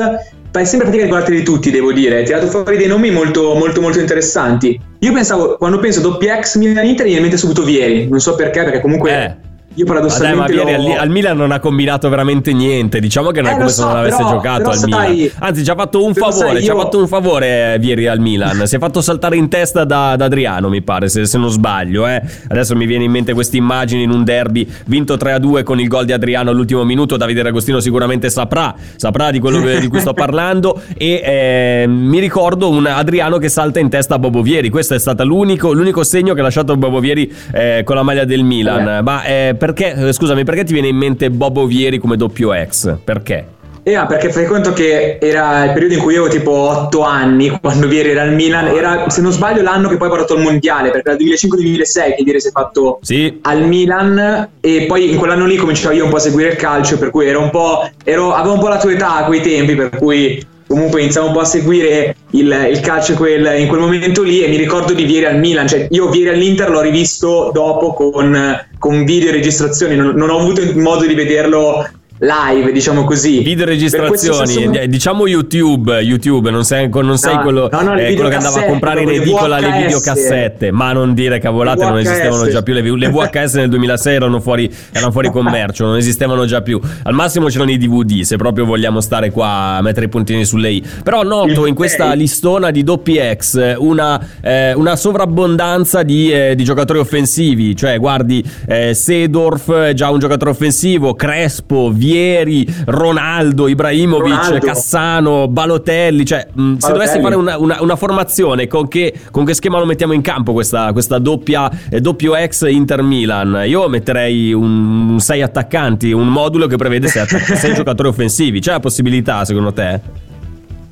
fai 0.49 0.65
sempre 0.65 0.87
fatica 0.87 1.03
di 1.03 1.09
guardarli 1.09 1.43
tutti, 1.43 1.71
devo 1.71 1.91
dire. 1.91 2.19
Hai 2.19 2.23
tirato 2.23 2.47
fuori 2.47 2.77
dei 2.77 2.87
nomi 2.87 3.11
molto, 3.11 3.53
molto, 3.53 3.81
molto 3.81 3.99
interessanti. 3.99 4.79
Io 4.99 5.11
pensavo, 5.11 5.57
quando 5.57 5.79
penso 5.79 5.99
doppi 5.99 6.27
ex 6.27 6.55
Milan 6.55 6.85
Inter, 6.85 7.03
mi 7.03 7.11
viene 7.11 7.15
in 7.15 7.21
mente 7.23 7.35
subito 7.35 7.65
Vieri. 7.65 8.07
Non 8.07 8.21
so 8.21 8.33
perché, 8.35 8.63
perché 8.63 8.79
comunque. 8.79 9.11
Eh 9.11 9.49
io 9.75 9.85
paradossalmente. 9.85 10.55
Vabbè, 10.55 10.77
ma 10.77 10.93
al, 10.93 10.99
al, 10.99 11.09
Milan 11.09 11.37
non 11.37 11.51
ha 11.51 11.59
combinato 11.59 12.09
veramente 12.09 12.51
niente. 12.51 12.99
Diciamo 12.99 13.31
che 13.31 13.41
non 13.41 13.51
è 13.51 13.53
eh, 13.53 13.57
come 13.57 13.69
so, 13.69 13.81
se 13.81 13.87
non 13.87 13.97
avesse 13.97 14.17
però, 14.17 14.29
giocato 14.29 14.57
però 14.57 14.71
al 14.71 14.77
sai, 14.77 15.15
Milan. 15.15 15.29
Anzi, 15.39 15.63
ci 15.63 15.69
ha 15.69 15.75
fatto 15.75 16.03
un 16.03 16.13
favore. 16.13 16.47
Sai, 16.47 16.55
io... 16.55 16.61
Ci 16.61 16.69
ha 16.69 16.75
fatto 16.75 16.97
un 16.99 17.07
favore 17.07 17.77
Vieri 17.79 18.07
al 18.07 18.19
Milan. 18.19 18.67
si 18.67 18.75
è 18.75 18.79
fatto 18.79 19.01
saltare 19.01 19.37
in 19.37 19.47
testa 19.47 19.85
da, 19.85 20.15
da 20.17 20.25
Adriano, 20.25 20.67
mi 20.67 20.81
pare, 20.81 21.07
se, 21.07 21.25
se 21.25 21.37
non 21.37 21.49
sbaglio. 21.49 22.05
Eh. 22.05 22.21
Adesso 22.49 22.75
mi 22.75 22.85
viene 22.85 23.05
in 23.05 23.11
mente 23.11 23.33
queste 23.33 23.55
immagini 23.55 24.03
in 24.03 24.11
un 24.11 24.25
derby 24.25 24.67
vinto 24.85 25.15
3-2 25.15 25.63
con 25.63 25.79
il 25.79 25.87
gol 25.87 26.03
di 26.05 26.11
Adriano 26.11 26.49
all'ultimo 26.49 26.83
minuto. 26.83 27.15
Davide 27.15 27.41
Ragostino 27.41 27.79
sicuramente 27.79 28.29
saprà, 28.29 28.75
saprà 28.97 29.31
di 29.31 29.39
quello 29.39 29.61
che, 29.61 29.79
di 29.79 29.87
cui 29.87 30.01
sto 30.01 30.11
parlando. 30.13 30.81
E 30.97 31.21
eh, 31.23 31.87
mi 31.87 32.19
ricordo 32.19 32.69
un 32.69 32.85
Adriano 32.87 33.37
che 33.37 33.47
salta 33.47 33.79
in 33.79 33.89
testa 33.89 34.15
a 34.15 34.19
Bobo 34.19 34.41
Vieri. 34.41 34.69
Questo 34.69 34.95
è 34.95 34.99
stato 34.99 35.23
l'unico, 35.23 35.71
l'unico 35.71 36.03
segno 36.03 36.33
che 36.33 36.41
ha 36.41 36.43
lasciato 36.43 36.75
Bobo 36.75 36.99
Vieri 36.99 37.31
eh, 37.53 37.83
con 37.85 37.95
la 37.95 38.03
maglia 38.03 38.25
del 38.25 38.43
Milan. 38.43 39.01
Ma 39.01 39.23
eh, 39.23 39.55
perché, 39.61 39.93
eh, 39.93 40.11
scusami, 40.11 40.43
perché 40.43 40.63
ti 40.63 40.73
viene 40.73 40.87
in 40.87 40.95
mente 40.95 41.29
Bobo 41.29 41.67
Vieri 41.67 41.99
come 41.99 42.17
doppio 42.17 42.51
ex? 42.51 42.95
Perché? 43.03 43.45
Eh, 43.83 44.05
perché 44.07 44.31
fai 44.31 44.47
conto 44.47 44.73
che 44.73 45.19
era 45.21 45.65
il 45.65 45.73
periodo 45.73 45.93
in 45.93 45.99
cui 45.99 46.13
io 46.15 46.21
avevo 46.21 46.35
tipo 46.35 46.51
8 46.51 47.03
anni 47.03 47.59
quando 47.61 47.87
Vieri 47.87 48.09
era 48.09 48.23
al 48.23 48.33
Milan, 48.33 48.65
era 48.69 49.07
se 49.11 49.21
non 49.21 49.31
sbaglio 49.31 49.61
l'anno 49.61 49.87
che 49.87 49.97
poi 49.97 50.07
ha 50.07 50.09
portato 50.09 50.33
il 50.33 50.41
mondiale, 50.41 50.89
perché 50.89 51.11
era 51.11 51.19
il 51.19 51.27
2005-2006 51.27 52.15
che 52.15 52.23
Vieri 52.23 52.41
si 52.41 52.47
è 52.47 52.51
fatto 52.51 52.97
sì. 53.03 53.37
al 53.43 53.67
Milan 53.67 54.49
e 54.59 54.85
poi 54.87 55.11
in 55.11 55.17
quell'anno 55.17 55.45
lì 55.45 55.57
cominciavo 55.57 55.93
io 55.93 56.05
un 56.05 56.09
po' 56.09 56.15
a 56.15 56.21
seguire 56.21 56.49
il 56.49 56.55
calcio, 56.55 56.97
per 56.97 57.11
cui 57.11 57.27
ero 57.27 57.41
un 57.41 57.51
po', 57.51 57.87
ero, 58.03 58.33
avevo 58.33 58.55
un 58.55 58.59
po' 58.61 58.67
la 58.67 58.79
tua 58.79 58.91
età 58.93 59.17
a 59.17 59.25
quei 59.25 59.41
tempi, 59.41 59.75
per 59.75 59.95
cui 59.95 60.43
comunque 60.71 61.01
iniziamo 61.01 61.27
un 61.27 61.33
po' 61.33 61.41
a 61.41 61.45
seguire 61.45 62.15
il, 62.31 62.67
il 62.71 62.79
calcio 62.79 63.13
quel, 63.15 63.59
in 63.59 63.67
quel 63.67 63.81
momento 63.81 64.23
lì 64.23 64.41
e 64.41 64.47
mi 64.47 64.55
ricordo 64.55 64.93
di 64.93 65.03
Vieri 65.03 65.25
al 65.25 65.37
Milan, 65.37 65.67
cioè 65.67 65.87
io 65.89 66.09
Vieri 66.09 66.29
all'Inter 66.29 66.69
l'ho 66.69 66.79
rivisto 66.79 67.51
dopo 67.53 67.93
con, 67.93 68.67
con 68.79 69.03
video 69.03 69.31
registrazioni, 69.31 69.95
non, 69.95 70.15
non 70.15 70.29
ho 70.29 70.39
avuto 70.39 70.61
modo 70.75 71.05
di 71.05 71.13
vederlo 71.13 71.85
live, 72.21 72.71
diciamo 72.71 73.03
così. 73.03 73.41
Video 73.41 73.65
registrazioni, 73.65 74.47
stesso... 74.47 74.85
diciamo 74.85 75.25
YouTube, 75.25 75.99
YouTube, 76.01 76.51
non 76.51 76.63
sei, 76.63 76.87
non 76.87 77.17
sei 77.17 77.35
no, 77.35 77.41
quello, 77.41 77.69
no, 77.71 77.81
no, 77.81 77.95
eh, 77.97 78.13
quello 78.13 78.29
che 78.29 78.35
andava 78.35 78.59
a 78.59 78.65
comprare 78.65 79.01
in 79.01 79.09
edicola 79.09 79.57
le 79.57 79.71
videocassette, 79.71 80.69
ma 80.71 80.93
non 80.93 81.15
dire 81.15 81.39
cavolate, 81.39 81.83
non 81.83 81.97
esistevano 81.97 82.47
già 82.47 82.61
più 82.61 82.73
le, 82.73 82.81
le 82.81 83.09
VHS 83.09 83.55
nel 83.55 83.69
2006 83.69 84.15
erano 84.15 84.39
fuori, 84.39 84.71
erano 84.91 85.11
fuori 85.11 85.29
commercio, 85.33 85.85
non 85.85 85.97
esistevano 85.97 86.45
già 86.45 86.61
più. 86.61 86.79
Al 87.03 87.13
massimo 87.13 87.47
c'erano 87.47 87.71
i 87.71 87.77
DVD, 87.77 88.21
se 88.21 88.35
proprio 88.35 88.65
vogliamo 88.65 89.01
stare 89.01 89.31
qua 89.31 89.77
a 89.77 89.81
mettere 89.81 90.05
i 90.05 90.09
puntini 90.09 90.45
sulle 90.45 90.69
i. 90.69 90.83
Però 91.03 91.23
noto 91.23 91.65
in 91.65 91.73
questa 91.73 92.13
listona 92.13 92.69
di 92.69 92.83
doppi 92.83 93.17
ex 93.17 93.77
una, 93.79 94.23
eh, 94.41 94.73
una 94.73 94.95
sovrabbondanza 94.95 96.03
di, 96.03 96.31
eh, 96.31 96.53
di, 96.53 96.63
giocatori 96.63 96.99
offensivi, 96.99 97.75
cioè 97.75 97.97
guardi 97.97 98.43
eh, 98.67 98.93
Sedorf, 98.93 99.93
già 99.93 100.11
un 100.11 100.19
giocatore 100.19 100.51
offensivo, 100.51 101.15
Crespo, 101.15 101.89
Via 101.91 102.10
Vieri, 102.11 102.67
Ronaldo, 102.85 103.69
Ibrahimovic, 103.69 104.35
Ronaldo. 104.35 104.65
Cassano, 104.65 105.47
Balotelli. 105.47 106.25
Cioè, 106.25 106.47
mh, 106.51 106.77
se 106.77 106.91
dovessi 106.91 107.21
fare 107.21 107.35
una, 107.35 107.57
una, 107.57 107.77
una 107.81 107.95
formazione, 107.95 108.67
con 108.67 108.89
che, 108.89 109.13
con 109.31 109.45
che, 109.45 109.53
schema 109.53 109.79
lo 109.79 109.85
mettiamo 109.85 110.11
in 110.11 110.21
campo 110.21 110.51
questa, 110.51 110.91
questa 110.91 111.19
doppia, 111.19 111.71
eh, 111.89 112.01
doppio 112.01 112.35
ex 112.35 112.67
Inter 112.69 113.01
Milan? 113.01 113.63
Io 113.65 113.87
metterei 113.87 114.51
un 114.51 115.15
6 115.19 115.41
attaccanti, 115.41 116.11
un 116.11 116.27
modulo 116.27 116.67
che 116.67 116.75
prevede 116.75 117.07
6 117.07 117.73
giocatori 117.75 118.09
offensivi. 118.09 118.59
C'è 118.59 118.71
la 118.71 118.79
possibilità, 118.79 119.45
secondo 119.45 119.71
te? 119.71 120.29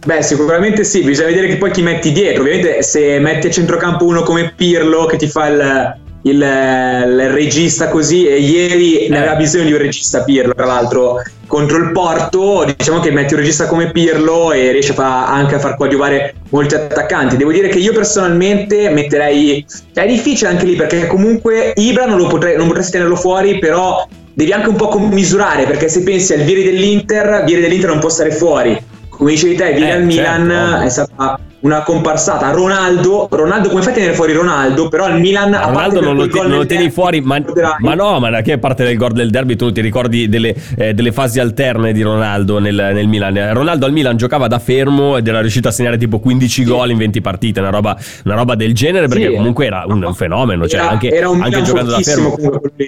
Beh, 0.05 0.21
sicuramente 0.21 0.85
sì, 0.85 1.03
bisogna 1.03 1.27
vedere 1.27 1.47
che 1.47 1.57
poi 1.57 1.71
chi 1.71 1.81
metti 1.81 2.13
dietro. 2.13 2.43
Ovviamente 2.43 2.81
se 2.83 3.19
metti 3.19 3.47
a 3.47 3.49
centrocampo 3.51 4.05
uno 4.05 4.23
come 4.23 4.53
Pirlo 4.55 5.05
che 5.05 5.17
ti 5.17 5.27
fa 5.27 5.47
il, 5.47 5.98
il, 6.23 6.35
il, 6.35 7.29
regista 7.29 7.87
così 7.87 8.27
e 8.27 8.39
ieri 8.39 9.07
ne 9.09 9.17
aveva 9.17 9.35
bisogno 9.35 9.65
di 9.65 9.71
un 9.73 9.77
regista 9.77 10.23
Pirlo 10.23 10.53
tra 10.53 10.65
l'altro 10.65 11.21
contro 11.47 11.77
il 11.77 11.91
Porto. 11.91 12.65
Diciamo 12.75 12.99
che 12.99 13.11
metti 13.11 13.33
un 13.33 13.39
regista 13.39 13.67
come 13.67 13.91
Pirlo 13.91 14.51
e 14.51 14.71
riesce 14.71 14.91
a 14.91 14.95
fa, 14.95 15.27
anche 15.27 15.55
a 15.55 15.59
far 15.59 15.75
coadiuvare 15.75 16.35
molti 16.49 16.75
attaccanti. 16.75 17.37
Devo 17.37 17.51
dire 17.51 17.69
che 17.69 17.79
io 17.79 17.93
personalmente 17.93 18.89
metterei 18.89 19.65
è 19.93 20.07
difficile 20.07 20.49
anche 20.49 20.65
lì 20.65 20.75
perché 20.75 21.07
comunque 21.07 21.73
Ibra 21.75 22.05
non, 22.05 22.17
lo 22.17 22.27
potrei, 22.27 22.57
non 22.57 22.67
potresti 22.67 22.91
tenerlo 22.91 23.15
fuori 23.15 23.59
però 23.59 24.07
devi 24.33 24.51
anche 24.53 24.69
un 24.69 24.75
po' 24.75 24.87
commisurare 24.87 25.65
perché 25.65 25.89
se 25.89 26.03
pensi 26.03 26.33
al 26.33 26.41
Vieri 26.41 26.63
dell'Inter 26.63 27.43
Vieri 27.45 27.61
dell'Inter 27.61 27.89
non 27.89 27.99
può 27.99 28.09
stare 28.09 28.31
fuori 28.31 28.81
come 29.19 29.31
dicevi 29.31 29.55
te 29.55 29.73
Vieri 29.73 29.81
eh, 29.81 29.91
al 29.91 30.09
certo, 30.09 30.41
Milan 30.41 30.81
è 30.81 30.89
stata 30.89 31.39
una 31.61 31.81
comparsata. 31.81 32.51
Ronaldo, 32.51 33.27
Ronaldo 33.29 33.69
come 33.69 33.81
fai 33.81 33.91
a 33.91 33.95
tenere 33.95 34.13
fuori 34.13 34.33
Ronaldo? 34.33 34.87
Però 34.87 35.07
il 35.09 35.19
Milan 35.19 35.51
Ronaldo 35.51 35.99
non 35.99 36.15
lo, 36.15 36.27
te, 36.27 36.39
non 36.39 36.57
lo 36.57 36.65
tieni 36.65 36.89
fuori, 36.89 37.21
ma, 37.21 37.41
ma, 37.79 37.95
no, 37.95 38.19
ma 38.19 38.29
da 38.29 38.41
che 38.41 38.57
parte 38.57 38.83
del 38.83 38.97
gol 38.97 39.11
del 39.11 39.29
derby 39.29 39.55
tu 39.55 39.71
ti 39.71 39.81
ricordi 39.81 40.29
delle, 40.29 40.55
eh, 40.77 40.93
delle 40.93 41.11
fasi 41.11 41.39
alterne 41.39 41.91
di 41.91 42.01
Ronaldo 42.01 42.59
nel, 42.59 42.91
nel, 42.93 43.07
Milan? 43.07 43.53
Ronaldo 43.53 43.85
al 43.85 43.91
Milan 43.91 44.15
giocava 44.15 44.47
da 44.47 44.59
fermo 44.59 45.17
ed 45.17 45.27
era 45.27 45.41
riuscito 45.41 45.67
a 45.67 45.71
segnare 45.71 45.97
tipo 45.97 46.19
15 46.19 46.63
sì. 46.63 46.63
gol 46.63 46.91
in 46.91 46.97
20 46.97 47.21
partite, 47.21 47.59
una 47.59 47.71
roba, 47.71 47.97
una 48.23 48.35
roba 48.35 48.55
del 48.55 48.73
genere 48.73 49.07
perché 49.07 49.27
sì. 49.27 49.35
comunque 49.35 49.65
era 49.65 49.83
un, 49.85 50.01
un 50.01 50.13
fenomeno, 50.13 50.67
cioè 50.67 50.79
era, 50.79 50.89
anche, 50.89 51.11
era 51.11 51.29
anche 51.29 51.61
giocando 51.61 51.91
da 51.91 51.99
fermo. 51.99 52.35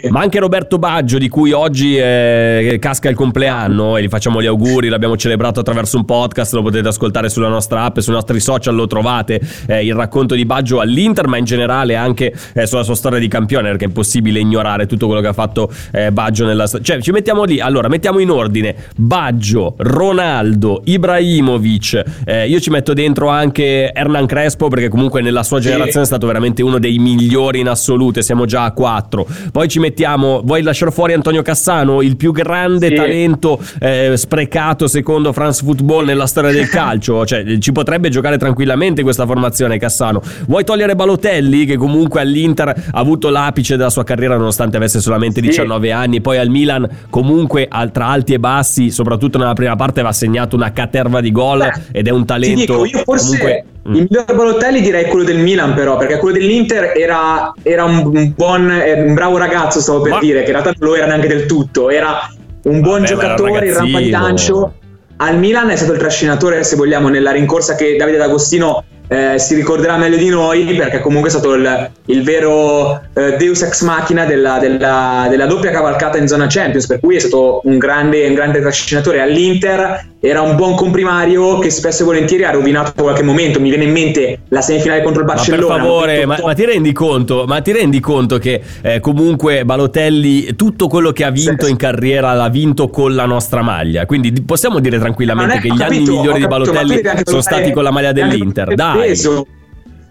Ma 0.10 0.22
anche 0.22 0.40
Roberto 0.40 0.78
Baggio 0.78 1.18
di 1.18 1.28
cui 1.28 1.52
oggi 1.52 1.98
eh, 1.98 2.78
casca 2.80 3.10
il 3.10 3.16
compleanno 3.16 3.98
e 3.98 4.04
gli 4.04 4.08
facciamo 4.08 4.42
gli 4.42 4.46
auguri, 4.46 4.88
l'abbiamo 4.88 5.18
celebrato 5.18 5.60
attraverso 5.60 5.98
un 5.98 6.06
podcast, 6.22 6.54
lo 6.54 6.62
potete 6.62 6.88
ascoltare 6.88 7.30
sulla 7.30 7.48
nostra 7.48 7.84
app 7.84 7.98
e 7.98 8.02
sui 8.02 8.14
nostri 8.14 8.40
social 8.40 8.76
lo 8.76 8.86
trovate 8.86 9.42
eh, 9.66 9.84
il 9.84 9.96
racconto 9.96 10.36
di 10.36 10.46
Baggio 10.46 10.80
all'Inter, 10.80 11.26
ma 11.28 11.38
in 11.38 11.46
generale 11.46 11.96
anche 11.96 12.32
eh, 12.54 12.68
sulla 12.68 12.84
sua 12.84 12.94
storia 12.94 13.18
di 13.18 13.28
campione, 13.28 13.70
perché 13.70 13.86
è 13.86 13.88
impossibile 13.88 14.40
ignorare 14.40 14.86
tutto 14.86 15.08
quello 15.08 15.20
che 15.20 15.28
ha 15.28 15.34
fatto 15.34 15.72
eh, 15.92 16.12
Baggio 16.12 16.46
nella 16.46 16.68
storia. 16.68 16.86
Cioè, 16.86 17.02
ci 17.02 17.12
mettiamo 17.12 17.44
lì, 17.44 17.60
allora, 17.60 17.88
mettiamo 17.88 18.20
in 18.20 18.30
ordine 18.30 18.76
Baggio, 18.96 19.74
Ronaldo, 19.78 20.84
Ibrahimovic, 20.86 22.04
eh, 22.26 22.48
io 22.48 22.60
ci 22.60 22.70
metto 22.70 22.94
dentro 22.94 23.30
anche 23.30 23.92
Hernan 23.92 24.28
Crespo, 24.28 24.68
perché 24.68 24.90
comunque 24.90 25.22
nella 25.22 25.42
sua 25.42 25.60
generazione 25.60 26.04
è 26.04 26.08
stato 26.08 26.28
veramente 26.28 26.62
uno 26.62 26.78
dei 26.78 27.00
migliori 27.00 27.62
in 27.62 27.68
assoluto, 27.68 28.22
siamo 28.22 28.46
già 28.46 28.66
a 28.66 28.74
quattro. 28.74 29.28
Poi 29.52 29.68
ci 29.68 29.80
mettiamo, 29.80 30.42
vuoi 30.44 30.62
lasciare 30.62 30.92
fuori 30.92 31.14
Antonio 31.14 31.42
Cassano, 31.42 32.04
il 32.04 32.16
più 32.16 32.32
grande 32.32 32.90
sì. 32.90 32.94
talento 32.94 33.60
eh, 33.80 34.14
sprecato 34.16 34.88
secondo 34.88 35.34
France 35.34 35.64
Football 35.64 36.10
nella 36.12 36.28
storia 36.28 36.52
del 36.52 36.70
calcio, 36.70 37.26
cioè 37.26 37.58
ci 37.58 37.72
potrebbe 37.72 38.10
giocare 38.10 38.38
tranquillamente 38.38 39.04
questa 39.04 39.26
formazione 39.26 39.78
Cassano. 39.78 40.22
Vuoi 40.48 40.64
togliere 40.64 40.96
Balotelli 40.96 41.66
che 41.66 41.78
comunque 41.78 42.22
all'Inter 42.22 42.70
ha 42.70 43.00
avuto 43.00 43.30
l'apice 43.30 43.78
della 43.78 43.90
sua 43.90 44.04
carriera 44.04 44.38
nonostante 44.38 44.78
avesse 44.78 45.00
solamente 45.00 45.42
19 45.42 45.88
sì. 45.88 45.94
anni, 45.94 46.22
poi 46.22 46.38
al 46.38 46.50
Milan 46.50 46.88
comunque 47.10 47.68
tra 47.92 48.08
alti 48.08 48.34
e 48.34 48.40
bassi, 48.40 48.92
soprattutto 48.92 49.38
nella 49.38 49.54
prima 49.54 49.76
parte 49.76 50.02
va 50.02 50.12
segnato 50.12 50.56
una 50.56 50.72
caterva 50.72 51.22
di 51.22 51.32
gol 51.32 51.60
Beh, 51.60 52.00
ed 52.00 52.08
è 52.08 52.12
un 52.12 52.26
talento 52.26 52.84
dico, 52.84 52.86
io 52.86 53.04
forse 53.04 53.38
comunque 53.38 53.66
Mm. 53.88 53.96
Il 53.96 54.02
miglior 54.02 54.26
Balotelli 54.26 54.80
direi 54.80 55.06
quello 55.06 55.26
del 55.26 55.40
Milan, 55.40 55.74
però, 55.74 55.98
perché 55.98 56.20
quello 56.20 56.38
dell'Inter 56.38 56.94
era, 56.96 57.52
era 57.64 57.84
un, 57.84 58.34
buon, 58.36 58.70
eh, 58.70 59.02
un 59.02 59.14
bravo 59.16 59.38
ragazzo, 59.38 59.80
stavo 59.80 60.02
per 60.02 60.12
Ma... 60.14 60.20
dire, 60.20 60.44
che 60.44 60.52
in 60.52 60.52
realtà 60.52 60.74
non 60.78 60.90
lo 60.90 60.96
era 60.96 61.08
neanche 61.08 61.28
del 61.28 61.48
tutto. 61.48 61.90
Era 61.90 62.30
un 62.64 62.82
buon 62.82 63.02
Vabbè, 63.02 63.08
giocatore, 63.08 63.68
in 63.68 63.74
rampa 63.74 64.00
di 64.00 64.10
lancio. 64.12 64.74
Al 65.22 65.38
Milan 65.38 65.70
è 65.70 65.76
stato 65.76 65.94
il 65.94 66.00
trascinatore, 66.00 66.64
se 66.64 66.76
vogliamo, 66.76 67.08
nella 67.08 67.30
rincorsa 67.30 67.76
che 67.76 67.96
Davide 67.96 68.18
D'Agostino 68.18 68.84
eh, 69.12 69.38
si 69.40 69.56
ricorderà 69.56 69.98
meglio 69.98 70.16
di 70.16 70.30
noi 70.30 70.64
perché 70.74 71.02
comunque 71.02 71.28
è 71.28 71.34
stato 71.34 71.54
il, 71.54 71.92
il 72.06 72.24
vero 72.24 73.02
eh, 73.14 73.36
Deus 73.36 73.62
ex 73.62 73.82
machina 73.82 74.24
della, 74.24 74.58
della, 74.58 75.28
della, 75.30 75.46
doppia 75.48 75.70
cavalcata 75.70 76.18
in 76.18 76.30
zona 76.30 76.46
Champions, 76.48 76.86
per 76.88 77.02
cui 77.02 77.18
è 77.18 77.20
stato 77.20 77.60
un 77.66 77.78
grande, 77.78 78.26
un 78.26 78.36
grande 78.36 78.62
trascinatore 78.62 79.20
all'Inter, 79.20 80.12
era 80.22 80.42
un 80.42 80.56
buon 80.56 80.76
comprimario 80.76 81.60
che 81.60 81.70
spesso 81.72 82.04
e 82.04 82.06
volentieri 82.06 82.46
ha 82.46 82.52
rovinato 82.52 83.02
qualche 83.02 83.24
momento, 83.24 83.60
mi 83.60 83.68
viene 83.68 83.84
in 83.84 83.92
mente 83.92 84.44
la 84.48 84.62
semifinale 84.62 85.02
contro 85.02 85.22
il 85.22 85.28
Barcellona. 85.28 85.68
Ma 85.68 85.74
per 85.74 85.82
favore, 85.82 86.26
ma, 86.26 86.40
ma, 86.42 86.54
ti 86.54 86.66
rendi 86.66 86.94
conto, 86.94 87.44
ma 87.46 87.60
ti 87.60 87.72
rendi 87.74 88.00
conto 88.00 88.38
che 88.38 88.62
eh, 88.82 89.00
comunque 89.02 89.66
Balotelli 89.66 90.56
tutto 90.56 90.88
quello 90.88 91.12
che 91.12 91.26
ha 91.26 91.32
vinto 91.32 91.68
in 91.68 91.76
carriera 91.76 92.34
l'ha 92.34 92.50
vinto 92.50 92.90
con 92.90 93.14
la 93.14 93.26
nostra 93.26 93.62
maglia, 93.62 94.06
quindi 94.06 94.32
possiamo 94.44 94.80
dire 94.80 95.00
tranquillamente 95.00 95.60
che 95.60 95.68
gli 95.68 95.78
capito, 95.78 96.12
anni 96.12 96.18
migliori 96.18 96.40
di 96.40 96.48
Balotelli 96.48 97.02
sono 97.26 97.42
stati 97.42 97.72
con 97.72 97.84
la 97.84 97.92
maglia 97.92 98.14
dell'Inter. 98.14 98.74
Dai 98.74 99.01
peso. 99.02 99.48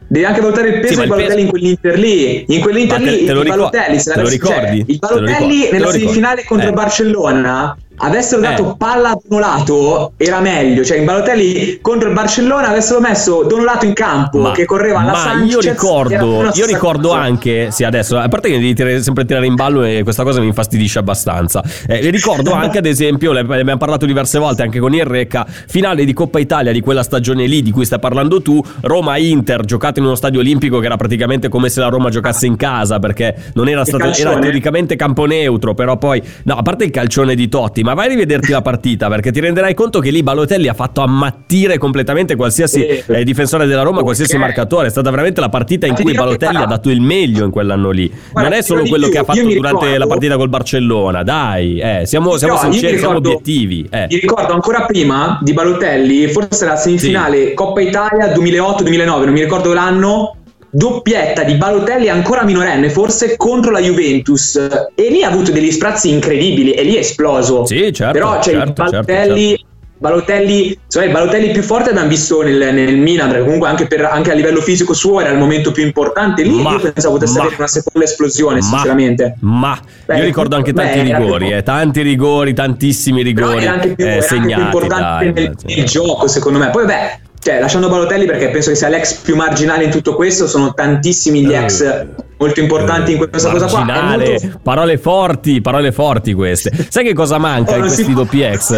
Devi 0.08 0.24
anche 0.24 0.40
valutare 0.40 0.68
il 0.70 0.80
peso 0.80 0.94
sì, 0.94 1.00
di 1.02 1.06
Balotelli 1.06 1.28
peso... 1.28 1.40
in 1.40 1.48
quell'Inter 1.48 1.98
lì. 1.98 2.44
In 2.48 2.60
quell'Inter 2.60 3.00
lì, 3.00 3.24
te, 3.24 3.32
te 3.32 3.38
il 3.38 3.48
Balotelli, 3.48 4.00
se 4.00 4.12
te 4.12 4.20
lo 4.20 4.28
ricordi? 4.28 4.78
Cioè, 4.78 4.90
il 4.92 4.98
Balotelli 4.98 5.68
nella 5.70 5.90
semifinale 5.90 6.44
contro 6.44 6.68
eh. 6.68 6.72
Barcellona 6.72 7.76
avessero 8.00 8.40
dato 8.40 8.72
eh. 8.72 8.74
palla 8.76 9.10
a 9.10 9.18
Donolato 9.22 10.12
era 10.16 10.40
meglio. 10.40 10.84
Cioè 10.84 10.98
in 10.98 11.04
Balotelli 11.04 11.78
contro 11.80 12.08
il 12.08 12.14
Barcellona 12.14 12.68
avessero 12.68 13.00
messo 13.00 13.42
Donolato 13.42 13.84
in 13.84 13.92
campo 13.92 14.40
ma, 14.40 14.52
che 14.52 14.64
correva 14.64 15.00
alla 15.00 15.12
ma 15.12 15.18
Sanchez 15.18 15.64
io 15.64 15.72
ricordo, 15.72 16.50
io 16.52 16.66
ricordo 16.66 17.12
anche 17.12 17.70
sì 17.70 17.84
adesso 17.84 18.18
a 18.18 18.28
parte 18.28 18.48
che 18.48 18.54
devi 18.56 18.74
tirare, 18.74 19.02
sempre 19.02 19.24
tirare 19.24 19.46
in 19.46 19.54
ballo 19.54 19.82
e 19.82 20.02
questa 20.02 20.22
cosa 20.22 20.40
mi 20.40 20.46
infastidisce 20.46 20.98
abbastanza. 20.98 21.62
Eh, 21.86 22.10
ricordo 22.10 22.52
anche 22.52 22.78
ad 22.78 22.86
esempio 22.86 23.32
ne 23.32 23.40
abbiamo 23.40 23.76
parlato 23.76 24.06
diverse 24.06 24.38
volte 24.38 24.62
anche 24.62 24.78
con 24.78 24.94
il 24.94 25.04
Recca 25.04 25.46
finale 25.46 26.04
di 26.04 26.12
Coppa 26.12 26.38
Italia 26.38 26.72
di 26.72 26.80
quella 26.80 27.02
stagione 27.02 27.46
lì 27.46 27.62
di 27.62 27.70
cui 27.70 27.84
stai 27.84 27.98
parlando 27.98 28.40
tu 28.42 28.62
Roma-Inter 28.80 29.64
giocato 29.64 29.98
in 29.98 30.06
uno 30.06 30.14
stadio 30.14 30.40
olimpico 30.40 30.78
che 30.78 30.86
era 30.86 30.96
praticamente 30.96 31.48
come 31.48 31.68
se 31.68 31.80
la 31.80 31.88
Roma 31.88 32.10
giocasse 32.10 32.46
in 32.46 32.56
casa 32.56 32.98
perché 32.98 33.34
non 33.54 33.68
era 33.68 33.84
stato 33.84 34.10
era 34.10 34.38
teoricamente 34.38 34.96
campo 34.96 35.24
neutro 35.24 35.74
però 35.74 35.96
poi 35.96 36.22
no 36.44 36.54
a 36.54 36.62
parte 36.62 36.84
il 36.84 36.90
calcione 36.90 37.34
di 37.34 37.48
Totti 37.48 37.82
ma 37.90 37.96
vai 37.96 38.06
a 38.06 38.08
rivederti 38.10 38.52
la 38.52 38.62
partita 38.62 39.08
perché 39.08 39.32
ti 39.32 39.40
renderai 39.40 39.74
conto 39.74 39.98
che 39.98 40.10
lì 40.10 40.22
Balotelli 40.22 40.68
ha 40.68 40.74
fatto 40.74 41.00
ammattire 41.00 41.76
completamente 41.76 42.36
qualsiasi 42.36 42.86
eh, 42.86 43.24
difensore 43.24 43.66
della 43.66 43.82
Roma, 43.82 43.94
okay. 43.94 44.04
qualsiasi 44.04 44.38
marcatore. 44.38 44.86
È 44.86 44.90
stata 44.90 45.10
veramente 45.10 45.40
la 45.40 45.48
partita 45.48 45.86
in 45.86 45.94
cui 45.94 46.12
Balotelli 46.12 46.56
ha 46.56 46.66
dato 46.66 46.88
il 46.88 47.00
meglio 47.00 47.44
in 47.44 47.50
quell'anno 47.50 47.90
lì. 47.90 48.08
Guarda, 48.08 48.48
non 48.48 48.58
è 48.58 48.62
solo 48.62 48.84
quello 48.84 49.06
più, 49.06 49.14
che 49.14 49.18
ha 49.18 49.24
fatto 49.24 49.40
durante 49.40 49.84
ricordo, 49.84 49.98
la 49.98 50.06
partita 50.06 50.36
col 50.36 50.48
Barcellona, 50.48 51.22
dai, 51.24 51.80
eh, 51.80 52.02
siamo, 52.04 52.36
siamo 52.36 52.54
no, 52.54 52.60
sinceri, 52.60 52.94
ricordo, 52.94 52.98
siamo 52.98 53.16
obiettivi. 53.16 53.88
Eh. 53.90 54.06
Mi 54.08 54.18
ricordo 54.20 54.52
ancora 54.52 54.84
prima 54.84 55.40
di 55.42 55.52
Balotelli, 55.52 56.28
forse 56.28 56.66
la 56.66 56.76
semifinale 56.76 57.48
sì. 57.48 57.54
Coppa 57.54 57.80
Italia 57.80 58.32
2008-2009, 58.32 59.04
non 59.04 59.32
mi 59.32 59.40
ricordo 59.40 59.72
l'anno 59.72 60.36
doppietta 60.70 61.42
di 61.42 61.54
Balotelli 61.54 62.08
ancora 62.08 62.44
minorenne, 62.44 62.90
forse 62.90 63.36
contro 63.36 63.70
la 63.70 63.80
Juventus. 63.80 64.56
E 64.94 65.10
lì 65.10 65.22
ha 65.22 65.28
avuto 65.28 65.50
degli 65.50 65.70
sprazzi 65.70 66.10
incredibili 66.10 66.72
e 66.72 66.82
lì 66.82 66.94
è 66.94 67.00
esploso. 67.00 67.66
Sì, 67.66 67.92
certo. 67.92 68.12
Però 68.12 68.38
c'è 68.38 68.52
certo, 68.52 68.72
Balotelli. 68.72 69.48
Certo, 69.48 69.56
certo. 69.56 69.68
Balotelli, 70.00 70.78
cioè 70.88 71.04
il 71.04 71.12
Balotelli 71.12 71.50
più 71.50 71.60
forte 71.60 71.90
abbiamo 71.90 72.08
visto 72.08 72.40
nel, 72.40 72.72
nel 72.72 72.96
Milan, 72.96 73.28
perché 73.28 73.44
comunque 73.44 73.68
anche, 73.68 73.86
per, 73.86 74.02
anche, 74.06 74.30
a 74.30 74.34
livello 74.34 74.62
fisico 74.62 74.94
suo 74.94 75.20
era 75.20 75.28
il 75.28 75.36
momento 75.36 75.72
più 75.72 75.84
importante. 75.84 76.42
Lì 76.42 76.62
ma, 76.62 76.70
io 76.70 76.80
pensavo 76.80 77.14
potesse 77.14 77.36
ma, 77.36 77.40
avere 77.40 77.56
una 77.58 77.66
seconda 77.66 78.06
esplosione, 78.06 78.60
ma, 78.60 78.62
sinceramente. 78.62 79.36
Ma 79.40 79.78
beh, 80.06 80.16
io 80.16 80.24
ricordo 80.24 80.56
anche 80.56 80.72
tanti 80.72 81.02
beh, 81.02 81.18
rigori, 81.18 81.52
eh, 81.52 81.62
tanti 81.62 82.00
rigori, 82.00 82.54
tantissimi 82.54 83.20
rigori. 83.20 83.62
Era 83.62 83.72
anche 83.72 83.94
più, 83.94 84.06
eh, 84.06 84.08
era 84.08 84.22
segnati, 84.22 84.52
anche 84.52 84.54
più 84.54 84.64
importante 84.64 85.32
dai, 85.32 85.44
nel, 85.44 85.56
nel 85.64 85.84
gioco, 85.84 86.28
secondo 86.28 86.58
me. 86.58 86.70
Poi, 86.70 86.86
beh, 86.86 87.20
cioè, 87.42 87.58
lasciando 87.58 87.88
Balotelli 87.88 88.26
perché 88.26 88.50
penso 88.50 88.68
che 88.68 88.76
sia 88.76 88.88
l'ex 88.88 89.14
più 89.22 89.34
marginale 89.34 89.84
in 89.84 89.90
tutto 89.90 90.14
questo, 90.14 90.46
sono 90.46 90.74
tantissimi 90.74 91.42
gli 91.42 91.54
ex 91.54 91.80
eh, 91.80 92.06
molto 92.36 92.60
importanti 92.60 93.12
in 93.12 93.16
questa 93.16 93.50
cosa 93.50 93.66
qua. 93.66 93.82
Molto... 93.82 94.58
Parole 94.62 94.98
forti, 94.98 95.62
parole 95.62 95.90
forti 95.90 96.34
queste. 96.34 96.70
Sai 96.90 97.02
che 97.02 97.14
cosa 97.14 97.38
manca 97.38 97.72
oh, 97.72 97.76
in 97.76 97.80
questi 97.80 98.12
doppi 98.12 98.42
ex? 98.42 98.72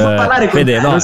Vede, 0.52 0.78
no, 0.78 0.96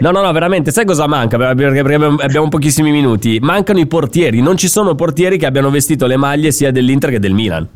no, 0.00 0.10
no, 0.10 0.20
no, 0.20 0.32
veramente, 0.32 0.72
sai 0.72 0.84
cosa 0.84 1.06
manca? 1.06 1.36
Perché 1.54 1.78
abbiamo 1.78 2.48
pochissimi 2.48 2.90
minuti. 2.90 3.38
Mancano 3.40 3.78
i 3.78 3.86
portieri, 3.86 4.40
non 4.40 4.56
ci 4.56 4.66
sono 4.66 4.96
portieri 4.96 5.38
che 5.38 5.46
abbiano 5.46 5.70
vestito 5.70 6.06
le 6.06 6.16
maglie 6.16 6.50
sia 6.50 6.72
dell'Inter 6.72 7.10
che 7.10 7.20
del 7.20 7.34
Milan. 7.34 7.68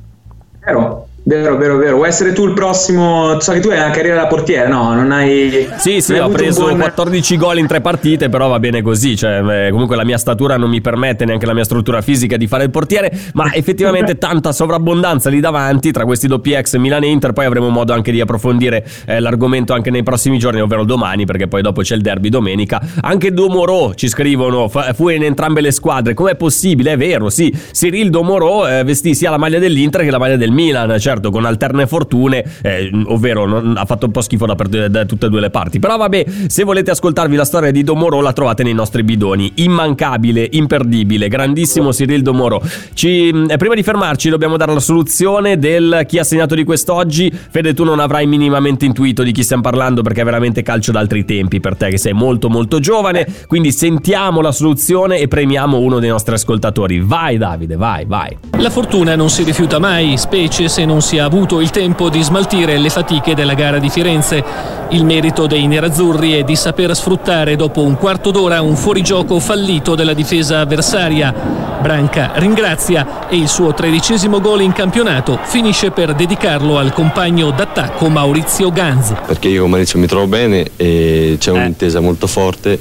Vero. 0.59 1.07
Vero, 1.27 1.57
vero, 1.57 1.79
vero. 1.79 1.97
Vuoi 1.97 2.09
essere 2.09 2.35
tu 2.35 2.47
il 2.47 2.53
prossimo? 2.53 3.41
So 3.41 3.53
che 3.53 3.61
tu 3.61 3.71
hai 3.71 3.79
una 3.79 3.89
carriera 3.89 4.21
da 4.21 4.27
portiere, 4.27 4.69
no? 4.69 4.93
Non 4.93 5.11
hai. 5.11 5.69
Sì, 5.79 6.03
sì, 6.03 6.13
ho 6.13 6.29
preso 6.29 6.67
buon... 6.67 6.79
14 6.81 7.37
gol 7.39 7.57
in 7.57 7.67
tre 7.67 7.81
partite, 7.81 8.29
però 8.29 8.49
va 8.49 8.59
bene 8.59 8.83
così. 8.83 9.17
Cioè, 9.17 9.69
eh, 9.69 9.71
comunque 9.71 9.97
la 9.97 10.05
mia 10.05 10.19
statura 10.19 10.59
non 10.59 10.69
mi 10.69 10.83
permette, 10.83 11.25
neanche 11.25 11.47
la 11.47 11.55
mia 11.55 11.65
struttura 11.65 12.03
fisica, 12.03 12.37
di 12.37 12.47
fare 12.47 12.65
il 12.65 12.71
portiere. 12.71 13.11
Ma 13.33 13.51
effettivamente 13.57 14.19
tanta 14.19 14.53
sovrabbondanza 14.53 15.31
lì 15.31 15.41
davanti 15.41 15.93
tra 15.93 16.05
questi 16.05 16.27
doppi 16.27 16.53
ex 16.53 16.77
Milan 16.77 17.05
e 17.05 17.07
Inter. 17.07 17.33
Poi 17.33 17.47
avremo 17.47 17.71
modo 17.71 17.95
anche 17.95 18.13
di 18.13 18.21
approfondire 18.21 18.87
eh, 19.07 19.19
l'argomento 19.19 19.73
anche 19.73 19.89
nei 19.89 20.03
prossimi 20.03 20.37
giorni, 20.37 20.61
ovvero 20.61 20.85
domani, 20.85 21.25
perché 21.25 21.49
poi 21.49 21.63
dopo 21.63 21.81
c'è 21.81 21.95
il 21.95 22.03
derby 22.03 22.29
domenica. 22.29 22.83
Anche 23.01 23.33
Domoro 23.33 23.95
ci 23.95 24.09
scrivono, 24.09 24.69
fu 24.69 25.09
in 25.09 25.23
entrambe 25.23 25.63
le 25.63 25.71
squadre. 25.71 26.13
Com'è 26.13 26.37
possibile? 26.37 26.93
È 26.93 26.97
vero, 26.99 27.31
sì. 27.31 27.51
Cyril 27.73 28.11
Domoro 28.11 28.69
eh, 28.69 28.85
vestì 28.85 29.15
sia 29.15 29.31
la 29.31 29.39
maglia 29.39 29.59
dell'Inter 29.59 30.03
che 30.03 30.11
la 30.11 30.19
maglia 30.19 30.37
del 30.37 30.51
Milan. 30.51 30.99
Cioè, 30.99 31.13
certo 31.15 31.31
con 31.31 31.45
alterne 31.45 31.87
fortune, 31.87 32.45
eh, 32.63 32.91
ovvero 33.07 33.47
non, 33.47 33.75
ha 33.77 33.85
fatto 33.85 34.07
un 34.07 34.13
po' 34.13 34.21
schifo 34.21 34.47
da, 34.47 34.55
per, 34.55 34.91
da, 34.91 35.05
tutte 35.05 35.27
e 35.27 35.29
due 35.29 35.41
le 35.41 35.51
parti. 35.51 35.79
Però 35.79 35.97
vabbè, 35.97 36.25
se 36.47 36.65
volete 36.65 36.91
ascoltarvi 36.91 37.37
la 37.37 37.45
storia 37.45 37.71
di 37.71 37.83
Domoro 37.83 38.21
la 38.21 38.33
trovate 38.33 38.63
nei 38.63 38.75
nostri 38.75 39.03
bidoni. 39.05 39.53
Immancabile, 39.57 40.49
imperdibile, 40.53 41.29
grandissimo 41.29 41.91
Cyril 41.91 42.23
Domoro. 42.23 42.63
Ci, 42.95 43.47
eh, 43.49 43.57
prima 43.57 43.75
di 43.75 43.83
fermarci 43.83 44.29
dobbiamo 44.29 44.57
dare 44.57 44.73
la 44.73 44.81
soluzione 44.81 45.59
del 45.59 46.05
chi 46.07 46.19
ha 46.19 46.25
segnato 46.25 46.55
di 46.55 46.65
quest'oggi. 46.65 47.31
Fede, 47.31 47.75
tu 47.75 47.85
non 47.85 48.01
avrai 48.01 48.27
minimamente 48.27 48.85
intuito 48.85 49.23
di 49.23 49.33
chi 49.33 49.43
stiamo 49.43 49.63
parlando 49.63 50.03
perché 50.03 50.23
è 50.23 50.25
veramente 50.25 50.63
calcio 50.63 50.91
d'altri 50.93 51.25
tempi 51.25 51.61
per 51.61 51.77
te 51.77 51.91
che 51.91 51.99
sei 51.99 52.13
molto 52.13 52.49
molto 52.49 52.81
giovane. 52.81 53.27
Quindi 53.47 53.71
sentiamo 53.71 54.41
la 54.41 54.53
soluzione 54.53 55.19
e 55.19 55.29
premiamo 55.29 55.79
uno 55.79 56.01
dei 56.01 56.11
nostri 56.11 56.35
ascoltatori. 56.35 57.01
Vai 57.01 57.37
Davide, 57.37 57.77
vai, 57.77 58.05
vai. 58.05 58.37
La 58.59 58.71
fortuna 58.71 59.15
non 59.15 59.29
si 59.29 59.43
rifiuta 59.43 59.79
mai, 59.79 60.17
specie 60.17 60.69
se 60.69 60.85
non 60.85 61.03
si 61.05 61.19
ha 61.19 61.27
avuto 61.27 61.61
il 61.61 61.69
tempo 61.69 62.09
di 62.09 62.23
smaltire 62.23 62.79
le 62.79 62.89
fatiche 62.89 63.35
della 63.35 63.53
gara 63.53 63.79
di 63.79 63.91
Firenze. 63.91 64.43
Il 64.89 65.05
merito 65.05 65.47
dei 65.47 65.67
nerazzurri 65.67 66.33
è 66.33 66.45
di 66.45 66.57
saper 66.57 66.97
sfruttare 66.97 67.57
dopo 67.57 67.83
un 67.83 67.99
quarto 67.99 68.31
d'ora 68.31 68.63
un 68.63 68.75
fuorigioco 68.75 69.39
fallito 69.39 69.95
della 69.95 70.15
difesa 70.15 70.61
avversaria. 70.61 71.35
Branca 71.83 72.33
ringrazia 72.37 73.29
e 73.29 73.37
il 73.37 73.49
suo 73.49 73.75
tredicesimo 73.75 74.41
gol 74.41 74.63
in 74.63 74.73
campionato 74.73 75.39
finisce 75.43 75.91
per 75.91 76.15
dedicarlo 76.15 76.79
al 76.79 76.95
compagno 76.95 77.51
d'attacco 77.51 78.09
Maurizio 78.09 78.71
Ganz. 78.71 79.13
Perché 79.27 79.49
io 79.49 79.61
con 79.61 79.71
Maurizio 79.71 79.99
mi 79.99 80.07
trovo 80.07 80.27
bene 80.27 80.71
e 80.77 81.37
c'è 81.39 81.51
un'intesa 81.51 82.01
molto 82.01 82.27
forte, 82.27 82.81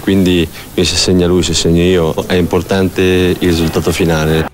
quindi 0.00 0.48
se 0.74 0.84
segna 0.84 1.26
lui, 1.26 1.42
se 1.42 1.52
segna 1.52 1.82
io, 1.82 2.14
è 2.26 2.34
importante 2.34 3.02
il 3.02 3.48
risultato 3.48 3.92
finale. 3.92 4.48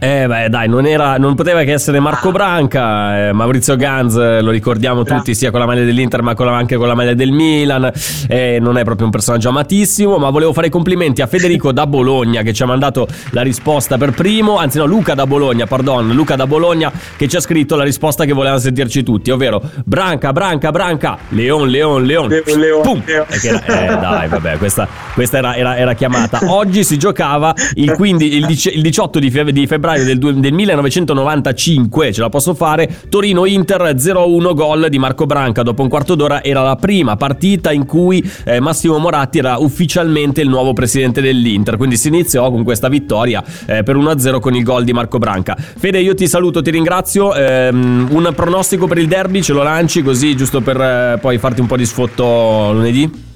Eh 0.00 0.28
beh 0.28 0.48
dai, 0.48 0.68
non, 0.68 0.86
era, 0.86 1.18
non 1.18 1.34
poteva 1.34 1.64
che 1.64 1.72
essere 1.72 1.98
Marco 1.98 2.30
Branca, 2.30 3.30
eh, 3.30 3.32
Maurizio 3.32 3.74
Ganz 3.74 4.14
eh, 4.14 4.40
lo 4.40 4.52
ricordiamo 4.52 5.02
tutti 5.02 5.34
sia 5.34 5.50
con 5.50 5.58
la 5.58 5.66
maglia 5.66 5.82
dell'Inter 5.82 6.22
ma 6.22 6.34
con 6.34 6.46
la, 6.46 6.56
anche 6.56 6.76
con 6.76 6.86
la 6.86 6.94
maglia 6.94 7.14
del 7.14 7.32
Milan, 7.32 7.90
eh, 8.28 8.58
non 8.60 8.78
è 8.78 8.84
proprio 8.84 9.06
un 9.06 9.10
personaggio 9.10 9.48
amatissimo, 9.48 10.16
ma 10.18 10.30
volevo 10.30 10.52
fare 10.52 10.68
i 10.68 10.70
complimenti 10.70 11.20
a 11.20 11.26
Federico 11.26 11.72
da 11.72 11.88
Bologna 11.88 12.42
che 12.42 12.52
ci 12.52 12.62
ha 12.62 12.66
mandato 12.66 13.08
la 13.30 13.42
risposta 13.42 13.98
per 13.98 14.12
primo, 14.12 14.58
anzi 14.58 14.78
no 14.78 14.84
Luca 14.84 15.14
da 15.14 15.26
Bologna, 15.26 15.66
pardon, 15.66 16.12
Luca 16.12 16.36
da 16.36 16.46
Bologna 16.46 16.92
che 17.16 17.26
ci 17.26 17.34
ha 17.34 17.40
scritto 17.40 17.74
la 17.74 17.82
risposta 17.82 18.24
che 18.24 18.32
volevano 18.32 18.60
sentirci 18.60 19.02
tutti, 19.02 19.32
ovvero 19.32 19.60
Branca, 19.84 20.32
Branca, 20.32 20.70
Branca, 20.70 21.18
Leon, 21.30 21.68
Leon, 21.68 22.04
Leon, 22.04 22.28
Leon, 22.28 22.60
Leon, 22.60 22.82
Pum! 22.82 23.02
Leon. 23.04 23.26
Eh, 23.66 23.86
dai 23.86 24.28
vabbè 24.28 24.58
questa, 24.58 24.86
questa 25.12 25.38
era, 25.38 25.56
era, 25.56 25.76
era, 25.76 25.94
chiamata, 25.94 26.38
oggi 26.46 26.84
si 26.84 26.96
giocava 26.98 27.52
il, 27.74 27.90
15, 27.90 28.36
il, 28.36 28.46
il 28.74 28.82
18 28.82 29.18
di, 29.18 29.30
febbraio 29.66 29.86
febbraio 29.88 30.04
del, 30.04 30.40
del 30.40 30.52
1995, 30.52 32.12
ce 32.12 32.20
la 32.20 32.28
posso 32.28 32.54
fare, 32.54 32.88
Torino-Inter 33.08 33.94
0-1 33.94 34.54
gol 34.54 34.88
di 34.88 34.98
Marco 34.98 35.24
Branca 35.24 35.62
dopo 35.62 35.82
un 35.82 35.88
quarto 35.88 36.14
d'ora, 36.14 36.42
era 36.42 36.62
la 36.62 36.76
prima 36.76 37.16
partita 37.16 37.72
in 37.72 37.86
cui 37.86 38.22
eh, 38.44 38.60
Massimo 38.60 38.98
Moratti 38.98 39.38
era 39.38 39.58
ufficialmente 39.58 40.42
il 40.42 40.48
nuovo 40.48 40.72
presidente 40.72 41.20
dell'Inter, 41.20 41.76
quindi 41.76 41.96
si 41.96 42.08
iniziò 42.08 42.50
con 42.50 42.64
questa 42.64 42.88
vittoria 42.88 43.42
eh, 43.66 43.82
per 43.82 43.96
1-0 43.96 44.40
con 44.40 44.54
il 44.54 44.62
gol 44.62 44.84
di 44.84 44.92
Marco 44.92 45.18
Branca. 45.18 45.56
Fede, 45.56 46.00
io 46.00 46.14
ti 46.14 46.28
saluto, 46.28 46.60
ti 46.60 46.70
ringrazio, 46.70 47.34
ehm, 47.34 48.08
un 48.10 48.32
pronostico 48.34 48.86
per 48.86 48.98
il 48.98 49.06
derby 49.06 49.42
ce 49.42 49.52
lo 49.52 49.62
lanci 49.62 50.02
così 50.02 50.36
giusto 50.36 50.60
per 50.60 50.80
eh, 50.80 51.18
poi 51.20 51.38
farti 51.38 51.60
un 51.60 51.66
po' 51.66 51.76
di 51.76 51.86
sfotto 51.86 52.72
lunedì? 52.72 53.26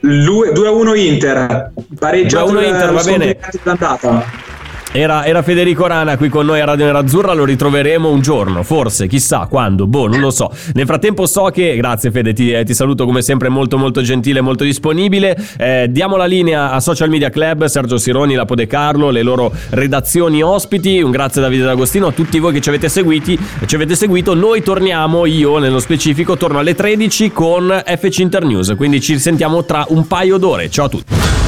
2-1 0.00 0.96
Inter, 0.96 1.72
pareggiato 1.98 2.52
2-1 2.52 2.64
Inter, 2.64 2.92
va 2.92 3.02
bene. 3.02 3.36
Era, 4.90 5.26
era, 5.26 5.42
Federico 5.42 5.86
Rana 5.86 6.16
qui 6.16 6.30
con 6.30 6.46
noi 6.46 6.60
a 6.60 6.64
Radio 6.64 6.86
Nerazzurra, 6.86 7.34
lo 7.34 7.44
ritroveremo 7.44 8.08
un 8.08 8.22
giorno, 8.22 8.62
forse, 8.62 9.06
chissà 9.06 9.46
quando, 9.48 9.86
boh, 9.86 10.08
non 10.08 10.20
lo 10.20 10.30
so. 10.30 10.50
Nel 10.72 10.86
frattempo 10.86 11.26
so 11.26 11.44
che, 11.52 11.76
grazie 11.76 12.10
Fede, 12.10 12.32
ti, 12.32 12.52
eh, 12.52 12.64
ti 12.64 12.72
saluto 12.72 13.04
come 13.04 13.20
sempre 13.20 13.50
molto 13.50 13.76
molto 13.76 14.00
gentile, 14.00 14.40
molto 14.40 14.64
disponibile. 14.64 15.36
Eh, 15.58 15.88
diamo 15.90 16.16
la 16.16 16.24
linea 16.24 16.72
a 16.72 16.80
Social 16.80 17.10
Media 17.10 17.28
Club, 17.28 17.66
Sergio 17.66 17.98
Sironi, 17.98 18.34
Lapo 18.34 18.54
De 18.54 18.66
Carlo, 18.66 19.10
le 19.10 19.22
loro 19.22 19.52
redazioni 19.70 20.42
ospiti. 20.42 21.02
Un 21.02 21.10
grazie 21.10 21.42
Davide 21.42 21.64
D'Agostino, 21.64 22.06
a 22.06 22.12
tutti 22.12 22.38
voi 22.38 22.54
che 22.54 22.62
ci 22.62 22.70
avete, 22.70 22.88
seguiti, 22.88 23.38
ci 23.66 23.74
avete 23.74 23.94
seguito. 23.94 24.34
Noi 24.34 24.62
torniamo, 24.62 25.26
io 25.26 25.58
nello 25.58 25.80
specifico, 25.80 26.38
torno 26.38 26.60
alle 26.60 26.74
13 26.74 27.30
con 27.30 27.82
FC 27.84 28.20
Internews, 28.20 28.72
quindi 28.74 29.02
ci 29.02 29.18
sentiamo 29.18 29.64
tra 29.64 29.84
un 29.90 30.06
paio 30.06 30.38
d'ore. 30.38 30.70
Ciao 30.70 30.86
a 30.86 30.88
tutti. 30.88 31.47